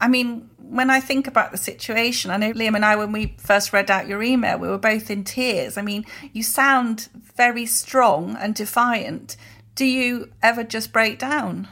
I 0.00 0.08
mean, 0.08 0.48
when 0.58 0.90
I 0.90 1.00
think 1.00 1.26
about 1.26 1.50
the 1.50 1.58
situation, 1.58 2.30
I 2.30 2.36
know 2.36 2.52
Liam 2.52 2.76
and 2.76 2.84
I, 2.84 2.94
when 2.96 3.12
we 3.12 3.34
first 3.38 3.72
read 3.72 3.90
out 3.90 4.06
your 4.06 4.22
email, 4.22 4.58
we 4.58 4.68
were 4.68 4.78
both 4.78 5.10
in 5.10 5.24
tears. 5.24 5.76
I 5.76 5.82
mean, 5.82 6.04
you 6.32 6.42
sound 6.42 7.08
very 7.36 7.66
strong 7.66 8.36
and 8.36 8.54
defiant. 8.54 9.36
Do 9.74 9.84
you 9.84 10.32
ever 10.42 10.64
just 10.64 10.92
break 10.92 11.18
down? 11.18 11.68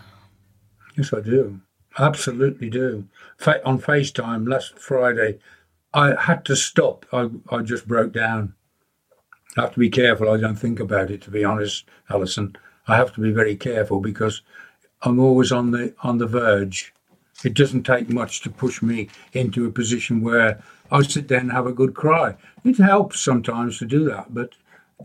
Yes, 0.97 1.12
I 1.12 1.20
do. 1.20 1.61
Absolutely 1.99 2.70
do. 2.70 3.07
On 3.64 3.79
FaceTime 3.79 4.49
last 4.49 4.79
Friday, 4.79 5.39
I 5.95 6.14
had 6.20 6.45
to 6.47 6.57
stop. 6.57 7.07
I, 7.12 7.31
I 7.51 7.62
just 7.62 7.87
broke 7.87 8.12
down. 8.12 8.55
I 9.57 9.62
have 9.62 9.72
to 9.72 9.81
be 9.81 9.91
careful. 9.91 10.29
I 10.31 10.39
don't 10.39 10.57
think 10.57 10.81
about 10.81 11.11
it, 11.11 11.22
to 11.22 11.31
be 11.31 11.45
honest, 11.45 11.85
Allison. 12.11 12.57
I 12.89 12.97
have 12.97 13.14
to 13.14 13.20
be 13.20 13.31
very 13.31 13.57
careful 13.57 14.01
because 14.01 14.43
I'm 15.03 15.18
always 15.18 15.53
on 15.53 15.70
the 15.70 15.95
on 16.03 16.18
the 16.18 16.27
verge. 16.27 16.93
It 17.45 17.55
doesn't 17.55 17.84
take 17.84 18.09
much 18.09 18.41
to 18.43 18.51
push 18.51 18.82
me 18.82 19.09
into 19.32 19.66
a 19.66 19.70
position 19.70 20.22
where 20.22 20.62
I 20.91 21.03
sit 21.03 21.26
down 21.26 21.41
and 21.41 21.53
have 21.53 21.66
a 21.66 21.72
good 21.72 21.95
cry. 21.95 22.37
It 22.64 22.78
helps 22.78 23.20
sometimes 23.20 23.78
to 23.78 23.87
do 23.87 24.05
that, 24.07 24.32
but 24.32 24.55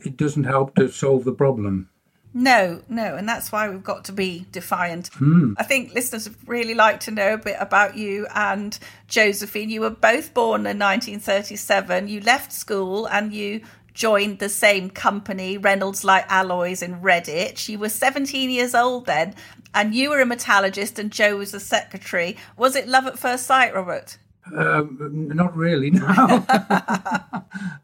it 0.06 0.18
doesn't 0.18 0.46
help 0.46 0.76
to 0.76 0.90
solve 0.90 1.24
the 1.24 1.34
problem. 1.34 1.90
No, 2.34 2.82
no, 2.88 3.16
and 3.18 3.28
that's 3.28 3.52
why 3.52 3.68
we've 3.70 3.84
got 3.84 4.06
to 4.06 4.14
be 4.14 4.46
defiant. 4.54 5.08
Hmm. 5.16 5.54
I 5.58 5.64
think 5.64 5.94
listeners 5.94 6.30
would 6.30 6.48
really 6.48 6.74
like 6.74 7.02
to 7.02 7.12
know 7.12 7.34
a 7.34 7.38
bit 7.38 7.58
about 7.60 7.98
you 7.98 8.26
and 8.34 8.78
Josephine. 9.10 9.70
You 9.70 9.82
were 9.82 9.90
both 9.90 10.34
born 10.34 10.62
in 10.62 10.80
1937. 10.80 12.08
You 12.08 12.22
left 12.22 12.54
school 12.54 13.06
and 13.08 13.34
you 13.34 13.62
joined 13.94 14.40
the 14.40 14.50
same 14.50 14.90
company, 14.90 15.58
Reynolds 15.58 16.04
Light 16.04 16.26
Alloys 16.30 16.82
in 16.82 17.02
Redditch. 17.02 17.70
You 17.70 17.80
were 17.80 17.90
17 17.90 18.50
years 18.50 18.74
old 18.74 19.06
then, 19.06 19.36
and 19.74 19.94
you 19.94 20.10
were 20.10 20.22
a 20.22 20.26
metallurgist 20.26 21.00
and 21.00 21.12
Jo 21.12 21.38
was 21.38 21.54
a 21.54 21.60
secretary. 21.60 22.38
Was 22.58 22.76
it 22.76 22.88
love 22.88 23.08
at 23.08 23.20
first 23.20 23.46
sight, 23.46 23.74
Robert? 23.74 24.18
Um, 24.56 24.98
not 25.34 25.56
really, 25.56 25.92
no. 25.92 26.06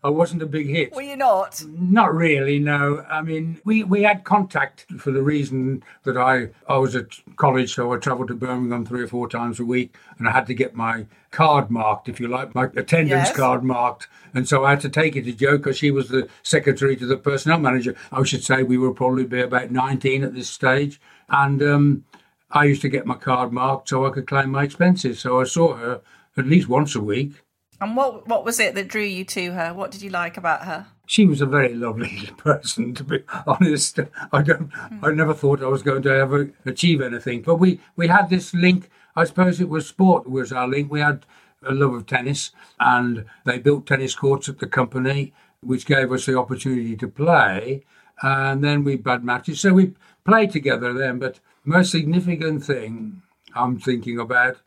I 0.04 0.10
wasn't 0.10 0.42
a 0.42 0.46
big 0.46 0.68
hit. 0.68 0.94
Were 0.94 1.02
you 1.02 1.16
not? 1.16 1.64
Not 1.68 2.14
really, 2.14 2.60
no. 2.60 3.06
I 3.10 3.22
mean, 3.22 3.60
we, 3.64 3.84
we 3.84 4.04
had 4.04 4.24
contact 4.24 4.86
for 5.00 5.12
the 5.12 5.22
reason 5.22 5.84
that 6.04 6.18
I, 6.18 6.50
I 6.68 6.78
was 6.78 6.96
at 6.96 7.08
college, 7.36 7.74
so 7.74 7.94
I 7.94 7.98
travelled 7.98 8.30
to 8.30 8.36
Birmingham 8.36 8.86
three 8.86 9.04
or 9.04 9.08
four 9.08 9.28
times 9.30 9.60
a 9.60 9.66
week, 9.66 9.96
and 10.18 10.28
I 10.28 10.32
had 10.32 10.48
to 10.48 10.54
get 10.54 10.76
my 10.76 11.06
card 11.32 11.70
marked, 11.70 12.10
if 12.10 12.20
you 12.20 12.28
like, 12.28 12.56
my 12.56 12.66
attendance 12.76 13.28
Yes. 13.30 13.36
card 13.36 13.64
marked. 13.64 14.08
And 14.34 14.48
so 14.48 14.66
I 14.66 14.72
had 14.72 14.82
to 14.82 14.90
take 14.90 15.16
it 15.16 15.24
to 15.26 15.34
Jo 15.34 15.58
because 15.58 15.78
she 15.78 15.92
was 15.92 16.10
the 16.10 16.28
secretary 16.44 16.96
to 16.98 17.06
the 17.06 17.18
personnel 17.18 17.60
manager. 17.60 17.96
I 18.12 18.24
should 18.24 18.44
say 18.44 18.64
we 18.64 18.78
were 18.78 18.94
probably 18.94 19.26
be 19.26 19.42
about 19.42 19.72
19 19.72 20.24
at 20.24 20.34
this 20.34 20.50
stage. 20.50 21.00
And 21.30 21.62
um, 21.62 22.06
I 22.52 22.66
used 22.66 22.82
to 22.84 22.90
get 22.90 23.06
my 23.06 23.16
card 23.16 23.52
marked 23.52 23.90
so 23.90 24.06
I 24.06 24.10
could 24.12 24.28
claim 24.28 24.52
my 24.52 24.64
expenses. 24.64 25.20
So 25.20 25.42
I 25.42 25.44
saw 25.44 25.76
her 25.76 26.02
at 26.38 26.46
least 26.46 26.68
once 26.68 26.96
a 26.96 27.02
week. 27.02 27.32
And 27.80 27.96
what 27.96 28.28
what 28.28 28.46
was 28.46 28.60
it 28.60 28.76
that 28.76 28.88
drew 28.88 29.04
you 29.04 29.24
to 29.26 29.52
her? 29.54 29.74
What 29.74 29.92
did 29.92 30.02
you 30.02 30.10
like 30.10 30.38
about 30.38 30.64
her? 30.64 30.88
she 31.08 31.26
was 31.26 31.42
a 31.42 31.46
very 31.46 31.74
lovely 31.74 32.30
person 32.38 32.94
to 32.94 33.04
be 33.04 33.24
honest 33.48 34.00
i 34.32 34.42
don't 34.44 34.72
hmm. 34.72 35.04
i 35.04 35.10
never 35.10 35.34
thought 35.34 35.64
i 35.64 35.68
was 35.68 35.82
going 35.82 36.04
to 36.04 36.14
ever 36.14 36.52
achieve 36.66 37.02
anything 37.02 37.42
but 37.42 37.56
we 37.56 37.80
we 37.96 38.08
had 38.08 38.30
this 38.30 38.54
link 38.54 38.90
i 39.16 39.24
suppose 39.24 39.60
it 39.60 39.70
was 39.70 39.88
sport 39.88 40.30
was 40.30 40.52
our 40.52 40.68
link 40.68 40.92
we 40.92 41.00
had 41.00 41.26
a 41.64 41.74
love 41.74 41.94
of 41.94 42.06
tennis 42.06 42.52
and 42.80 43.26
they 43.46 43.58
built 43.58 43.88
tennis 43.88 44.14
courts 44.14 44.48
at 44.48 44.60
the 44.60 44.68
company 44.68 45.34
which 45.62 45.88
gave 45.88 46.12
us 46.12 46.28
the 46.28 46.38
opportunity 46.38 46.96
to 46.96 47.08
play 47.08 47.84
and 48.22 48.64
then 48.64 48.84
we 48.84 49.02
had 49.06 49.24
matches 49.24 49.62
so 49.62 49.74
we 49.74 49.94
played 50.24 50.52
together 50.52 50.94
then 50.94 51.18
but 51.18 51.40
most 51.64 51.90
significant 51.92 52.64
thing 52.64 53.22
i'm 53.56 53.80
thinking 53.80 54.20
about 54.20 54.58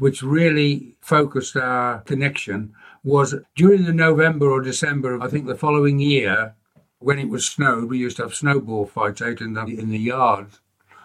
which 0.00 0.22
really 0.22 0.96
focused 1.02 1.54
our 1.56 2.00
connection 2.00 2.72
was 3.04 3.34
during 3.54 3.84
the 3.84 3.92
November 3.92 4.50
or 4.50 4.62
December, 4.62 5.14
of, 5.14 5.20
I 5.20 5.28
think 5.28 5.46
the 5.46 5.54
following 5.54 6.00
year, 6.00 6.54
when 7.00 7.18
it 7.18 7.28
was 7.28 7.46
snowed, 7.46 7.84
we 7.84 7.98
used 7.98 8.16
to 8.16 8.22
have 8.22 8.34
snowball 8.34 8.86
fights 8.86 9.20
out 9.20 9.42
in 9.42 9.52
the, 9.52 9.62
in 9.66 9.90
the 9.90 9.98
yard. 9.98 10.46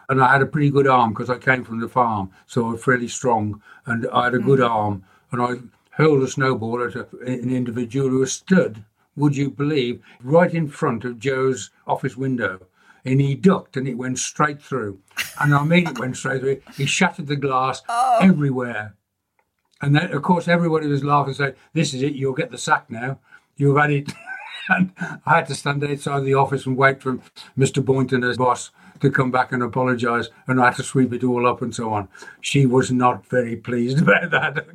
And 0.08 0.24
I 0.24 0.32
had 0.32 0.42
a 0.42 0.46
pretty 0.46 0.70
good 0.70 0.88
arm 0.88 1.12
because 1.12 1.30
I 1.30 1.38
came 1.38 1.66
from 1.66 1.82
the 1.82 1.90
farm, 1.90 2.32
so 2.46 2.68
I 2.68 2.72
was 2.72 2.86
fairly 2.86 3.10
strong, 3.10 3.62
and 3.86 4.08
I 4.14 4.26
had 4.26 4.34
a 4.34 4.40
good 4.40 4.60
mm-hmm. 4.60 4.74
arm. 4.74 5.04
And 5.30 5.42
I 5.42 5.56
hurled 5.92 6.24
a 6.24 6.30
snowball 6.30 6.82
at 6.82 6.96
a, 6.96 7.06
an 7.26 7.54
individual 7.54 8.10
who 8.10 8.26
stood, 8.26 8.86
would 9.18 9.36
you 9.36 9.50
believe, 9.50 10.02
right 10.24 10.54
in 10.54 10.70
front 10.70 11.04
of 11.04 11.20
Jo's 11.20 11.70
office 11.86 12.16
window. 12.16 12.62
And 13.06 13.22
he 13.22 13.36
ducked 13.36 13.78
and 13.78 13.88
it 13.88 13.98
went 13.98 14.20
straight 14.20 14.62
through. 14.62 15.00
And 15.40 15.54
I 15.54 15.64
mean, 15.64 15.88
it 15.88 16.00
went 16.00 16.18
straight 16.18 16.42
through. 16.42 16.62
He 16.76 16.86
shattered 16.86 17.28
the 17.28 17.36
glass 17.36 17.84
oh. 17.88 18.20
everywhere. 18.22 18.96
And 19.82 19.96
then, 19.96 20.12
of 20.12 20.24
course, 20.24 20.48
everybody 20.48 20.88
was 20.88 21.04
laughing, 21.04 21.34
saying, 21.34 21.54
This 21.74 21.94
is 21.94 22.02
it, 22.02 22.16
you'll 22.16 22.34
get 22.34 22.52
the 22.52 22.58
sack 22.58 22.90
now. 22.90 23.20
You've 23.56 23.78
had 23.78 23.92
it. 23.92 24.12
and 24.70 24.92
I 25.26 25.36
had 25.36 25.48
to 25.48 25.56
stand 25.56 25.84
outside 25.84 26.22
the 26.22 26.34
office 26.34 26.66
and 26.66 26.78
wait 26.78 27.02
for 27.02 27.20
Mr. 27.58 27.84
Boynton, 27.84 28.24
as 28.24 28.38
boss, 28.38 28.72
to 29.02 29.12
come 29.12 29.32
back 29.32 29.52
and 29.52 29.62
apologise. 29.62 30.30
And 30.48 30.60
I 30.60 30.66
had 30.66 30.78
to 30.78 30.84
sweep 30.84 31.14
it 31.14 31.24
all 31.24 31.48
up 31.48 31.62
and 31.62 31.76
so 31.76 31.94
on. 31.94 32.08
She 32.42 32.66
was 32.66 32.92
not 32.92 33.26
very 33.28 33.56
pleased 33.56 34.00
about 34.02 34.32
that, 34.32 34.66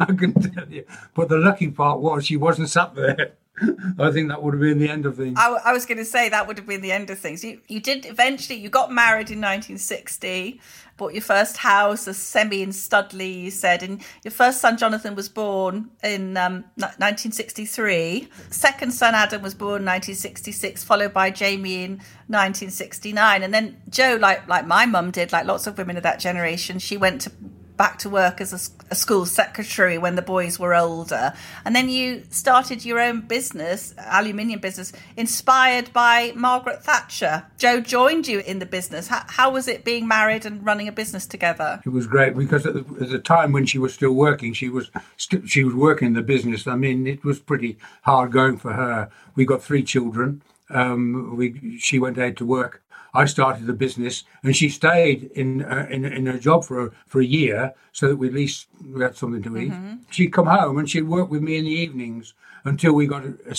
I 0.00 0.12
can 0.12 0.34
tell 0.34 0.68
you. 0.68 0.84
But 1.14 1.28
the 1.28 1.38
lucky 1.38 1.68
part 1.68 2.00
was 2.00 2.26
she 2.26 2.36
wasn't 2.36 2.68
sat 2.68 2.94
there. 2.94 3.32
I 3.98 4.10
think 4.10 4.28
that 4.28 4.42
would 4.42 4.54
have 4.54 4.60
been 4.60 4.78
the 4.78 4.88
end 4.88 5.06
of 5.06 5.16
things. 5.16 5.38
I, 5.38 5.50
I 5.64 5.72
was 5.72 5.84
going 5.84 5.98
to 5.98 6.04
say 6.04 6.28
that 6.28 6.46
would 6.46 6.56
have 6.56 6.66
been 6.66 6.80
the 6.80 6.92
end 6.92 7.10
of 7.10 7.18
things. 7.18 7.44
You 7.44 7.60
you 7.68 7.80
did 7.80 8.06
eventually. 8.06 8.58
You 8.58 8.68
got 8.68 8.92
married 8.92 9.30
in 9.30 9.38
1960. 9.38 10.60
Bought 10.96 11.12
your 11.14 11.22
first 11.22 11.58
house, 11.58 12.06
a 12.06 12.14
semi 12.14 12.62
in 12.62 12.72
Studley. 12.72 13.32
You 13.32 13.50
said, 13.50 13.82
and 13.82 14.02
your 14.22 14.32
first 14.32 14.60
son 14.60 14.76
Jonathan 14.76 15.14
was 15.14 15.28
born 15.28 15.90
in 16.02 16.36
um, 16.36 16.64
1963. 16.76 18.28
Second 18.50 18.92
son 18.92 19.14
Adam 19.14 19.42
was 19.42 19.54
born 19.54 19.82
in 19.82 19.86
1966, 19.86 20.84
followed 20.84 21.12
by 21.12 21.30
Jamie 21.30 21.84
in 21.84 21.90
1969, 22.28 23.42
and 23.42 23.52
then 23.52 23.80
Jo, 23.88 24.16
like 24.16 24.46
like 24.48 24.66
my 24.66 24.86
mum 24.86 25.10
did, 25.10 25.32
like 25.32 25.44
lots 25.44 25.66
of 25.66 25.76
women 25.76 25.96
of 25.96 26.02
that 26.02 26.18
generation, 26.18 26.78
she 26.78 26.96
went 26.96 27.20
to 27.22 27.32
back 27.80 27.98
to 27.98 28.10
work 28.10 28.42
as 28.42 28.52
a 28.52 28.94
school 28.94 29.24
secretary 29.24 29.96
when 29.96 30.14
the 30.14 30.20
boys 30.20 30.58
were 30.58 30.74
older. 30.74 31.32
And 31.64 31.74
then 31.74 31.88
you 31.88 32.24
started 32.28 32.84
your 32.84 33.00
own 33.00 33.22
business, 33.22 33.94
aluminium 33.96 34.60
business, 34.60 34.92
inspired 35.16 35.90
by 35.94 36.34
Margaret 36.36 36.84
Thatcher. 36.84 37.46
Jo 37.56 37.80
joined 37.80 38.28
you 38.28 38.40
in 38.40 38.58
the 38.58 38.66
business. 38.66 39.08
How, 39.08 39.22
how 39.28 39.50
was 39.50 39.66
it 39.66 39.82
being 39.82 40.06
married 40.06 40.44
and 40.44 40.62
running 40.62 40.88
a 40.88 40.92
business 40.92 41.26
together? 41.26 41.80
It 41.86 41.88
was 41.88 42.06
great 42.06 42.36
because 42.36 42.66
at 42.66 42.74
the, 42.74 42.84
at 43.00 43.08
the 43.08 43.18
time 43.18 43.50
when 43.50 43.64
she 43.64 43.78
was 43.78 43.94
still 43.94 44.12
working, 44.12 44.52
she 44.52 44.68
was 44.68 44.90
st- 45.16 45.48
she 45.48 45.64
was 45.64 45.74
working 45.74 46.08
in 46.08 46.12
the 46.12 46.20
business. 46.20 46.66
I 46.66 46.76
mean, 46.76 47.06
it 47.06 47.24
was 47.24 47.38
pretty 47.38 47.78
hard 48.02 48.30
going 48.30 48.58
for 48.58 48.74
her. 48.74 49.08
We 49.36 49.46
got 49.46 49.62
three 49.62 49.84
children, 49.84 50.42
um, 50.68 51.34
we 51.34 51.78
she 51.78 51.98
went 51.98 52.18
out 52.18 52.36
to 52.36 52.44
work. 52.44 52.82
I 53.12 53.24
started 53.24 53.66
the 53.66 53.72
business, 53.72 54.24
and 54.42 54.54
she 54.54 54.68
stayed 54.68 55.30
in 55.34 55.62
uh, 55.64 55.86
in, 55.90 56.04
in 56.04 56.26
her 56.26 56.38
job 56.38 56.64
for 56.64 56.86
a, 56.86 56.90
for 57.06 57.20
a 57.20 57.24
year, 57.24 57.74
so 57.92 58.08
that 58.08 58.16
we 58.16 58.28
at 58.28 58.34
least 58.34 58.68
we 58.84 59.02
had 59.02 59.16
something 59.16 59.42
to 59.42 59.56
eat. 59.56 59.72
She'd 60.10 60.32
come 60.32 60.46
home 60.46 60.78
and 60.78 60.88
she'd 60.88 61.02
work 61.02 61.30
with 61.30 61.42
me 61.42 61.56
in 61.56 61.64
the 61.64 61.70
evenings 61.70 62.34
until 62.64 62.92
we 62.92 63.06
got 63.06 63.24
a, 63.24 63.34
a 63.48 63.56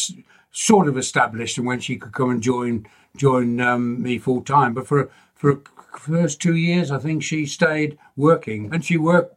sort 0.52 0.88
of 0.88 0.98
established, 0.98 1.58
and 1.58 1.68
when 1.68 1.80
she 1.80 1.98
could 1.98 2.14
come 2.14 2.30
and 2.30 2.42
join 2.42 2.88
join 3.16 3.60
um, 3.60 4.02
me 4.02 4.18
full 4.18 4.42
time. 4.42 4.74
But 4.74 4.88
for 4.88 5.10
for 5.36 5.56
the 5.56 6.00
first 6.00 6.40
two 6.40 6.56
years, 6.56 6.92
I 6.92 7.00
think 7.00 7.24
she 7.24 7.46
stayed 7.46 7.98
working, 8.16 8.74
and 8.74 8.86
she 8.86 8.98
worked 8.98 9.36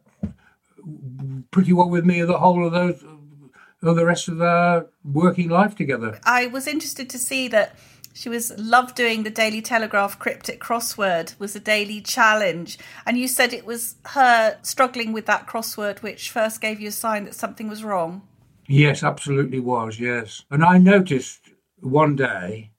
pretty 1.51 1.73
well 1.73 1.89
with 1.89 2.05
me 2.05 2.21
the 2.21 2.37
whole 2.37 2.65
of 2.65 2.71
those 2.71 3.03
of 3.81 3.95
the 3.95 4.05
rest 4.05 4.27
of 4.27 4.41
our 4.41 4.87
working 5.03 5.49
life 5.49 5.75
together. 5.75 6.19
I 6.23 6.47
was 6.47 6.67
interested 6.67 7.09
to 7.11 7.19
see 7.19 7.47
that 7.49 7.77
she 8.15 8.29
was 8.29 8.57
loved 8.57 8.95
doing 8.95 9.23
the 9.23 9.29
Daily 9.29 9.61
Telegraph 9.61 10.17
cryptic 10.17 10.61
crossword 10.61 11.37
was 11.37 11.53
a 11.53 11.59
daily 11.59 11.99
challenge, 11.99 12.79
and 13.05 13.17
you 13.17 13.27
said 13.27 13.51
it 13.51 13.65
was 13.65 13.95
her 14.05 14.57
struggling 14.61 15.11
with 15.11 15.25
that 15.25 15.47
crossword 15.47 16.01
which 16.01 16.31
first 16.31 16.61
gave 16.61 16.79
you 16.79 16.87
a 16.87 16.93
sign 16.93 17.25
that 17.25 17.35
something 17.35 17.67
was 17.67 17.83
wrong. 17.83 18.21
Yes, 18.67 19.03
absolutely 19.03 19.59
was. 19.59 19.99
Yes, 19.99 20.43
and 20.49 20.63
I 20.63 20.77
noticed 20.77 21.41
one 21.81 22.15
day 22.15 22.71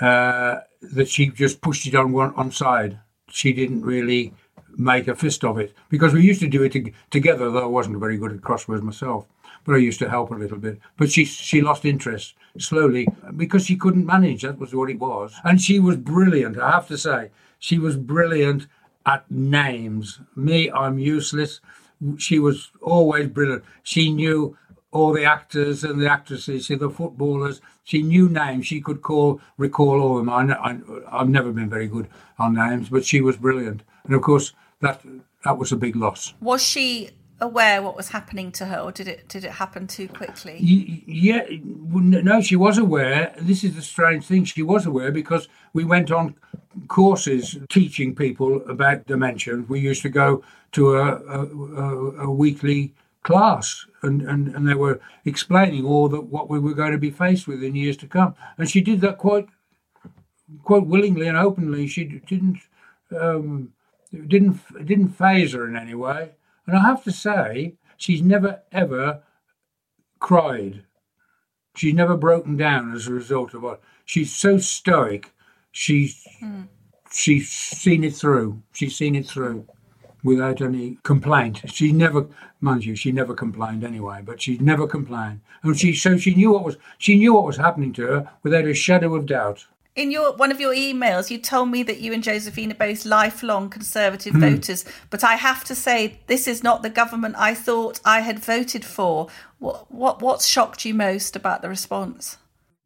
uh, 0.00 0.60
that 0.80 1.08
she 1.08 1.26
just 1.26 1.60
pushed 1.60 1.86
it 1.86 1.94
on 1.94 2.12
one 2.12 2.32
on 2.34 2.50
side. 2.50 2.98
She 3.30 3.52
didn't 3.52 3.82
really 3.82 4.32
make 4.78 5.08
a 5.08 5.14
fist 5.14 5.44
of 5.44 5.58
it 5.58 5.74
because 5.90 6.14
we 6.14 6.22
used 6.22 6.40
to 6.40 6.48
do 6.48 6.62
it 6.62 6.72
to, 6.72 6.90
together. 7.10 7.50
Though 7.50 7.64
I 7.64 7.66
wasn't 7.66 7.98
very 7.98 8.16
good 8.16 8.32
at 8.32 8.40
crosswords 8.40 8.80
myself, 8.80 9.26
but 9.64 9.74
I 9.74 9.78
used 9.78 9.98
to 10.00 10.08
help 10.08 10.30
a 10.30 10.34
little 10.34 10.58
bit. 10.58 10.78
But 10.96 11.10
she 11.10 11.24
she 11.24 11.60
lost 11.60 11.84
interest 11.84 12.34
slowly 12.58 13.06
because 13.36 13.66
she 13.66 13.76
couldn't 13.76 14.06
manage. 14.06 14.42
That 14.42 14.58
was 14.58 14.74
what 14.74 14.90
it 14.90 14.98
was. 14.98 15.34
And 15.44 15.60
she 15.60 15.78
was 15.78 15.96
brilliant. 15.96 16.58
I 16.58 16.70
have 16.70 16.88
to 16.88 16.98
say, 16.98 17.30
she 17.58 17.78
was 17.78 17.96
brilliant 17.96 18.66
at 19.06 19.30
names. 19.30 20.20
Me, 20.36 20.70
I'm 20.70 20.98
useless. 20.98 21.60
She 22.18 22.38
was 22.38 22.70
always 22.82 23.28
brilliant. 23.28 23.64
She 23.82 24.12
knew 24.12 24.56
all 24.90 25.12
the 25.12 25.24
actors 25.24 25.84
and 25.84 26.00
the 26.00 26.10
actresses, 26.10 26.68
the 26.68 26.90
footballers. 26.90 27.60
She 27.84 28.02
knew 28.02 28.28
names. 28.28 28.66
She 28.66 28.80
could 28.80 29.02
call, 29.02 29.40
recall 29.56 30.00
all 30.00 30.18
of 30.18 30.24
them. 30.24 30.30
I, 30.30 30.78
I've 31.10 31.28
never 31.28 31.52
been 31.52 31.68
very 31.68 31.88
good 31.88 32.08
on 32.38 32.54
names, 32.54 32.88
but 32.88 33.04
she 33.04 33.20
was 33.20 33.36
brilliant. 33.36 33.82
And 34.04 34.14
of 34.14 34.22
course, 34.22 34.52
that 34.80 35.02
that 35.44 35.58
was 35.58 35.72
a 35.72 35.76
big 35.76 35.96
loss. 35.96 36.34
Was 36.40 36.62
she 36.62 37.10
aware 37.40 37.82
what 37.82 37.96
was 37.96 38.08
happening 38.08 38.50
to 38.52 38.66
her, 38.66 38.78
or 38.78 38.92
did 38.92 39.08
it 39.08 39.28
did 39.28 39.44
it 39.44 39.52
happen 39.52 39.86
too 39.86 40.08
quickly? 40.08 40.58
Yeah, 40.60 41.46
no, 41.50 42.40
she 42.40 42.56
was 42.56 42.78
aware. 42.78 43.34
This 43.40 43.64
is 43.64 43.74
the 43.76 43.82
strange 43.82 44.26
thing. 44.26 44.44
She 44.44 44.62
was 44.62 44.86
aware 44.86 45.12
because 45.12 45.48
we 45.72 45.84
went 45.84 46.10
on 46.10 46.34
courses 46.88 47.56
teaching 47.68 48.14
people 48.14 48.62
about 48.68 49.06
dementia. 49.06 49.64
We 49.68 49.80
used 49.80 50.02
to 50.02 50.08
go 50.08 50.42
to 50.72 50.96
a, 50.96 51.16
a, 51.16 52.26
a, 52.26 52.30
weekly 52.30 52.94
class 53.22 53.86
and, 54.02 54.22
and, 54.22 54.54
and 54.54 54.68
they 54.68 54.74
were 54.74 55.00
explaining 55.24 55.84
all 55.84 56.08
that 56.08 56.26
what 56.26 56.48
we 56.48 56.58
were 56.58 56.74
going 56.74 56.92
to 56.92 56.98
be 56.98 57.10
faced 57.10 57.48
with 57.48 57.62
in 57.62 57.74
years 57.74 57.96
to 57.96 58.06
come. 58.06 58.34
And 58.58 58.70
she 58.70 58.80
did 58.80 59.00
that 59.00 59.18
quite 59.18 59.48
quite 60.62 60.86
willingly 60.86 61.26
and 61.26 61.36
openly. 61.36 61.86
She 61.86 62.04
didn't 62.04 62.58
um, 63.18 63.72
didn't 64.12 64.60
didn't 64.86 65.08
phase 65.08 65.52
her 65.52 65.66
in 65.66 65.76
any 65.76 65.94
way. 65.94 66.32
And 66.68 66.76
I 66.76 66.82
have 66.82 67.02
to 67.04 67.12
say, 67.12 67.76
she's 67.96 68.20
never 68.20 68.60
ever 68.72 69.22
cried. 70.20 70.84
She's 71.74 71.94
never 71.94 72.14
broken 72.14 72.58
down 72.58 72.92
as 72.92 73.06
a 73.06 73.12
result 73.12 73.54
of 73.54 73.62
what 73.62 73.80
she's 74.04 74.34
so 74.34 74.58
stoic. 74.58 75.32
She's 75.72 76.26
hmm. 76.40 76.64
she's 77.10 77.50
seen 77.50 78.04
it 78.04 78.14
through. 78.14 78.62
She's 78.72 78.94
seen 78.94 79.16
it 79.16 79.26
through 79.26 79.66
without 80.22 80.60
any 80.60 80.98
complaint. 81.04 81.62
She 81.70 81.90
never, 81.90 82.26
mind 82.60 82.84
you, 82.84 82.94
she 82.96 83.12
never 83.12 83.32
complained 83.32 83.82
anyway. 83.82 84.20
But 84.22 84.42
she 84.42 84.58
never 84.58 84.86
complained, 84.86 85.40
and 85.62 85.78
she 85.78 85.94
so 85.94 86.18
she 86.18 86.34
knew 86.34 86.52
what 86.52 86.64
was 86.64 86.76
she 86.98 87.16
knew 87.16 87.32
what 87.32 87.46
was 87.46 87.56
happening 87.56 87.94
to 87.94 88.02
her 88.02 88.30
without 88.42 88.66
a 88.66 88.74
shadow 88.74 89.14
of 89.14 89.24
doubt. 89.24 89.66
In 89.98 90.10
your 90.10 90.32
one 90.36 90.52
of 90.52 90.60
your 90.60 90.74
emails, 90.74 91.30
you 91.30 91.38
told 91.38 91.70
me 91.70 91.82
that 91.82 91.98
you 91.98 92.12
and 92.12 92.22
Josephine 92.22 92.70
are 92.70 92.74
both 92.74 93.04
lifelong 93.04 93.68
Conservative 93.68 94.34
voters, 94.34 94.84
but 95.10 95.24
I 95.24 95.34
have 95.34 95.64
to 95.64 95.74
say 95.74 96.20
this 96.28 96.46
is 96.46 96.62
not 96.62 96.82
the 96.82 96.90
government 96.90 97.34
I 97.36 97.52
thought 97.54 98.00
I 98.04 98.20
had 98.20 98.38
voted 98.38 98.84
for. 98.84 99.28
What 99.58 99.90
what 99.90 100.22
what 100.22 100.40
shocked 100.42 100.84
you 100.84 100.94
most 100.94 101.34
about 101.34 101.62
the 101.62 101.68
response? 101.68 102.38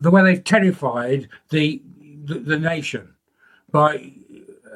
the 0.02 0.10
way 0.10 0.22
they've 0.22 0.44
terrified 0.44 1.28
the 1.50 1.80
the, 2.24 2.38
the 2.38 2.58
nation 2.58 3.14
by 3.70 4.12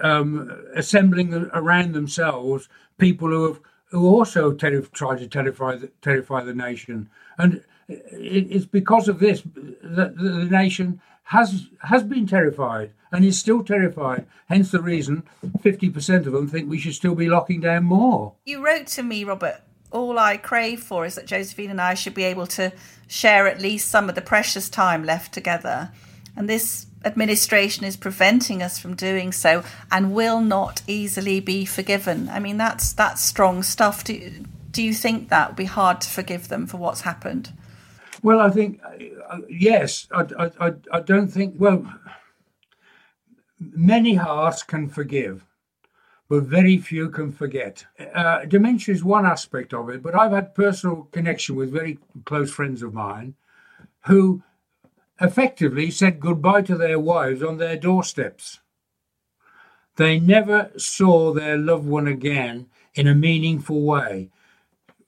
um, 0.01 0.51
assembling 0.75 1.35
around 1.53 1.93
themselves 1.93 2.69
people 2.99 3.29
who 3.29 3.47
have 3.49 3.61
who 3.91 4.07
also 4.07 4.53
terri- 4.53 4.91
try 4.93 5.17
to 5.17 5.29
terrify 5.29 5.77
the, 5.77 5.91
terrify 6.01 6.43
the 6.43 6.55
nation, 6.55 7.09
and 7.39 7.63
it's 7.89 8.67
because 8.67 9.09
of 9.09 9.19
this 9.19 9.43
that 9.83 10.17
the, 10.17 10.47
nation 10.51 11.01
has 11.25 11.69
has 11.81 12.03
been 12.03 12.27
terrified 12.27 12.93
and 13.13 13.25
is 13.25 13.39
still 13.39 13.63
terrified. 13.63 14.27
Hence 14.49 14.71
the 14.71 14.83
reason 14.83 15.23
fifty 15.61 15.91
percent 15.91 16.27
of 16.27 16.33
them 16.33 16.49
think 16.49 16.69
we 16.69 16.79
should 16.79 16.95
still 16.95 17.15
be 17.15 17.29
locking 17.29 17.61
down 17.61 17.85
more. 17.85 18.35
You 18.45 18.65
wrote 18.65 18.87
to 18.89 19.03
me, 19.03 19.25
Robert. 19.25 19.61
All 19.93 20.19
I 20.19 20.37
crave 20.37 20.83
for 20.83 21.07
is 21.07 21.15
that 21.15 21.27
Josephine 21.27 21.71
and 21.71 21.81
I 21.81 21.95
should 21.95 22.15
be 22.15 22.25
able 22.25 22.49
to 22.49 22.73
share 23.07 23.47
at 23.47 23.61
least 23.61 23.89
some 23.89 24.09
of 24.09 24.15
the 24.15 24.21
precious 24.21 24.69
time 24.69 25.05
left 25.05 25.33
together. 25.33 25.91
And 26.35 26.51
this 26.51 26.87
administration 27.05 27.85
is 27.85 27.97
preventing 27.97 28.63
us 28.63 28.79
from 28.79 28.95
doing 28.95 29.31
so 29.31 29.63
and 29.91 30.13
will 30.13 30.41
not 30.41 30.83
easily 30.89 31.39
be 31.39 31.65
forgiven. 31.65 32.29
I 32.29 32.41
mean, 32.41 32.57
that's 32.57 32.93
that's 32.93 33.23
strong 33.23 33.63
stuff. 33.63 34.05
Do, 34.05 34.45
do 34.73 34.83
you 34.83 34.93
think 34.93 35.29
that 35.29 35.51
would 35.51 35.57
be 35.57 35.65
hard 35.65 36.01
to 36.03 36.11
forgive 36.11 36.49
them 36.49 36.67
for 36.67 36.77
what's 36.77 37.03
happened? 37.03 37.53
Well, 38.27 38.41
I 38.41 38.51
think 38.51 38.81
uh, 38.85 39.39
yes. 39.49 40.09
I, 40.11 40.51
I, 40.59 40.73
I, 40.91 40.99
don't 40.99 41.29
think. 41.29 41.55
Well, 41.61 41.87
many 43.61 44.15
hearts 44.15 44.65
can 44.65 44.89
forgive, 44.89 45.45
but 46.29 46.43
very 46.43 46.77
few 46.79 47.09
can 47.09 47.31
forget. 47.31 47.87
Uh, 48.13 48.45
dementia 48.47 48.93
is 48.93 49.05
one 49.05 49.27
aspect 49.27 49.73
of 49.73 49.91
it, 49.91 50.03
but 50.03 50.17
I've 50.17 50.33
had 50.33 50.57
personal 50.57 51.05
connection 51.13 51.55
with 51.55 51.71
very 51.71 52.01
close 52.25 52.51
friends 52.51 52.83
of 52.83 52.93
mine 52.93 53.37
who 54.07 54.43
effectively 55.21 55.93
said 55.93 56.19
goodbye 56.19 56.63
to 56.63 56.77
their 56.77 56.99
wives 56.99 57.45
on 57.45 57.59
their 57.59 57.77
doorsteps. 57.77 58.59
They 59.95 60.19
never 60.19 60.73
saw 60.77 61.33
their 61.33 61.57
loved 61.57 61.87
one 61.87 62.09
again 62.09 62.67
in 62.97 63.07
a 63.07 63.15
meaningful 63.15 63.83
way 63.83 64.31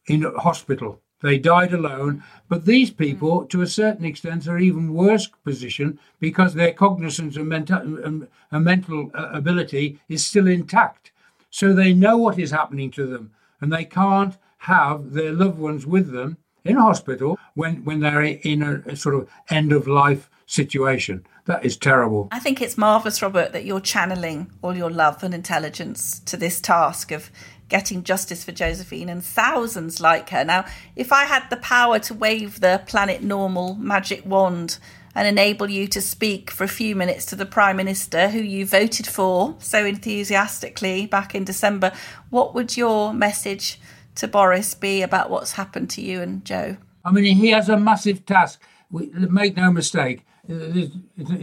in 0.07 0.23
hospital. 0.23 1.03
They 1.21 1.39
died 1.39 1.73
alone. 1.73 2.23
But 2.49 2.65
these 2.65 2.91
people, 2.91 3.45
to 3.47 3.63
a 3.63 3.67
certain 3.67 4.05
extent, 4.05 4.47
are 4.47 4.59
even 4.59 4.95
worse 4.95 5.27
position 5.45 5.99
because 6.21 6.55
their 6.55 6.73
cognizance 6.73 7.37
and 7.37 7.49
mental, 7.49 7.79
and, 8.05 8.29
and 8.51 8.65
mental 8.65 9.11
uh, 9.15 9.31
ability 9.33 10.01
is 10.09 10.27
still 10.27 10.47
intact. 10.47 11.13
So 11.51 11.73
they 11.73 11.93
know 11.93 12.17
what 12.17 12.39
is 12.39 12.51
happening 12.51 12.91
to 12.93 13.07
them 13.07 13.33
and 13.61 13.73
they 13.73 13.85
can't 13.85 14.37
have 14.59 15.13
their 15.13 15.33
loved 15.33 15.59
ones 15.59 15.87
with 15.87 16.13
them 16.13 16.37
in 16.65 16.77
hospital 16.77 17.39
when, 17.55 17.85
when 17.85 18.01
they're 18.01 18.23
in 18.23 18.63
a, 18.63 18.83
a 18.87 18.97
sort 18.97 19.15
of 19.15 19.29
end 19.51 19.73
of 19.73 19.87
life 19.87 20.31
situation. 20.47 21.25
That 21.47 21.65
is 21.65 21.77
terrible. 21.77 22.29
I 22.31 22.41
think 22.41 22.61
it's 22.61 22.77
marvellous, 22.77 23.23
Robert, 23.23 23.53
that 23.53 23.65
you're 23.65 23.81
channeling 23.81 24.51
all 24.61 24.77
your 24.77 24.91
love 24.91 25.23
and 25.23 25.33
intelligence 25.33 26.21
to 26.21 26.37
this 26.37 26.61
task 26.61 27.11
of 27.11 27.31
getting 27.69 28.03
justice 28.03 28.45
for 28.45 28.53
Josephine 28.53 29.09
and 29.09 29.25
thousands 29.25 30.01
like 30.01 30.31
her. 30.31 30.45
Now, 30.45 30.65
if 30.97 31.13
I 31.13 31.25
had 31.25 31.49
the 31.51 31.57
power 31.59 31.99
to 32.01 32.15
wave 32.15 32.61
the 32.61 32.83
planet 32.87 33.23
normal 33.23 33.75
magic 33.75 34.25
wand 34.25 34.79
and 35.15 35.27
enable 35.27 35.69
you 35.69 35.87
to 35.89 36.01
speak 36.01 36.51
for 36.51 36.65
a 36.65 36.69
few 36.69 36.95
minutes 36.95 37.27
to 37.27 37.37
the 37.37 37.47
Prime 37.47 37.77
Minister 37.77 38.29
who 38.29 38.41
you 38.41 38.65
voted 38.65 39.07
for 39.07 39.57
so 39.59 39.85
enthusiastically 39.85 41.07
back 41.07 41.35
in 41.35 41.45
December, 41.45 41.93
what 42.31 42.55
would 42.55 42.77
your 42.77 43.13
message 43.13 43.81
to 44.15 44.29
Boris 44.29 44.75
be 44.75 45.03
about 45.03 45.31
what's 45.31 45.53
happened 45.53 45.91
to 45.91 46.01
you 46.01 46.23
and 46.23 46.45
Jo? 46.45 46.77
I 47.05 47.11
mean, 47.11 47.37
he 47.37 47.51
has 47.51 47.69
a 47.69 47.77
massive 47.77 48.27
task. 48.27 48.63
We, 48.91 49.07
make 49.09 49.57
no 49.57 49.71
mistake, 49.71 50.25
it's 50.49 50.95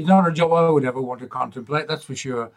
not 0.08 0.28
a 0.28 0.32
job 0.32 0.52
I 0.52 0.70
would 0.70 0.86
ever 0.86 1.02
want 1.02 1.20
to 1.22 1.28
contemplate, 1.28 1.88
that's 1.88 2.04
for 2.04 2.16
sure. 2.16 2.52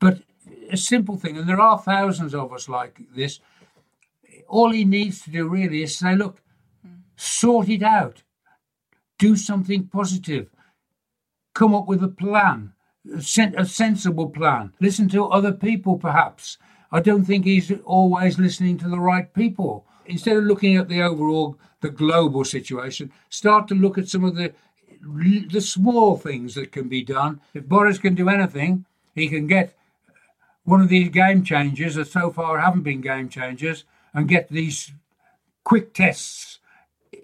But 0.00 0.22
a 0.70 0.76
simple 0.76 1.16
thing, 1.16 1.36
and 1.36 1.48
there 1.48 1.60
are 1.60 1.78
thousands 1.78 2.34
of 2.34 2.52
us 2.52 2.68
like 2.68 3.00
this. 3.14 3.40
All 4.48 4.70
he 4.70 4.84
needs 4.84 5.22
to 5.22 5.30
do 5.30 5.48
really 5.48 5.82
is 5.82 5.98
say, 5.98 6.14
look, 6.14 6.42
sort 7.16 7.68
it 7.68 7.82
out, 7.82 8.22
do 9.18 9.36
something 9.36 9.86
positive, 9.88 10.48
come 11.54 11.74
up 11.74 11.86
with 11.86 12.02
a 12.02 12.08
plan, 12.08 12.72
a, 13.14 13.20
sen- 13.20 13.54
a 13.58 13.66
sensible 13.66 14.28
plan, 14.28 14.72
listen 14.80 15.08
to 15.08 15.26
other 15.26 15.52
people 15.52 15.98
perhaps. 15.98 16.58
I 16.90 17.00
don't 17.00 17.24
think 17.24 17.44
he's 17.44 17.72
always 17.84 18.38
listening 18.38 18.78
to 18.78 18.88
the 18.88 19.00
right 19.00 19.32
people. 19.34 19.84
Instead 20.06 20.38
of 20.38 20.44
looking 20.44 20.76
at 20.76 20.88
the 20.88 21.02
overall, 21.02 21.58
the 21.82 21.90
global 21.90 22.44
situation, 22.44 23.12
start 23.28 23.68
to 23.68 23.74
look 23.74 23.98
at 23.98 24.08
some 24.08 24.24
of 24.24 24.36
the 24.36 24.54
the 25.00 25.60
small 25.60 26.16
things 26.16 26.56
that 26.56 26.72
can 26.72 26.88
be 26.88 27.04
done. 27.04 27.40
If 27.54 27.68
Boris 27.68 27.98
can 27.98 28.16
do 28.16 28.28
anything, 28.28 28.84
he 29.14 29.28
can 29.28 29.46
get 29.46 29.77
one 30.68 30.82
of 30.82 30.90
these 30.90 31.08
game 31.08 31.42
changers 31.42 31.94
that 31.94 32.08
so 32.08 32.30
far 32.30 32.58
haven't 32.58 32.82
been 32.82 33.00
game 33.00 33.30
changers 33.30 33.84
and 34.12 34.28
get 34.28 34.50
these 34.50 34.92
quick 35.64 35.94
tests 35.94 36.58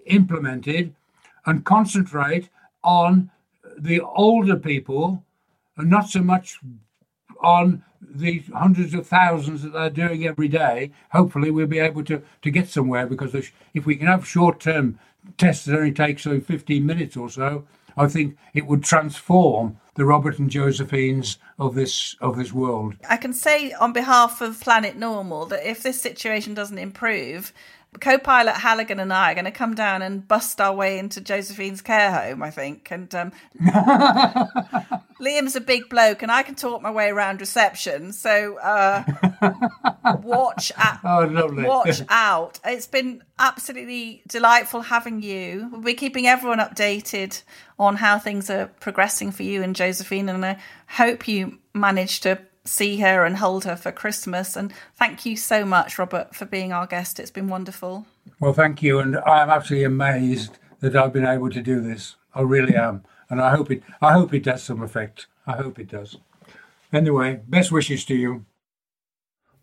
implemented 0.07 0.95
and 1.45 1.63
concentrate 1.63 2.49
on 2.83 3.29
the 3.77 4.01
older 4.01 4.55
people 4.55 5.23
and 5.77 5.91
not 5.91 6.09
so 6.09 6.21
much 6.21 6.57
on 7.39 7.83
the 8.01 8.39
hundreds 8.51 8.95
of 8.95 9.05
thousands 9.05 9.61
that 9.61 9.73
they're 9.73 9.89
doing 9.91 10.25
every 10.25 10.47
day. 10.47 10.91
Hopefully, 11.11 11.51
we'll 11.51 11.67
be 11.67 11.77
able 11.77 12.03
to, 12.03 12.23
to 12.41 12.49
get 12.49 12.67
somewhere 12.67 13.05
because 13.05 13.35
if 13.75 13.85
we 13.85 13.95
can 13.95 14.07
have 14.07 14.27
short 14.27 14.59
term 14.59 14.97
tests 15.37 15.65
that 15.65 15.77
only 15.77 15.91
take 15.91 16.17
so 16.17 16.39
15 16.39 16.83
minutes 16.83 17.15
or 17.15 17.29
so, 17.29 17.67
I 17.97 18.07
think 18.07 18.37
it 18.53 18.67
would 18.67 18.83
transform 18.83 19.79
the 19.95 20.05
Robert 20.05 20.39
and 20.39 20.49
Josephines 20.49 21.37
of 21.57 21.75
this 21.75 22.15
of 22.19 22.37
this 22.37 22.53
world. 22.53 22.95
I 23.09 23.17
can 23.17 23.33
say 23.33 23.71
on 23.73 23.93
behalf 23.93 24.41
of 24.41 24.59
Planet 24.59 24.97
Normal 24.97 25.45
that 25.47 25.67
if 25.69 25.83
this 25.83 26.01
situation 26.01 26.53
doesn't 26.53 26.77
improve, 26.77 27.53
co-pilot 27.99 28.55
Halligan 28.55 28.99
and 28.99 29.13
I 29.13 29.31
are 29.31 29.35
going 29.35 29.45
to 29.45 29.51
come 29.51 29.75
down 29.75 30.01
and 30.01 30.27
bust 30.27 30.59
our 30.61 30.73
way 30.73 30.99
into 30.99 31.21
Josephine's 31.21 31.81
care 31.81 32.11
home, 32.11 32.43
I 32.43 32.51
think. 32.51 32.91
And 32.91 33.13
um, 33.15 33.31
Liam's 35.19 35.55
a 35.55 35.61
big 35.61 35.89
bloke, 35.89 36.21
and 36.21 36.31
I 36.31 36.43
can 36.43 36.55
talk 36.55 36.81
my 36.81 36.91
way 36.91 37.09
around 37.09 37.39
reception. 37.41 38.13
So 38.13 38.57
uh, 38.57 39.03
watch 40.21 40.71
out! 40.77 40.99
Oh, 41.03 41.51
watch 41.63 42.01
out! 42.09 42.59
It's 42.65 42.87
been 42.87 43.23
absolutely 43.39 44.23
delightful 44.27 44.81
having 44.81 45.21
you. 45.21 45.69
We'll 45.71 45.81
be 45.81 45.93
keeping 45.93 46.27
everyone 46.27 46.59
updated 46.59 47.41
on 47.79 47.97
how 47.97 48.19
things 48.19 48.49
are 48.49 48.67
progressing 48.79 49.31
for 49.31 49.43
you 49.43 49.63
and 49.63 49.75
Josephine, 49.75 50.29
and 50.29 50.45
I 50.45 50.57
hope 50.87 51.27
you 51.27 51.59
manage 51.73 52.21
to 52.21 52.39
see 52.65 52.97
her 52.97 53.23
and 53.23 53.37
hold 53.37 53.63
her 53.63 53.75
for 53.75 53.91
Christmas. 53.91 54.55
And 54.55 54.73
thank 54.95 55.25
you 55.25 55.37
so 55.37 55.65
much, 55.65 55.97
Robert, 55.97 56.35
for 56.35 56.45
being 56.45 56.73
our 56.73 56.87
guest. 56.87 57.19
It's 57.19 57.31
been 57.31 57.47
wonderful. 57.47 58.05
Well, 58.39 58.53
thank 58.53 58.81
you. 58.81 58.99
And 58.99 59.17
I'm 59.17 59.49
absolutely 59.49 59.85
amazed 59.85 60.57
that 60.79 60.95
I've 60.95 61.13
been 61.13 61.25
able 61.25 61.49
to 61.49 61.61
do 61.61 61.79
this. 61.79 62.15
I 62.33 62.41
really 62.41 62.75
am. 62.75 63.03
And 63.29 63.41
I 63.41 63.55
hope 63.55 63.71
it 63.71 63.83
I 64.01 64.13
hope 64.13 64.33
it 64.33 64.43
does 64.43 64.63
some 64.63 64.81
effect. 64.83 65.27
I 65.47 65.53
hope 65.53 65.79
it 65.79 65.89
does. 65.89 66.17
Anyway, 66.91 67.41
best 67.47 67.71
wishes 67.71 68.05
to 68.05 68.15
you. 68.15 68.45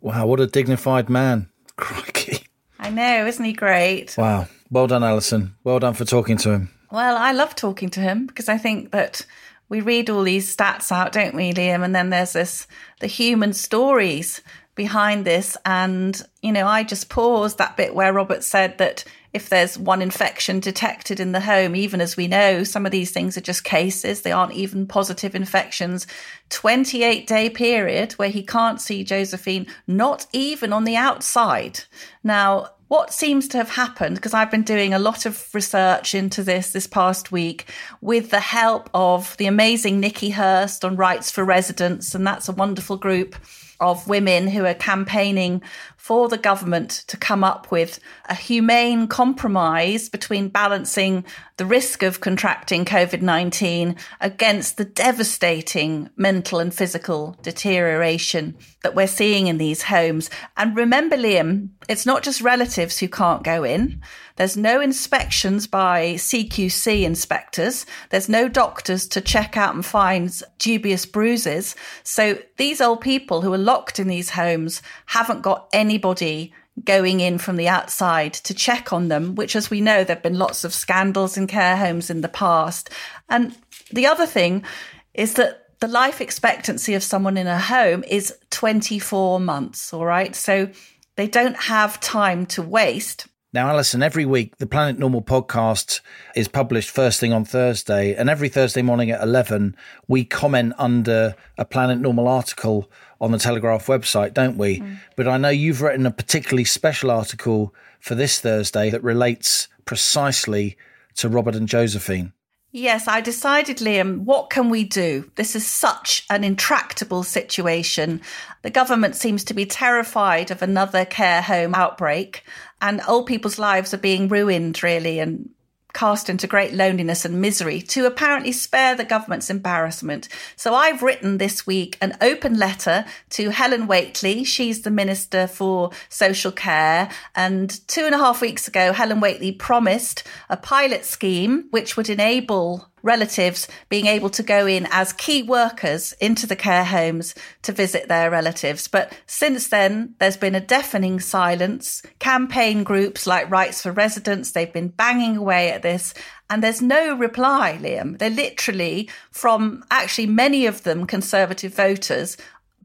Wow, 0.00 0.26
what 0.26 0.40
a 0.40 0.46
dignified 0.46 1.08
man. 1.08 1.48
Crikey. 1.76 2.46
I 2.78 2.90
know, 2.90 3.26
isn't 3.26 3.44
he 3.44 3.52
great? 3.52 4.16
Wow. 4.18 4.48
Well 4.70 4.88
done, 4.88 5.04
Allison. 5.04 5.54
Well 5.62 5.78
done 5.78 5.94
for 5.94 6.04
talking 6.04 6.36
to 6.38 6.50
him. 6.50 6.70
Well, 6.90 7.16
I 7.16 7.32
love 7.32 7.54
talking 7.54 7.88
to 7.90 8.00
him 8.00 8.26
because 8.26 8.48
I 8.48 8.58
think 8.58 8.90
that 8.90 9.24
we 9.72 9.80
read 9.80 10.10
all 10.10 10.22
these 10.22 10.54
stats 10.54 10.92
out, 10.92 11.12
don't 11.12 11.34
we, 11.34 11.54
Liam? 11.54 11.82
And 11.82 11.94
then 11.94 12.10
there's 12.10 12.34
this 12.34 12.66
the 13.00 13.06
human 13.06 13.54
stories 13.54 14.42
behind 14.74 15.24
this. 15.24 15.56
And, 15.64 16.22
you 16.42 16.52
know, 16.52 16.66
I 16.66 16.82
just 16.82 17.08
paused 17.08 17.56
that 17.56 17.78
bit 17.78 17.94
where 17.94 18.12
Robert 18.12 18.44
said 18.44 18.76
that 18.76 19.02
if 19.32 19.48
there's 19.48 19.78
one 19.78 20.02
infection 20.02 20.60
detected 20.60 21.20
in 21.20 21.32
the 21.32 21.40
home, 21.40 21.74
even 21.74 22.02
as 22.02 22.18
we 22.18 22.28
know, 22.28 22.64
some 22.64 22.84
of 22.84 22.92
these 22.92 23.12
things 23.12 23.38
are 23.38 23.40
just 23.40 23.64
cases, 23.64 24.20
they 24.20 24.30
aren't 24.30 24.52
even 24.52 24.86
positive 24.86 25.34
infections. 25.34 26.06
28 26.50 27.26
day 27.26 27.48
period 27.48 28.12
where 28.12 28.28
he 28.28 28.42
can't 28.42 28.78
see 28.78 29.02
Josephine, 29.02 29.66
not 29.86 30.26
even 30.34 30.74
on 30.74 30.84
the 30.84 30.96
outside. 30.96 31.80
Now, 32.22 32.68
what 32.92 33.10
seems 33.10 33.48
to 33.48 33.56
have 33.56 33.70
happened, 33.70 34.16
because 34.16 34.34
I've 34.34 34.50
been 34.50 34.64
doing 34.64 34.92
a 34.92 34.98
lot 34.98 35.24
of 35.24 35.48
research 35.54 36.14
into 36.14 36.42
this 36.42 36.72
this 36.72 36.86
past 36.86 37.32
week 37.32 37.64
with 38.02 38.28
the 38.28 38.38
help 38.38 38.90
of 38.92 39.34
the 39.38 39.46
amazing 39.46 39.98
Nikki 39.98 40.28
Hurst 40.28 40.84
on 40.84 40.96
Rights 40.96 41.30
for 41.30 41.42
Residents, 41.42 42.14
and 42.14 42.26
that's 42.26 42.50
a 42.50 42.52
wonderful 42.52 42.98
group 42.98 43.34
of 43.80 44.06
women 44.06 44.46
who 44.46 44.66
are 44.66 44.74
campaigning 44.74 45.62
for 46.02 46.28
the 46.28 46.36
government 46.36 47.04
to 47.06 47.16
come 47.16 47.44
up 47.44 47.70
with 47.70 48.00
a 48.28 48.34
humane 48.34 49.06
compromise 49.06 50.08
between 50.08 50.48
balancing 50.48 51.24
the 51.58 51.64
risk 51.64 52.02
of 52.02 52.20
contracting 52.20 52.84
COVID 52.84 53.22
19 53.22 53.94
against 54.20 54.78
the 54.78 54.84
devastating 54.84 56.10
mental 56.16 56.58
and 56.58 56.74
physical 56.74 57.36
deterioration 57.42 58.56
that 58.82 58.96
we're 58.96 59.06
seeing 59.06 59.46
in 59.46 59.58
these 59.58 59.84
homes. 59.84 60.28
And 60.56 60.76
remember, 60.76 61.16
Liam, 61.16 61.68
it's 61.88 62.04
not 62.04 62.24
just 62.24 62.40
relatives 62.40 62.98
who 62.98 63.06
can't 63.06 63.44
go 63.44 63.62
in. 63.62 64.02
There's 64.36 64.56
no 64.56 64.80
inspections 64.80 65.66
by 65.66 66.14
CQC 66.14 67.02
inspectors. 67.02 67.86
There's 68.10 68.28
no 68.28 68.48
doctors 68.48 69.06
to 69.08 69.20
check 69.20 69.56
out 69.56 69.74
and 69.74 69.84
find 69.84 70.36
dubious 70.58 71.06
bruises. 71.06 71.76
So 72.02 72.38
these 72.56 72.80
old 72.80 73.02
people 73.02 73.42
who 73.42 73.52
are 73.52 73.58
locked 73.58 74.00
in 74.00 74.08
these 74.08 74.30
homes 74.30 74.82
haven't 75.06 75.42
got 75.42 75.68
anybody 75.92 76.52
going 76.84 77.20
in 77.20 77.36
from 77.36 77.56
the 77.56 77.68
outside 77.68 78.32
to 78.32 78.54
check 78.54 78.94
on 78.94 79.08
them, 79.08 79.34
which, 79.34 79.54
as 79.54 79.68
we 79.68 79.80
know, 79.80 80.04
there 80.04 80.16
have 80.16 80.22
been 80.22 80.38
lots 80.38 80.64
of 80.64 80.72
scandals 80.72 81.36
in 81.36 81.46
care 81.46 81.76
homes 81.76 82.08
in 82.08 82.22
the 82.22 82.28
past. 82.28 82.88
And 83.28 83.54
the 83.90 84.06
other 84.06 84.26
thing 84.26 84.64
is 85.12 85.34
that 85.34 85.66
the 85.80 85.88
life 85.88 86.22
expectancy 86.22 86.94
of 86.94 87.02
someone 87.02 87.36
in 87.36 87.46
a 87.46 87.58
home 87.58 88.04
is 88.04 88.34
24 88.50 89.38
months. 89.40 89.92
All 89.92 90.06
right. 90.06 90.34
So 90.34 90.70
they 91.16 91.26
don't 91.26 91.56
have 91.56 92.00
time 92.00 92.46
to 92.46 92.62
waste. 92.62 93.26
Now, 93.54 93.68
Allison, 93.68 94.02
every 94.02 94.24
week 94.24 94.56
the 94.56 94.66
Planet 94.66 94.98
Normal 94.98 95.20
podcast 95.20 96.00
is 96.34 96.48
published 96.48 96.88
first 96.88 97.20
thing 97.20 97.34
on 97.34 97.44
Thursday, 97.44 98.14
and 98.14 98.30
every 98.30 98.48
Thursday 98.48 98.80
morning 98.80 99.10
at 99.10 99.20
11, 99.20 99.76
we 100.08 100.24
comment 100.24 100.72
under 100.78 101.34
a 101.58 101.66
Planet 101.66 101.98
Normal 101.98 102.28
article 102.28 102.90
on 103.22 103.30
the 103.30 103.38
Telegraph 103.38 103.86
website, 103.86 104.34
don't 104.34 104.58
we? 104.58 104.80
Mm. 104.80 104.98
But 105.16 105.28
I 105.28 105.38
know 105.38 105.48
you've 105.48 105.80
written 105.80 106.04
a 106.04 106.10
particularly 106.10 106.64
special 106.64 107.10
article 107.10 107.72
for 108.00 108.16
this 108.16 108.40
Thursday 108.40 108.90
that 108.90 109.02
relates 109.02 109.68
precisely 109.84 110.76
to 111.14 111.28
Robert 111.28 111.54
and 111.54 111.68
Josephine. 111.68 112.32
Yes, 112.72 113.06
I 113.06 113.20
decided, 113.20 113.76
Liam, 113.78 114.24
what 114.24 114.50
can 114.50 114.70
we 114.70 114.82
do? 114.82 115.30
This 115.36 115.54
is 115.54 115.64
such 115.66 116.26
an 116.30 116.42
intractable 116.42 117.22
situation. 117.22 118.22
The 118.62 118.70
government 118.70 119.14
seems 119.14 119.44
to 119.44 119.54
be 119.54 119.66
terrified 119.66 120.50
of 120.50 120.62
another 120.62 121.04
care 121.04 121.42
home 121.42 121.74
outbreak, 121.74 122.44
and 122.80 123.02
old 123.06 123.26
people's 123.26 123.58
lives 123.58 123.94
are 123.94 123.98
being 123.98 124.26
ruined, 124.26 124.82
really, 124.82 125.20
and 125.20 125.50
cast 125.92 126.28
into 126.28 126.46
great 126.46 126.72
loneliness 126.72 127.24
and 127.24 127.40
misery 127.40 127.80
to 127.80 128.06
apparently 128.06 128.52
spare 128.52 128.94
the 128.94 129.04
government's 129.04 129.50
embarrassment. 129.50 130.28
So 130.56 130.74
I've 130.74 131.02
written 131.02 131.38
this 131.38 131.66
week 131.66 131.98
an 132.00 132.16
open 132.20 132.58
letter 132.58 133.04
to 133.30 133.50
Helen 133.50 133.86
Whately. 133.86 134.44
She's 134.44 134.82
the 134.82 134.90
Minister 134.90 135.46
for 135.46 135.90
Social 136.08 136.52
Care. 136.52 137.10
And 137.34 137.70
two 137.88 138.04
and 138.04 138.14
a 138.14 138.18
half 138.18 138.40
weeks 138.40 138.68
ago, 138.68 138.92
Helen 138.92 139.20
Whately 139.20 139.52
promised 139.52 140.22
a 140.48 140.56
pilot 140.56 141.04
scheme 141.04 141.66
which 141.70 141.96
would 141.96 142.08
enable 142.08 142.91
relatives 143.02 143.68
being 143.88 144.06
able 144.06 144.30
to 144.30 144.42
go 144.42 144.66
in 144.66 144.86
as 144.90 145.12
key 145.12 145.42
workers 145.42 146.12
into 146.20 146.46
the 146.46 146.56
care 146.56 146.84
homes 146.84 147.34
to 147.62 147.72
visit 147.72 148.08
their 148.08 148.30
relatives. 148.30 148.88
But 148.88 149.12
since 149.26 149.68
then, 149.68 150.14
there's 150.18 150.36
been 150.36 150.54
a 150.54 150.60
deafening 150.60 151.20
silence. 151.20 152.02
Campaign 152.18 152.82
groups 152.84 153.26
like 153.26 153.50
Rights 153.50 153.82
for 153.82 153.92
Residents, 153.92 154.52
they've 154.52 154.72
been 154.72 154.88
banging 154.88 155.36
away 155.36 155.70
at 155.70 155.82
this. 155.82 156.14
And 156.48 156.62
there's 156.62 156.82
no 156.82 157.14
reply, 157.16 157.78
Liam. 157.80 158.18
They're 158.18 158.30
literally 158.30 159.08
from 159.30 159.84
actually 159.90 160.26
many 160.26 160.66
of 160.66 160.82
them 160.82 161.06
conservative 161.06 161.74
voters 161.74 162.36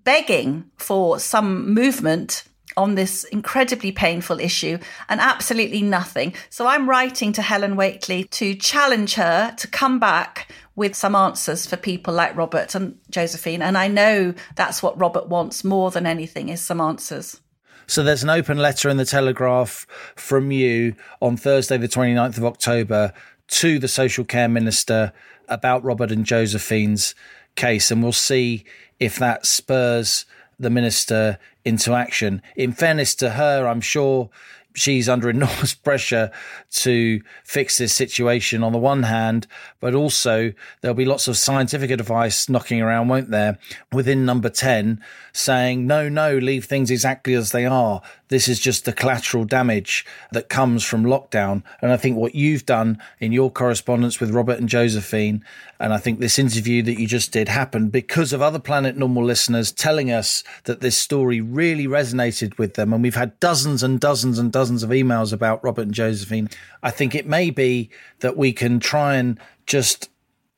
begging 0.04 0.72
for 0.78 1.20
some 1.20 1.74
movement 1.74 2.44
on 2.78 2.96
this 2.96 3.24
incredibly 3.26 3.92
painful 3.92 4.40
issue 4.40 4.78
and 5.10 5.20
absolutely 5.20 5.82
nothing. 5.82 6.34
So 6.50 6.68
I'm 6.68 6.88
writing 6.88 7.34
to 7.34 7.42
Helen 7.42 7.76
Whately 7.76 8.26
to 8.26 8.56
challenge 8.56 9.16
her 9.16 9.54
to 9.58 9.68
come 9.68 10.00
back 10.00 10.50
with 10.76 10.96
some 10.96 11.16
answers 11.16 11.66
for 11.66 11.76
people 11.76 12.14
like 12.14 12.38
Robert 12.38 12.76
and 12.76 12.98
Josephine. 13.10 13.64
And 13.64 13.78
I 13.78 13.88
know 13.88 14.36
that's 14.56 14.84
what 14.84 14.98
Robert 15.00 15.28
wants 15.28 15.64
more 15.64 15.90
than 15.90 16.06
anything 16.06 16.50
is 16.50 16.62
some 16.62 16.80
answers. 16.80 17.42
So 17.88 18.04
there's 18.04 18.24
an 18.24 18.30
open 18.30 18.58
letter 18.58 18.90
in 18.90 18.98
the 18.98 19.06
Telegraph 19.06 19.88
from 20.16 20.52
you 20.52 20.96
on 21.22 21.36
Thursday, 21.36 21.78
the 21.78 21.88
29th 21.88 22.38
of 22.38 22.46
October, 22.46 23.14
to 23.48 23.80
the 23.80 23.88
social 23.88 24.24
care 24.24 24.50
minister 24.50 25.14
about 25.48 25.84
Robert 25.84 26.12
and 26.12 26.26
Josephine's 26.26 27.16
case. 27.56 27.90
And 27.90 28.04
we'll 28.04 28.12
see 28.12 28.66
if 29.00 29.18
that 29.18 29.46
spurs 29.46 30.26
the 30.60 30.70
minister 30.70 31.40
into 31.68 31.94
action. 31.94 32.42
In 32.56 32.72
fairness 32.72 33.14
to 33.16 33.32
her, 33.32 33.68
I'm 33.68 33.82
sure 33.82 34.30
she's 34.74 35.10
under 35.10 35.30
enormous 35.30 35.74
pressure 35.74 36.32
to 36.70 37.22
fix 37.44 37.78
this 37.78 37.94
situation 37.94 38.64
on 38.64 38.72
the 38.72 38.78
one 38.78 39.04
hand, 39.04 39.48
but 39.80 39.94
also 39.94 40.54
there'll 40.82 40.96
be 40.96 41.06
lots 41.06 41.28
of 41.28 41.36
scientific 41.36 41.92
advice 41.92 42.48
knocking 42.48 42.82
around, 42.82 43.10
won't 43.10 43.32
there, 43.32 43.58
within 43.92 44.26
number 44.26 44.50
10 44.50 45.04
saying, 45.34 45.86
no, 45.86 46.08
no, 46.08 46.38
leave 46.38 46.66
things 46.66 46.90
exactly 46.90 47.34
as 47.34 47.52
they 47.52 47.66
are. 47.66 48.02
This 48.30 48.48
is 48.48 48.60
just 48.60 48.86
the 48.86 48.94
collateral 48.94 49.46
damage 49.46 50.06
that 50.32 50.50
comes 50.50 50.84
from 50.84 51.06
lockdown. 51.06 51.64
And 51.82 51.92
I 51.92 51.98
think 51.98 52.18
what 52.18 52.36
you've 52.36 52.66
done 52.66 53.02
in 53.20 53.32
your 53.32 53.50
correspondence 53.50 54.20
with 54.20 54.32
Robert 54.32 54.60
and 54.60 54.68
Josephine, 54.68 55.46
and 55.80 55.94
I 55.94 55.98
think 55.98 56.20
this 56.20 56.38
interview 56.38 56.84
that 56.84 57.00
you 57.00 57.08
just 57.08 57.32
did 57.32 57.48
happened 57.48 57.92
because 57.92 58.34
of 58.34 58.42
other 58.42 58.60
Planet 58.60 58.98
Normal 58.98 59.24
listeners 59.24 59.72
telling 59.72 60.12
us 60.12 60.44
that 60.66 60.82
this 60.82 60.98
story 60.98 61.40
really 61.40 61.88
resonated 61.88 62.58
with 62.58 62.74
them. 62.74 62.92
And 62.94 63.02
we've 63.02 63.16
had 63.16 63.40
dozens 63.40 63.84
and 63.84 64.00
dozens 64.00 64.40
and 64.40 64.52
dozens 64.52 64.84
of 64.84 64.90
emails 64.90 65.32
about 65.32 65.64
Robert 65.64 65.84
and 65.84 65.94
Josephine. 65.94 66.50
I 66.84 66.92
think 66.92 67.16
it 67.16 67.28
may 67.28 67.50
be 67.50 67.90
that 68.20 68.36
we 68.36 68.52
can 68.52 68.80
try 68.80 69.16
and 69.16 69.40
just 69.66 70.10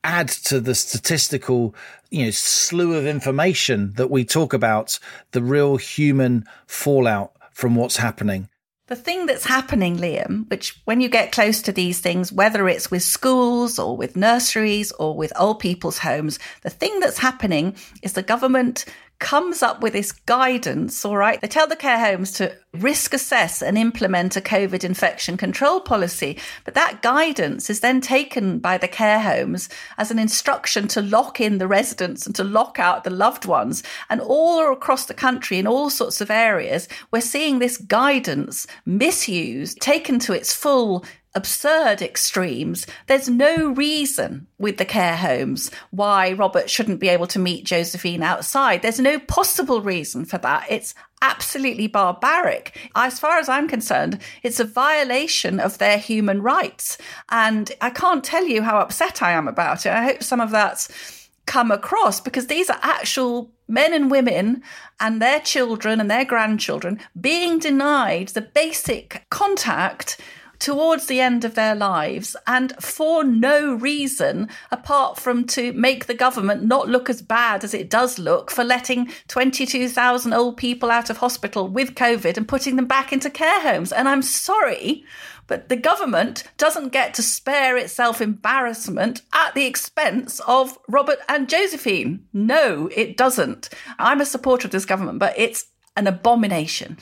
add 0.04 0.30
to 0.30 0.62
the 0.62 0.74
statistical 0.74 1.76
you 2.10 2.26
know 2.26 2.32
slew 2.32 2.96
of 2.96 3.06
information 3.06 3.92
that 3.98 4.10
we 4.10 4.24
talk 4.24 4.54
about 4.54 4.98
the 5.32 5.44
real 5.44 5.76
human 5.76 6.46
fallout 6.68 7.34
from 7.60 7.76
what's 7.76 7.97
happening. 7.97 8.47
The 8.88 8.95
thing 8.95 9.26
that's 9.26 9.45
happening, 9.45 9.97
Liam, 9.97 10.49
which 10.49 10.80
when 10.86 11.01
you 11.01 11.10
get 11.10 11.34
close 11.34 11.62
to 11.64 11.74
these 11.74 11.99
things, 11.99 12.32
whether 12.32 12.68
it's 12.70 12.89
with 12.89 13.03
schools 13.03 13.78
or 13.78 13.97
with 13.97 14.16
nurseries 14.16 14.91
or 14.93 15.16
with 15.16 15.34
old 15.38 15.60
people's 15.60 15.99
homes, 15.99 16.39
the 16.64 16.70
thing 16.70 16.99
that's 17.01 17.20
happening 17.20 17.76
is 18.01 18.14
the 18.14 18.24
government 18.24 18.86
comes 19.20 19.62
up 19.62 19.82
with 19.82 19.94
this 19.94 20.12
guidance, 20.12 21.04
all 21.04 21.18
right? 21.18 21.40
They 21.42 21.48
tell 21.48 21.68
the 21.68 21.76
care 21.76 22.00
homes 22.00 22.32
to 22.34 22.56
risk 22.74 23.14
assess 23.14 23.62
and 23.62 23.78
implement 23.78 24.38
a 24.38 24.42
COVID 24.42 24.84
infection 24.84 25.36
control 25.36 25.82
policy. 25.82 26.38
But 26.64 26.74
that 26.76 27.02
guidance 27.02 27.70
is 27.70 27.82
then 27.82 28.00
taken 28.00 28.60
by 28.60 28.78
the 28.78 28.88
care 28.88 29.20
homes 29.20 29.70
as 29.98 30.10
an 30.10 30.20
instruction 30.20 30.88
to 30.90 31.02
lock 31.02 31.42
in 31.42 31.58
the 31.58 31.68
residents 31.68 32.26
and 32.26 32.36
to 32.36 32.44
lock 32.44 32.80
out 32.80 33.04
the 33.04 33.10
loved 33.10 33.46
ones. 33.46 33.84
And 34.10 34.22
all 34.22 34.72
across 34.72 35.06
the 35.06 35.14
country, 35.14 35.60
in 35.60 35.68
all 35.68 35.90
sorts 35.90 36.22
of 36.22 36.32
areas, 36.32 36.88
we're 37.12 37.22
seeing 37.22 37.60
this 37.60 37.78
guidance 37.78 38.68
misused, 38.86 39.82
taken 39.82 40.20
to 40.20 40.34
its 40.34 40.54
full 40.54 41.04
absurd 41.36 42.02
extremes. 42.02 42.88
There's 43.08 43.30
no 43.30 43.70
reason 43.70 44.48
with 44.58 44.78
the 44.78 44.86
care 44.86 45.18
homes 45.18 45.70
why 45.92 46.34
Robert 46.34 46.70
shouldn't 46.70 47.00
be 47.00 47.10
able 47.10 47.28
to 47.28 47.40
meet 47.40 47.66
Josephine 47.66 48.24
outside. 48.24 48.82
There's 48.82 49.00
no 49.00 49.20
possible 49.20 49.82
reason 49.82 50.26
for 50.26 50.38
that. 50.40 50.66
It's 50.70 50.96
absolutely 51.22 51.88
barbaric. 51.88 52.90
As 52.96 53.20
far 53.20 53.38
as 53.38 53.50
I'm 53.50 53.68
concerned, 53.68 54.20
it's 54.42 54.60
a 54.60 54.66
violation 54.66 55.60
of 55.60 55.78
their 55.78 55.98
human 55.98 56.42
rights. 56.42 56.98
And 57.30 57.72
I 57.82 57.90
can't 57.90 58.24
tell 58.24 58.46
you 58.46 58.64
how 58.64 58.80
upset 58.80 59.22
I 59.22 59.32
am 59.32 59.48
about 59.48 59.86
it. 59.86 59.92
I 59.92 60.04
hope 60.04 60.24
some 60.24 60.42
of 60.42 60.52
that's 60.52 61.20
come 61.46 61.72
across 61.72 62.22
because 62.22 62.48
these 62.48 62.70
are 62.70 62.80
actual 62.82 63.52
men 63.68 63.94
and 63.94 64.12
women 64.12 64.62
and 65.00 65.22
their 65.22 65.40
children 65.40 66.00
and 66.00 66.10
their 66.10 66.26
grandchildren 66.26 67.00
being 67.20 67.58
denied 67.60 68.30
the 68.30 68.42
basic 68.42 69.26
contact 69.30 70.20
towards 70.60 71.07
the 71.07 71.20
end 71.22 71.43
of 71.45 71.55
their 71.55 71.74
lives 71.74 72.36
and 72.45 72.74
for 72.84 73.24
no 73.24 73.74
reason 73.74 74.47
apart 74.72 75.18
from 75.18 75.45
to 75.45 75.74
make 75.74 76.05
the 76.05 76.14
government 76.14 76.64
not 76.64 76.88
look 76.88 77.10
as 77.10 77.22
bad 77.22 77.64
as 77.64 77.74
it 77.74 77.89
does 77.89 78.20
look 78.20 78.51
for 78.51 78.64
letting 78.64 79.12
22,000 79.30 80.34
old 80.34 80.57
people 80.57 80.91
out 80.91 81.10
of 81.10 81.18
hospital 81.18 81.68
with 81.68 81.95
COVID 81.95 82.38
and 82.38 82.47
putting 82.47 82.76
them 82.76 82.86
back 82.86 83.14
into 83.14 83.30
care 83.30 83.62
homes. 83.62 83.91
And 83.91 84.07
I'm 84.07 84.22
sorry, 84.22 85.03
but 85.47 85.68
the 85.68 85.76
government 85.76 86.43
doesn't 86.57 86.89
get 86.89 87.14
to 87.16 87.24
spare 87.24 87.76
itself 87.76 88.22
embarrassment 88.22 89.22
at 89.34 89.55
the 89.55 89.66
expense 89.66 90.39
of 90.47 90.78
Robert 90.88 91.20
and 91.28 91.49
Josephine. 91.49 92.26
No, 92.34 92.89
it 92.95 93.18
doesn't. 93.18 93.70
I'm 93.97 94.22
a 94.22 94.26
supporter 94.26 94.68
of 94.68 94.72
this 94.72 94.86
government, 94.86 95.20
but 95.20 95.34
it's 95.38 95.66
an 95.95 96.05
abomination. 96.05 96.97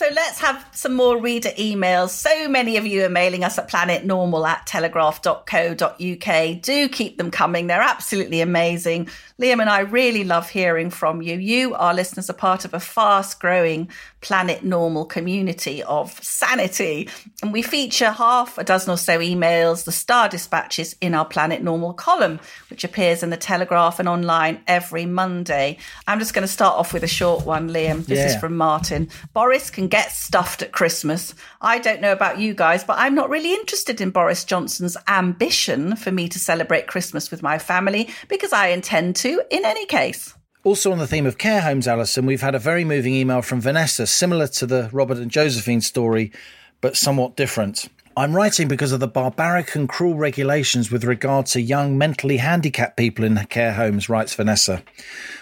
So 0.00 0.08
let's 0.14 0.40
have 0.40 0.66
some 0.72 0.94
more 0.94 1.20
reader 1.20 1.50
emails. 1.58 2.08
So 2.08 2.48
many 2.48 2.78
of 2.78 2.86
you 2.86 3.04
are 3.04 3.10
mailing 3.10 3.44
us 3.44 3.58
at 3.58 3.68
planetnormal 3.68 4.48
at 4.48 4.66
telegraph.co.uk. 4.66 6.62
Do 6.62 6.88
keep 6.88 7.18
them 7.18 7.30
coming. 7.30 7.66
They're 7.66 7.82
absolutely 7.82 8.40
amazing. 8.40 9.10
Liam 9.38 9.60
and 9.60 9.68
I 9.68 9.80
really 9.80 10.24
love 10.24 10.48
hearing 10.48 10.88
from 10.88 11.20
you. 11.20 11.36
You, 11.36 11.74
our 11.74 11.92
listeners, 11.92 12.30
are 12.30 12.34
part 12.34 12.64
of 12.64 12.72
a 12.72 12.80
fast 12.80 13.40
growing 13.40 13.90
Planet 14.22 14.64
Normal 14.64 15.04
community 15.06 15.82
of 15.82 16.12
sanity. 16.22 17.08
And 17.42 17.52
we 17.52 17.62
feature 17.62 18.10
half 18.10 18.58
a 18.58 18.64
dozen 18.64 18.92
or 18.92 18.98
so 18.98 19.18
emails, 19.18 19.84
the 19.84 19.92
star 19.92 20.28
dispatches 20.28 20.94
in 21.00 21.14
our 21.14 21.24
Planet 21.24 21.62
Normal 21.62 21.94
column, 21.94 22.40
which 22.68 22.84
appears 22.84 23.22
in 23.22 23.30
the 23.30 23.36
Telegraph 23.36 23.98
and 23.98 24.08
online 24.08 24.60
every 24.66 25.06
Monday. 25.06 25.78
I'm 26.06 26.18
just 26.18 26.34
going 26.34 26.46
to 26.46 26.52
start 26.52 26.78
off 26.78 26.92
with 26.92 27.02
a 27.02 27.08
short 27.08 27.46
one, 27.46 27.70
Liam. 27.70 28.04
This 28.04 28.34
is 28.34 28.40
from 28.40 28.56
Martin. 28.56 29.08
Boris 29.32 29.70
can 29.70 29.88
get 29.90 30.12
stuffed 30.12 30.62
at 30.62 30.72
Christmas. 30.72 31.34
I 31.60 31.78
don't 31.78 32.00
know 32.00 32.12
about 32.12 32.38
you 32.38 32.54
guys, 32.54 32.84
but 32.84 32.98
I'm 32.98 33.14
not 33.14 33.28
really 33.28 33.52
interested 33.52 34.00
in 34.00 34.10
Boris 34.10 34.44
Johnson's 34.44 34.96
ambition 35.06 35.96
for 35.96 36.10
me 36.10 36.28
to 36.28 36.38
celebrate 36.38 36.86
Christmas 36.86 37.30
with 37.30 37.42
my 37.42 37.58
family 37.58 38.08
because 38.28 38.52
I 38.52 38.68
intend 38.68 39.16
to 39.16 39.42
in 39.50 39.64
any 39.64 39.86
case. 39.86 40.34
Also, 40.62 40.92
on 40.92 40.98
the 40.98 41.06
theme 41.06 41.26
of 41.26 41.38
care 41.38 41.62
homes, 41.62 41.88
Allison, 41.88 42.26
we've 42.26 42.42
had 42.42 42.54
a 42.54 42.58
very 42.58 42.84
moving 42.84 43.14
email 43.14 43.40
from 43.40 43.60
Vanessa, 43.60 44.06
similar 44.06 44.46
to 44.46 44.66
the 44.66 44.90
Robert 44.92 45.16
and 45.16 45.30
Josephine 45.30 45.80
story, 45.80 46.32
but 46.80 46.96
somewhat 46.96 47.34
different. 47.34 47.88
I'm 48.20 48.36
writing 48.36 48.68
because 48.68 48.92
of 48.92 49.00
the 49.00 49.08
barbaric 49.08 49.74
and 49.74 49.88
cruel 49.88 50.14
regulations 50.14 50.90
with 50.90 51.04
regard 51.04 51.46
to 51.46 51.60
young 51.62 51.96
mentally 51.96 52.36
handicapped 52.36 52.98
people 52.98 53.24
in 53.24 53.38
care 53.46 53.72
homes, 53.72 54.10
writes 54.10 54.34
Vanessa. 54.34 54.82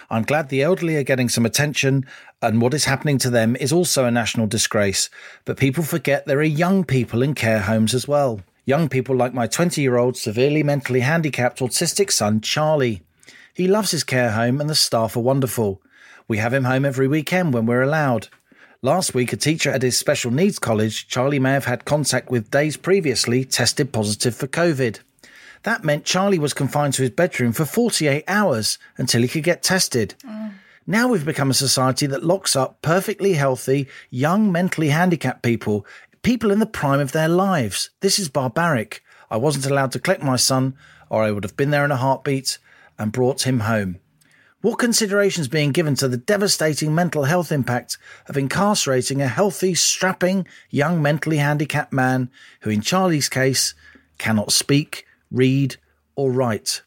I'm 0.09 0.23
glad 0.23 0.47
the 0.47 0.61
elderly 0.61 0.95
are 0.95 1.03
getting 1.03 1.27
some 1.27 1.45
attention, 1.45 2.05
and 2.41 2.61
what 2.61 2.73
is 2.73 2.85
happening 2.85 3.17
to 3.17 3.29
them 3.29 3.57
is 3.57 3.73
also 3.73 4.05
a 4.05 4.11
national 4.11 4.47
disgrace. 4.47 5.09
But 5.43 5.57
people 5.57 5.83
forget 5.83 6.25
there 6.25 6.39
are 6.39 6.43
young 6.43 6.85
people 6.85 7.21
in 7.21 7.35
care 7.35 7.59
homes 7.59 7.93
as 7.93 8.07
well. 8.07 8.39
Young 8.63 8.87
people 8.87 9.13
like 9.13 9.33
my 9.33 9.45
20 9.45 9.81
year 9.81 9.97
old, 9.97 10.15
severely 10.15 10.63
mentally 10.63 11.01
handicapped 11.01 11.59
autistic 11.59 12.09
son, 12.09 12.39
Charlie. 12.39 13.01
He 13.53 13.67
loves 13.67 13.91
his 13.91 14.05
care 14.05 14.31
home 14.31 14.61
and 14.61 14.69
the 14.69 14.73
staff 14.73 15.17
are 15.17 15.19
wonderful. 15.19 15.81
We 16.29 16.37
have 16.37 16.53
him 16.53 16.63
home 16.63 16.85
every 16.85 17.09
weekend 17.09 17.53
when 17.53 17.65
we're 17.65 17.81
allowed. 17.81 18.29
Last 18.81 19.13
week, 19.13 19.33
a 19.33 19.35
teacher 19.35 19.69
at 19.69 19.81
his 19.81 19.97
special 19.97 20.31
needs 20.31 20.57
college, 20.57 21.09
Charlie 21.09 21.37
may 21.37 21.51
have 21.51 21.65
had 21.65 21.83
contact 21.83 22.31
with 22.31 22.49
days 22.49 22.77
previously, 22.77 23.43
tested 23.43 23.91
positive 23.91 24.33
for 24.33 24.47
COVID. 24.47 24.99
That 25.63 25.83
meant 25.83 26.05
Charlie 26.05 26.39
was 26.39 26.53
confined 26.53 26.93
to 26.93 27.01
his 27.01 27.11
bedroom 27.11 27.51
for 27.51 27.65
48 27.65 28.23
hours 28.25 28.79
until 28.95 29.21
he 29.21 29.27
could 29.27 29.43
get 29.43 29.63
tested. 29.63 30.15
Now 30.87 31.09
we've 31.09 31.25
become 31.25 31.49
a 31.49 31.53
society 31.53 32.07
that 32.07 32.23
locks 32.23 32.55
up 32.55 32.81
perfectly 32.81 33.33
healthy, 33.33 33.89
young, 34.09 34.49
mentally 34.49 34.87
handicapped 34.87 35.43
people, 35.43 35.85
people 36.21 36.49
in 36.49 36.59
the 36.59 36.65
prime 36.65 37.01
of 37.01 37.11
their 37.11 37.27
lives. 37.27 37.89
This 37.99 38.17
is 38.17 38.29
barbaric. 38.29 39.03
I 39.29 39.35
wasn't 39.35 39.65
allowed 39.65 39.91
to 39.91 39.99
collect 39.99 40.23
my 40.23 40.37
son, 40.37 40.77
or 41.09 41.21
I 41.21 41.31
would 41.31 41.43
have 41.43 41.57
been 41.57 41.71
there 41.71 41.83
in 41.83 41.91
a 41.91 41.97
heartbeat 41.97 42.57
and 42.97 43.11
brought 43.11 43.45
him 43.45 43.59
home. 43.59 43.99
What 44.61 44.77
consideration 44.77 45.39
is 45.39 45.47
being 45.47 45.71
given 45.71 45.95
to 45.95 46.09
the 46.09 46.17
devastating 46.17 46.93
mental 46.93 47.23
health 47.23 47.49
impact 47.49 47.97
of 48.27 48.35
incarcerating 48.35 49.21
a 49.21 49.27
healthy, 49.29 49.73
strapping, 49.73 50.45
young, 50.69 51.01
mentally 51.01 51.37
handicapped 51.37 51.93
man 51.93 52.29
who, 52.61 52.69
in 52.69 52.81
Charlie's 52.81 53.29
case, 53.29 53.73
cannot 54.17 54.51
speak, 54.51 55.05
read, 55.31 55.77
or 56.17 56.33
write? 56.33 56.81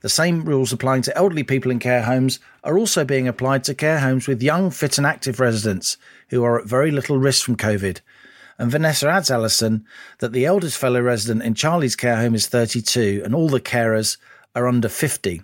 The 0.00 0.08
same 0.08 0.46
rules 0.46 0.72
applying 0.72 1.02
to 1.02 1.14
elderly 1.14 1.42
people 1.42 1.70
in 1.70 1.80
care 1.80 2.04
homes 2.04 2.40
are 2.64 2.78
also 2.78 3.04
being 3.04 3.28
applied 3.28 3.64
to 3.64 3.74
care 3.74 3.98
homes 3.98 4.26
with 4.26 4.42
young, 4.42 4.70
fit, 4.70 4.96
and 4.96 5.06
active 5.06 5.38
residents 5.38 5.98
who 6.30 6.42
are 6.42 6.60
at 6.60 6.66
very 6.66 6.90
little 6.90 7.18
risk 7.18 7.44
from 7.44 7.58
COVID. 7.58 8.00
And 8.56 8.70
Vanessa 8.70 9.10
adds, 9.10 9.30
Allison, 9.30 9.84
that 10.20 10.32
the 10.32 10.46
eldest 10.46 10.78
fellow 10.78 11.02
resident 11.02 11.42
in 11.42 11.52
Charlie's 11.52 11.94
care 11.94 12.16
home 12.16 12.34
is 12.34 12.46
32 12.46 13.20
and 13.22 13.34
all 13.34 13.50
the 13.50 13.60
carers 13.60 14.16
are 14.54 14.66
under 14.66 14.88
50. 14.88 15.42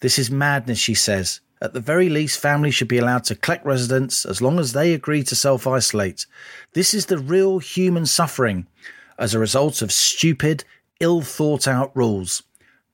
This 0.00 0.18
is 0.18 0.30
madness, 0.30 0.78
she 0.78 0.94
says. 0.94 1.40
At 1.60 1.72
the 1.72 1.80
very 1.80 2.08
least, 2.08 2.38
families 2.38 2.74
should 2.74 2.88
be 2.88 2.98
allowed 2.98 3.24
to 3.24 3.34
collect 3.34 3.66
residents 3.66 4.24
as 4.24 4.40
long 4.40 4.60
as 4.60 4.72
they 4.72 4.92
agree 4.92 5.24
to 5.24 5.34
self 5.34 5.66
isolate. 5.66 6.26
This 6.72 6.94
is 6.94 7.06
the 7.06 7.18
real 7.18 7.58
human 7.58 8.06
suffering 8.06 8.66
as 9.18 9.34
a 9.34 9.38
result 9.40 9.82
of 9.82 9.90
stupid, 9.90 10.64
ill 11.00 11.22
thought 11.22 11.66
out 11.66 11.96
rules. 11.96 12.44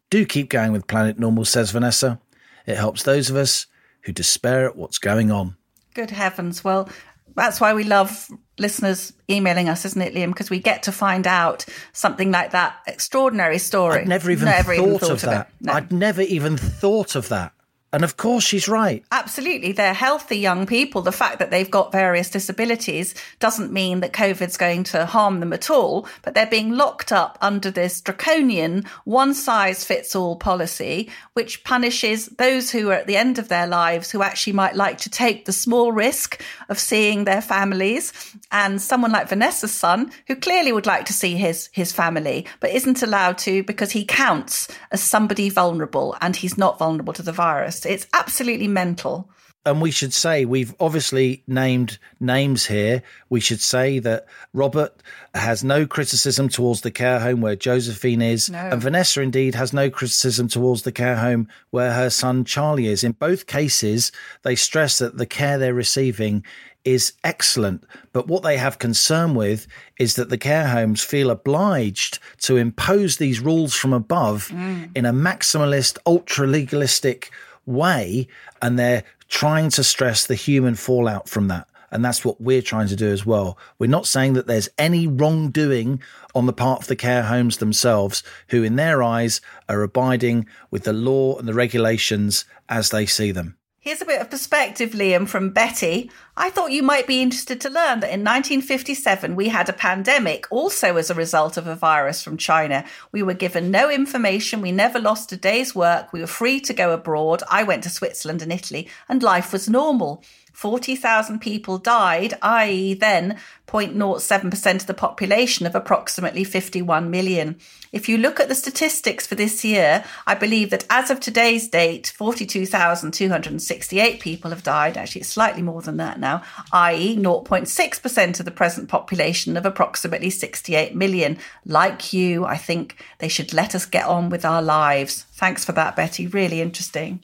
Do 0.09 0.24
keep 0.24 0.48
going 0.48 0.72
with 0.72 0.86
Planet 0.86 1.18
Normal, 1.18 1.44
says 1.44 1.70
Vanessa. 1.70 2.20
It 2.66 2.76
helps 2.76 3.02
those 3.02 3.28
of 3.28 3.36
us 3.36 3.66
who 4.02 4.12
despair 4.12 4.66
at 4.66 4.76
what's 4.76 4.98
going 4.98 5.30
on. 5.30 5.57
Good 5.92 6.11
heavens. 6.11 6.64
Well, 6.64 6.88
that's 7.35 7.61
why 7.61 7.74
we 7.74 7.85
love 7.85 8.28
listeners 8.59 9.12
emailing 9.28 9.68
us, 9.68 9.85
isn't 9.85 10.01
it, 10.01 10.14
Liam? 10.14 10.28
Because 10.28 10.51
we 10.51 10.61
get 10.61 10.85
to 10.85 10.93
find 10.93 11.26
out 11.26 11.64
something 11.93 12.30
like 12.30 12.53
that 12.53 12.76
extraordinary 12.87 13.59
story. 13.59 14.01
I'd 14.01 14.09
never 14.09 14.30
even, 14.30 14.47
Never 14.47 14.76
thought, 14.76 14.87
even 14.87 14.99
thought 14.99 15.11
of 15.11 15.20
that. 15.22 15.51
No. 15.61 15.72
I'd 15.72 15.93
never 15.93 16.22
even 16.22 16.57
thought 16.57 17.16
of 17.16 17.28
that. 17.30 17.53
And 17.95 18.03
of 18.03 18.16
course, 18.16 18.42
she's 18.42 18.66
right. 18.66 19.05
Absolutely. 19.12 19.70
They're 19.70 19.95
healthy 19.95 20.36
young 20.36 20.66
people. 20.66 21.01
The 21.01 21.12
fact 21.12 21.38
that 21.38 21.53
they've 21.53 21.70
got 21.70 21.92
various 21.92 22.28
disabilities 22.28 23.14
doesn't 23.38 23.72
mean 23.72 24.01
that 24.01 24.12
COVID's 24.12 24.57
going 24.57 24.82
to 24.84 25.07
harm 25.07 25.38
them 25.38 25.53
at 25.53 25.70
all, 25.70 26.09
but 26.22 26.34
they're 26.34 26.45
being 26.45 26.72
locked 26.72 27.12
up 27.12 27.38
under 27.40 27.70
this 27.70 28.01
draconian 28.01 28.84
one 29.05 29.32
size 29.32 29.84
fits 29.84 30.16
all 30.16 30.34
policy, 30.34 31.09
which 31.34 31.62
punishes 31.62 32.26
those 32.26 32.72
who 32.72 32.90
are 32.90 32.95
at 32.95 33.07
the 33.07 33.16
end 33.16 33.38
of 33.38 33.47
their 33.47 33.68
lives 33.68 34.11
who 34.11 34.22
actually 34.22 34.55
might 34.55 34.74
like 34.74 34.99
to 34.99 35.11
take 35.11 35.45
the 35.45 35.53
small 35.53 35.92
risk 35.92 36.42
of 36.68 36.80
seeing 36.80 37.24
their 37.24 37.42
families. 37.42 38.12
And 38.51 38.82
someone 38.82 39.12
like 39.12 39.28
Vanessa's 39.28 39.72
son, 39.72 40.11
who 40.26 40.34
clearly 40.34 40.72
would 40.72 40.86
like 40.86 41.05
to 41.07 41.12
see 41.12 41.36
his, 41.36 41.68
his 41.70 41.92
family, 41.92 42.47
but 42.59 42.70
isn't 42.70 43.05
allowed 43.05 43.38
to 43.38 43.62
because 43.62 43.92
he 43.92 44.05
counts 44.05 44.66
as 44.90 45.01
somebody 45.01 45.49
vulnerable 45.49 46.16
and 46.20 46.34
he's 46.34 46.59
not 46.59 46.76
vulnerable 46.78 47.12
to 47.12 47.22
the 47.22 47.30
virus. 47.30 47.84
It's 47.87 48.07
absolutely 48.12 48.68
mental. 48.68 49.28
And 49.66 49.80
we 49.80 49.91
should 49.91 50.12
say 50.12 50.45
we've 50.45 50.74
obviously 50.78 51.43
named 51.47 51.99
names 52.20 52.66
here. 52.66 53.03
We 53.30 53.41
should 53.41 53.62
say 53.62 53.99
that 54.01 54.26
Robert 54.53 55.03
has 55.35 55.64
no 55.64 55.87
criticism 55.87 56.51
towards 56.51 56.82
the 56.82 56.91
care 56.91 57.18
home 57.18 57.41
where 57.41 57.57
Josephine 57.57 58.20
is, 58.20 58.51
No. 58.51 58.59
and 58.59 58.82
Vanessa 58.82 59.22
indeed 59.22 59.55
has 59.55 59.72
no 59.72 59.89
criticism 59.89 60.49
towards 60.49 60.82
the 60.82 60.93
care 60.93 61.16
home 61.16 61.49
where 61.70 61.95
her 61.95 62.11
son 62.11 62.45
Charlie 62.45 62.89
is. 62.89 63.03
In 63.03 63.12
both 63.12 63.47
cases, 63.47 64.12
they 64.43 64.55
stress 64.55 64.99
that 64.99 65.16
the 65.16 65.26
care 65.26 65.57
they're 65.57 65.72
receiving 65.72 66.45
is 66.85 67.14
excellent. 67.24 67.85
But 68.12 68.28
what 68.28 68.43
they 68.43 68.59
have 68.59 68.78
concern 68.78 69.35
with 69.35 69.66
is 69.99 70.16
that 70.16 70.28
the 70.28 70.37
care 70.37 70.68
homes 70.68 71.03
feel 71.03 71.30
obliged 71.30 72.18
to 72.43 72.59
impose 72.59 73.16
these 73.16 73.41
rules 73.41 73.74
from 73.74 73.95
above 73.95 74.49
mm. 74.49 74.91
in 74.95 75.07
a 75.07 75.12
maximalist, 75.12 75.97
ultra 76.05 76.47
legalistic 76.47 77.30
way. 77.66 78.28
And 78.60 78.78
they're 78.78 79.04
trying 79.28 79.70
to 79.70 79.84
stress 79.84 80.26
the 80.26 80.34
human 80.34 80.74
fallout 80.74 81.28
from 81.28 81.48
that. 81.48 81.68
And 81.90 82.04
that's 82.04 82.24
what 82.24 82.40
we're 82.40 82.60
trying 82.60 82.88
to 82.88 82.96
do 82.96 83.12
as 83.12 83.24
well. 83.24 83.56
We're 83.78 83.86
not 83.86 84.06
saying 84.06 84.32
that 84.32 84.48
there's 84.48 84.68
any 84.78 85.06
wrongdoing 85.06 86.02
on 86.34 86.46
the 86.46 86.52
part 86.52 86.82
of 86.82 86.88
the 86.88 86.96
care 86.96 87.22
homes 87.22 87.58
themselves, 87.58 88.24
who 88.48 88.64
in 88.64 88.74
their 88.74 89.00
eyes 89.00 89.40
are 89.68 89.82
abiding 89.82 90.46
with 90.72 90.82
the 90.82 90.92
law 90.92 91.38
and 91.38 91.46
the 91.46 91.54
regulations 91.54 92.46
as 92.68 92.90
they 92.90 93.06
see 93.06 93.30
them. 93.30 93.56
Here's 93.85 94.01
a 94.01 94.07
bit 94.07 94.22
of 94.22 94.30
perspective, 94.30 94.93
Liam, 94.93 95.28
from 95.28 95.51
Betty. 95.51 96.11
I 96.39 96.49
thought 96.49 96.72
you 96.72 96.82
might 96.82 97.07
be 97.07 97.20
interested 97.20 97.61
to 97.61 97.68
learn 97.68 98.01
that 98.01 98.14
in 98.14 98.24
1957 98.24 99.37
we 99.37 99.49
had 99.49 99.68
a 99.68 99.74
pandemic 99.74 100.47
also 100.51 100.97
as 100.97 101.11
a 101.11 101.14
result 101.14 101.59
of 101.59 101.66
a 101.66 101.76
virus 101.76 102.22
from 102.22 102.39
China. 102.39 102.87
We 103.12 103.22
were 103.22 103.35
given 103.35 103.70
no 103.70 103.91
information, 103.91 104.62
we 104.62 104.72
never 104.72 104.99
lost 104.99 105.32
a 105.32 105.37
day's 105.37 105.74
work, 105.74 106.14
we 106.14 106.20
were 106.20 106.26
free 106.26 106.61
to 106.61 106.72
go 106.72 106.95
abroad. 106.95 107.43
I 107.51 107.62
went 107.62 107.82
to 107.82 107.91
Switzerland 107.91 108.41
and 108.41 108.51
Italy, 108.51 108.89
and 109.07 109.22
life 109.22 109.53
was 109.53 109.68
normal. 109.68 110.24
40,000 110.55 111.40
people 111.40 111.76
died, 111.78 112.34
i.e., 112.40 112.94
then 112.94 113.38
0.07% 113.66 114.74
of 114.76 114.86
the 114.86 114.94
population 114.94 115.66
of 115.66 115.74
approximately 115.74 116.44
51 116.44 117.11
million. 117.11 117.57
If 117.92 118.09
you 118.09 118.16
look 118.16 118.38
at 118.38 118.48
the 118.48 118.55
statistics 118.55 119.26
for 119.26 119.34
this 119.34 119.64
year, 119.64 120.05
I 120.28 120.36
believe 120.36 120.70
that 120.70 120.86
as 120.88 121.11
of 121.11 121.18
today's 121.18 121.66
date, 121.68 122.12
42,268 122.16 124.20
people 124.20 124.50
have 124.50 124.62
died. 124.62 124.96
Actually, 124.96 125.22
it's 125.22 125.30
slightly 125.30 125.62
more 125.62 125.82
than 125.82 125.96
that 125.96 126.20
now, 126.20 126.42
i.e., 126.72 127.16
0.6% 127.16 128.38
of 128.38 128.44
the 128.44 128.52
present 128.52 128.88
population 128.88 129.57
of 129.57 129.66
approximately 129.66 130.30
68 130.30 130.94
million. 130.94 131.36
Like 131.66 132.12
you, 132.12 132.44
I 132.44 132.57
think 132.57 133.02
they 133.18 133.28
should 133.28 133.52
let 133.52 133.74
us 133.74 133.86
get 133.86 134.07
on 134.07 134.30
with 134.30 134.44
our 134.44 134.62
lives. 134.62 135.24
Thanks 135.32 135.64
for 135.64 135.72
that, 135.72 135.96
Betty. 135.96 136.28
Really 136.28 136.61
interesting. 136.61 137.18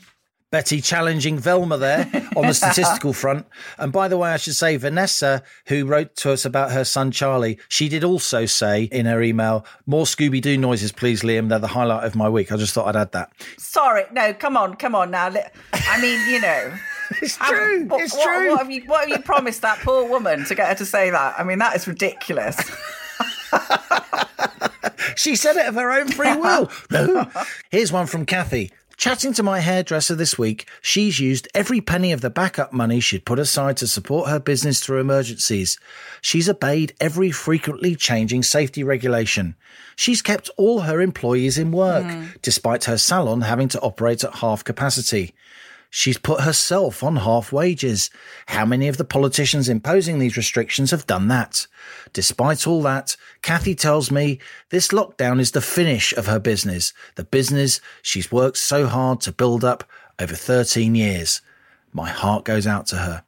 Betty 0.51 0.81
challenging 0.81 1.39
Velma 1.39 1.79
there 1.79 2.11
on 2.35 2.49
the 2.49 2.55
statistical 2.55 3.13
front. 3.23 3.47
And 3.79 3.93
by 3.93 4.09
the 4.09 4.17
way, 4.19 4.31
I 4.33 4.37
should 4.37 4.57
say 4.57 4.77
Vanessa, 4.77 5.45
who 5.67 5.87
wrote 5.87 6.17
to 6.17 6.33
us 6.33 6.45
about 6.45 6.73
her 6.73 6.85
son 6.85 7.13
Charlie, 7.13 7.59
she 7.69 7.89
did 7.89 8.03
also 8.03 8.47
say 8.47 8.85
in 8.85 9.07
her 9.07 9.23
email, 9.23 9.65
more 9.87 10.07
Scooby 10.07 10.41
Doo 10.43 10.59
noises, 10.59 10.91
please, 10.91 11.23
Liam. 11.23 11.49
They're 11.49 11.61
the 11.61 11.69
highlight 11.69 12.03
of 12.05 12.17
my 12.17 12.29
week. 12.29 12.51
I 12.51 12.57
just 12.57 12.75
thought 12.75 12.89
I'd 12.89 13.01
add 13.01 13.13
that. 13.13 13.31
Sorry, 13.59 14.05
no, 14.13 14.35
come 14.35 14.57
on, 14.57 14.75
come 14.75 14.97
on 14.97 15.13
now. 15.13 15.33
I 15.73 16.01
mean, 16.01 16.29
you 16.29 16.41
know. 16.41 16.75
It's 17.23 17.37
true. 17.39 17.87
What, 17.87 18.03
it's 18.03 18.15
what- 18.15 18.23
true. 18.25 18.51
What 18.51 18.59
have, 18.59 18.71
you, 18.71 18.83
what 18.87 19.01
have 19.01 19.09
you 19.19 19.25
promised 19.25 19.63
that 19.63 19.79
poor 19.81 20.09
woman 20.09 20.45
to 20.45 20.55
get 20.55 20.69
her 20.69 20.75
to 20.77 20.87
say 20.87 21.11
that? 21.11 21.35
I 21.41 21.43
mean, 21.43 21.59
that 21.59 21.75
is 21.75 21.89
ridiculous. 21.89 22.57
She 25.17 25.37
said 25.37 25.57
it 25.57 25.67
of 25.67 25.75
her 25.75 25.93
own 25.93 26.09
free 26.09 26.35
will. 26.37 26.71
No. 26.91 27.29
Here's 27.71 27.93
one 27.93 28.07
from 28.07 28.25
Kathy. 28.25 28.71
Chatting 29.01 29.33
to 29.33 29.43
my 29.43 29.61
hairdresser 29.61 30.15
this 30.15 30.37
week, 30.37 30.69
she's 30.83 31.19
used 31.19 31.49
every 31.55 31.81
penny 31.81 32.13
of 32.13 32.21
the 32.21 32.29
backup 32.29 32.71
money 32.71 33.01
she'd 33.01 33.25
put 33.25 33.39
aside 33.39 33.79
to 33.79 33.87
support 33.87 34.29
her 34.29 34.39
business 34.39 34.81
through 34.81 35.01
emergencies. 35.01 35.79
She's 36.21 36.51
obeyed 36.51 36.93
every 37.01 37.31
frequently 37.31 37.97
changing 37.97 38.43
safety 38.43 38.85
regulation. 38.85 39.57
She's 39.97 40.21
kept 40.21 40.51
all 40.59 40.81
her 40.81 41.01
employees 41.01 41.57
in 41.57 41.73
work, 41.73 42.05
hmm. 42.05 42.27
despite 42.43 42.85
her 42.85 42.99
salon 42.99 43.41
having 43.41 43.69
to 43.69 43.81
operate 43.81 44.23
at 44.23 44.35
half 44.35 44.65
capacity. 44.65 45.33
She's 45.93 46.19
put 46.19 46.43
herself 46.43 47.03
on 47.03 47.17
half 47.17 47.53
wages. 47.53 48.11
How 48.47 48.65
many 48.65 48.87
of 48.87 48.97
the 48.97 49.05
politicians 49.05 49.69
imposing 49.69 50.21
these 50.21 50.37
restrictions 50.37 50.93
have 50.93 51.07
done 51.07 51.27
that? 51.29 51.67
Despite 52.13 52.67
all 52.67 52.81
that, 52.83 53.17
Kathy 53.43 53.75
tells 53.75 54.11
me 54.11 54.39
this 54.71 54.89
lockdown 54.89 55.41
is 55.41 55.51
the 55.51 55.61
finish 55.61 56.13
of 56.13 56.27
her 56.27 56.39
business, 56.39 56.93
the 57.17 57.25
business 57.25 57.81
she's 58.03 58.31
worked 58.31 58.59
so 58.59 58.87
hard 58.87 59.21
to 59.23 59.33
build 59.33 59.65
up 59.65 59.83
over 60.21 60.37
13 60.37 60.95
years. 60.95 61.41
My 61.93 62.09
heart 62.09 62.45
goes 62.45 62.69
out 62.69 62.87
to 62.89 62.97
her. 62.97 63.25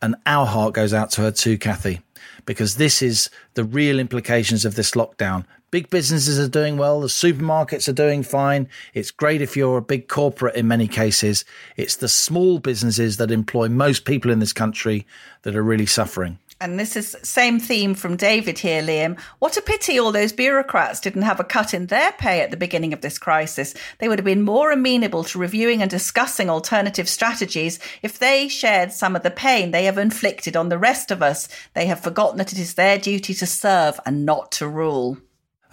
And 0.00 0.14
our 0.24 0.46
heart 0.46 0.74
goes 0.74 0.92
out 0.92 1.10
to 1.12 1.22
her 1.22 1.30
too, 1.32 1.58
Kathy, 1.58 2.02
because 2.44 2.76
this 2.76 3.02
is 3.02 3.28
the 3.54 3.64
real 3.64 3.98
implications 3.98 4.64
of 4.64 4.76
this 4.76 4.92
lockdown. 4.92 5.46
Big 5.74 5.90
businesses 5.90 6.38
are 6.38 6.46
doing 6.46 6.76
well, 6.76 7.00
the 7.00 7.08
supermarkets 7.08 7.88
are 7.88 7.92
doing 7.92 8.22
fine. 8.22 8.68
It's 8.92 9.10
great 9.10 9.42
if 9.42 9.56
you're 9.56 9.78
a 9.78 9.82
big 9.82 10.06
corporate 10.06 10.54
in 10.54 10.68
many 10.68 10.86
cases. 10.86 11.44
It's 11.76 11.96
the 11.96 12.06
small 12.06 12.60
businesses 12.60 13.16
that 13.16 13.32
employ 13.32 13.68
most 13.68 14.04
people 14.04 14.30
in 14.30 14.38
this 14.38 14.52
country 14.52 15.04
that 15.42 15.56
are 15.56 15.64
really 15.64 15.86
suffering. 15.86 16.38
And 16.60 16.78
this 16.78 16.94
is 16.94 17.16
same 17.24 17.58
theme 17.58 17.96
from 17.96 18.16
David 18.16 18.60
here, 18.60 18.82
Liam. 18.82 19.18
What 19.40 19.56
a 19.56 19.62
pity 19.62 19.98
all 19.98 20.12
those 20.12 20.32
bureaucrats 20.32 21.00
didn't 21.00 21.22
have 21.22 21.40
a 21.40 21.44
cut 21.44 21.74
in 21.74 21.86
their 21.86 22.12
pay 22.12 22.40
at 22.40 22.52
the 22.52 22.56
beginning 22.56 22.92
of 22.92 23.00
this 23.00 23.18
crisis. 23.18 23.74
They 23.98 24.06
would 24.06 24.20
have 24.20 24.24
been 24.24 24.42
more 24.42 24.70
amenable 24.70 25.24
to 25.24 25.40
reviewing 25.40 25.82
and 25.82 25.90
discussing 25.90 26.48
alternative 26.48 27.08
strategies 27.08 27.80
if 28.00 28.20
they 28.20 28.46
shared 28.46 28.92
some 28.92 29.16
of 29.16 29.24
the 29.24 29.30
pain 29.32 29.72
they 29.72 29.86
have 29.86 29.98
inflicted 29.98 30.56
on 30.56 30.68
the 30.68 30.78
rest 30.78 31.10
of 31.10 31.20
us. 31.20 31.48
They 31.74 31.86
have 31.86 31.98
forgotten 31.98 32.38
that 32.38 32.52
it 32.52 32.60
is 32.60 32.74
their 32.74 32.96
duty 32.96 33.34
to 33.34 33.44
serve 33.44 33.98
and 34.06 34.24
not 34.24 34.52
to 34.52 34.68
rule. 34.68 35.18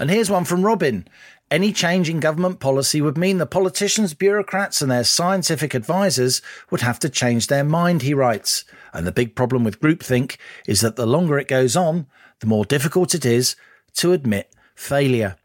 And 0.02 0.10
here's 0.10 0.32
one 0.32 0.46
from 0.46 0.66
Robin. 0.66 1.08
Any 1.52 1.72
change 1.72 2.10
in 2.10 2.20
government 2.20 2.60
policy 2.60 3.02
would 3.02 3.20
mean 3.20 3.38
the 3.38 3.46
politicians, 3.46 4.16
bureaucrats, 4.16 4.82
and 4.82 4.90
their 4.90 5.04
scientific 5.04 5.76
advisors 5.76 6.42
would 6.72 6.82
have 6.82 6.98
to 7.02 7.08
change 7.08 7.46
their 7.46 7.64
mind, 7.64 8.02
he 8.02 8.16
writes. 8.16 8.66
And 8.94 9.06
the 9.06 9.12
big 9.12 9.36
problem 9.36 9.64
with 9.64 9.80
groupthink 9.80 10.38
is 10.66 10.82
that 10.82 10.96
the 10.96 11.06
longer 11.06 11.38
it 11.38 11.48
goes 11.48 11.76
on, 11.76 12.08
the 12.40 12.48
more 12.48 12.66
difficult 12.66 13.14
it 13.14 13.28
is 13.28 13.56
to 13.98 14.12
admit 14.12 14.52
failure. 14.74 15.36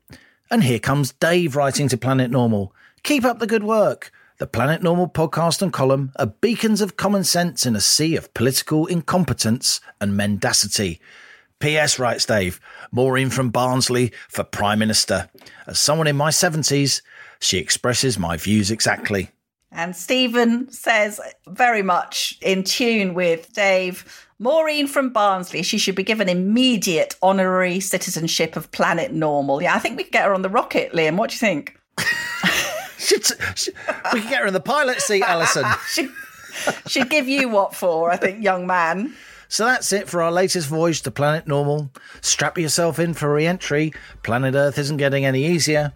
And 0.51 0.65
here 0.65 0.79
comes 0.79 1.13
Dave 1.13 1.55
writing 1.55 1.89
to 1.89 1.99
Planet 1.99 2.31
Normal. 2.31 2.73
Keep 3.03 3.27
up 3.27 3.41
the 3.41 3.47
good 3.47 3.63
work. 3.63 4.11
The 4.39 4.47
Planet 4.47 4.83
Normal 4.83 5.09
podcast 5.09 5.61
and 5.61 5.71
column 5.71 6.13
are 6.17 6.29
beacons 6.29 6.81
of 6.81 6.97
common 6.97 7.25
sense 7.25 7.67
in 7.67 7.77
a 7.77 7.81
sea 7.83 8.17
of 8.17 8.33
political 8.33 8.87
incompetence 8.87 9.83
and 10.01 10.17
mendacity. 10.17 10.99
P.S. 11.61 11.99
writes 11.99 12.27
Dave, 12.27 12.61
Maureen 12.93 13.31
from 13.31 13.51
Barnsley 13.51 14.13
for 14.29 14.45
Prime 14.45 14.79
Minister. 14.79 15.29
As 15.67 15.79
someone 15.79 16.07
in 16.07 16.17
my 16.17 16.31
70s, 16.31 17.03
she 17.41 17.59
expresses 17.59 18.19
my 18.19 18.37
views 18.37 18.71
exactly. 18.71 19.31
And 19.73 19.97
Stephen 19.97 20.71
says, 20.71 21.21
very 21.49 21.83
much 21.83 22.39
in 22.41 22.63
tune 22.63 23.15
with 23.15 23.53
Dave, 23.53 24.27
Maureen 24.39 24.87
from 24.87 25.11
Barnsley, 25.11 25.63
she 25.63 25.79
should 25.79 25.95
be 25.95 26.03
given 26.03 26.29
immediate 26.29 27.17
honorary 27.23 27.81
citizenship 27.81 28.57
of 28.57 28.71
Planet 28.71 29.13
Normal. 29.13 29.63
Yeah, 29.63 29.75
I 29.75 29.79
think 29.79 29.97
we 29.97 30.05
could 30.05 30.13
get 30.13 30.27
her 30.27 30.35
on 30.35 30.43
the 30.43 30.51
rocket, 30.51 30.93
Liam. 30.93 31.17
What 31.17 31.31
do 31.31 31.35
you 31.35 31.41
think? 31.41 31.79
We 34.13 34.21
can 34.21 34.31
get 34.31 34.41
her 34.41 34.47
in 34.47 34.55
the 34.55 34.61
pilot 34.61 35.01
seat, 35.01 35.23
Allison. 35.23 35.65
She'd, 35.91 36.11
she'd 36.87 37.11
give 37.11 37.29
you 37.29 37.49
what 37.49 37.75
for, 37.75 38.11
I 38.11 38.17
think, 38.17 38.43
young 38.43 38.67
man. 38.67 39.15
So 39.49 39.65
that's 39.65 39.93
it 39.93 40.09
for 40.09 40.23
our 40.23 40.33
latest 40.33 40.69
voyage 40.69 41.03
to 41.03 41.11
Planet 41.11 41.47
Normal. 41.47 41.91
Strap 42.21 42.59
yourself 42.59 42.99
in 42.99 43.15
for 43.15 43.33
re 43.33 43.47
entry. 43.47 43.93
Planet 44.23 44.55
Earth 44.55 44.79
isn't 44.79 44.97
getting 44.97 45.25
any 45.25 45.47
easier. 45.47 45.93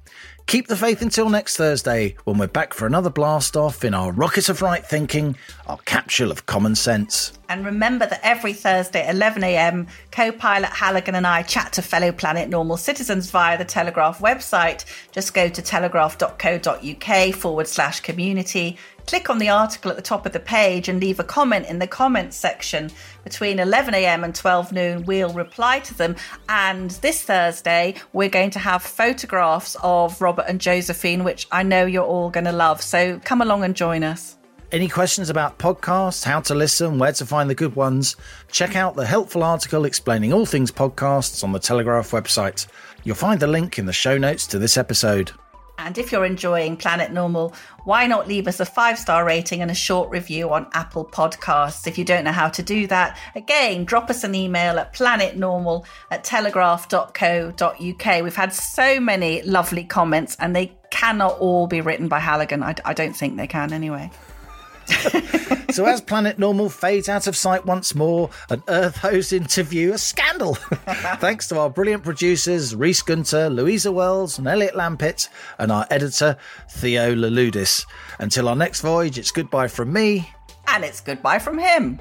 Keep 0.46 0.66
the 0.66 0.76
faith 0.76 1.00
until 1.00 1.30
next 1.30 1.56
Thursday 1.56 2.16
when 2.24 2.36
we're 2.36 2.48
back 2.48 2.74
for 2.74 2.86
another 2.86 3.10
blast 3.10 3.56
off 3.56 3.84
in 3.84 3.94
our 3.94 4.10
rocket 4.10 4.48
of 4.48 4.62
right 4.62 4.84
thinking, 4.84 5.36
our 5.70 5.78
capsule 5.84 6.32
of 6.32 6.46
common 6.46 6.74
sense. 6.74 7.32
And 7.48 7.64
remember 7.64 8.04
that 8.06 8.20
every 8.24 8.52
Thursday 8.52 9.06
at 9.06 9.14
11am, 9.14 9.88
co 10.10 10.32
pilot 10.32 10.70
Halligan 10.70 11.14
and 11.14 11.26
I 11.26 11.42
chat 11.42 11.72
to 11.74 11.82
fellow 11.82 12.10
Planet 12.10 12.48
Normal 12.48 12.76
citizens 12.76 13.30
via 13.30 13.56
the 13.56 13.64
Telegraph 13.64 14.18
website. 14.18 14.84
Just 15.12 15.32
go 15.32 15.48
to 15.48 15.62
telegraph.co.uk 15.62 17.34
forward 17.34 17.68
slash 17.68 18.00
community. 18.00 18.78
click 19.06 19.30
on 19.30 19.38
the 19.38 19.48
article 19.48 19.90
at 19.90 19.96
the 19.96 20.02
top 20.02 20.26
of 20.26 20.32
the 20.32 20.40
page 20.40 20.88
and 20.88 21.00
leave 21.00 21.18
a 21.20 21.24
comment 21.24 21.66
in 21.66 21.78
the 21.78 21.86
comments 21.86 22.36
section 22.36 22.90
between 23.24 23.58
11am 23.58 24.24
and 24.24 24.34
12 24.34 24.72
noon. 24.72 25.04
We'll 25.04 25.32
reply 25.32 25.80
to 25.80 25.94
them. 25.94 26.16
And 26.48 26.90
this 27.02 27.22
Thursday, 27.22 27.94
we're 28.12 28.28
going 28.28 28.50
to 28.50 28.58
have 28.58 28.82
photographs 28.82 29.76
of 29.82 30.20
Robert 30.20 30.46
and 30.48 30.60
Josephine, 30.60 31.22
which 31.22 31.46
I 31.52 31.62
know 31.62 31.86
you're 31.86 32.04
all 32.04 32.30
going 32.30 32.44
to 32.44 32.52
love. 32.52 32.82
So 32.82 33.20
come 33.20 33.40
along 33.40 33.64
and 33.64 33.76
join 33.76 34.02
us. 34.02 34.36
Any 34.72 34.86
questions 34.86 35.30
about 35.30 35.58
podcasts, 35.58 36.22
how 36.22 36.38
to 36.42 36.54
listen, 36.54 37.00
where 37.00 37.10
to 37.14 37.26
find 37.26 37.50
the 37.50 37.56
good 37.56 37.74
ones? 37.74 38.14
Check 38.52 38.76
out 38.76 38.94
the 38.94 39.04
helpful 39.04 39.42
article 39.42 39.84
explaining 39.84 40.32
all 40.32 40.46
things 40.46 40.70
podcasts 40.70 41.42
on 41.42 41.50
the 41.50 41.58
Telegraph 41.58 42.12
website. 42.12 42.68
You'll 43.02 43.16
find 43.16 43.40
the 43.40 43.48
link 43.48 43.80
in 43.80 43.86
the 43.86 43.92
show 43.92 44.16
notes 44.16 44.46
to 44.46 44.60
this 44.60 44.76
episode. 44.76 45.32
And 45.76 45.98
if 45.98 46.12
you're 46.12 46.24
enjoying 46.24 46.76
Planet 46.76 47.10
Normal, 47.10 47.52
why 47.82 48.06
not 48.06 48.28
leave 48.28 48.46
us 48.46 48.60
a 48.60 48.64
five 48.64 48.96
star 48.96 49.24
rating 49.24 49.60
and 49.60 49.72
a 49.72 49.74
short 49.74 50.08
review 50.08 50.52
on 50.52 50.68
Apple 50.72 51.04
Podcasts? 51.04 51.88
If 51.88 51.98
you 51.98 52.04
don't 52.04 52.22
know 52.22 52.30
how 52.30 52.48
to 52.50 52.62
do 52.62 52.86
that, 52.86 53.18
again, 53.34 53.84
drop 53.84 54.08
us 54.08 54.22
an 54.22 54.36
email 54.36 54.78
at 54.78 54.94
planetnormal 54.94 55.84
at 56.12 56.22
telegraph.co.uk. 56.22 58.22
We've 58.22 58.36
had 58.36 58.54
so 58.54 59.00
many 59.00 59.42
lovely 59.42 59.82
comments, 59.82 60.36
and 60.38 60.54
they 60.54 60.70
cannot 60.90 61.38
all 61.38 61.66
be 61.66 61.80
written 61.80 62.06
by 62.06 62.20
Halligan. 62.20 62.62
I, 62.62 62.76
I 62.84 62.92
don't 62.92 63.16
think 63.16 63.36
they 63.36 63.48
can 63.48 63.72
anyway. 63.72 64.12
so 65.70 65.84
as 65.84 66.00
Planet 66.00 66.38
Normal 66.38 66.68
fades 66.68 67.08
out 67.08 67.26
of 67.26 67.36
sight 67.36 67.66
once 67.66 67.94
more, 67.94 68.30
an 68.48 68.62
Earth 68.68 68.96
host 68.96 69.32
interview, 69.32 69.92
a 69.92 69.98
scandal. 69.98 70.54
Thanks 71.18 71.48
to 71.48 71.58
our 71.58 71.70
brilliant 71.70 72.02
producers, 72.02 72.74
Reese 72.74 73.02
Gunter, 73.02 73.48
Louisa 73.48 73.92
Wells, 73.92 74.38
and 74.38 74.46
Elliot 74.46 74.74
Lampitt, 74.74 75.28
and 75.58 75.70
our 75.70 75.86
editor, 75.90 76.36
Theo 76.68 77.14
Laludis. 77.14 77.86
Until 78.18 78.48
our 78.48 78.56
next 78.56 78.80
voyage, 78.80 79.18
it's 79.18 79.30
goodbye 79.30 79.68
from 79.68 79.92
me. 79.92 80.32
And 80.68 80.84
it's 80.84 81.00
goodbye 81.00 81.38
from 81.38 81.58
him. 81.58 82.00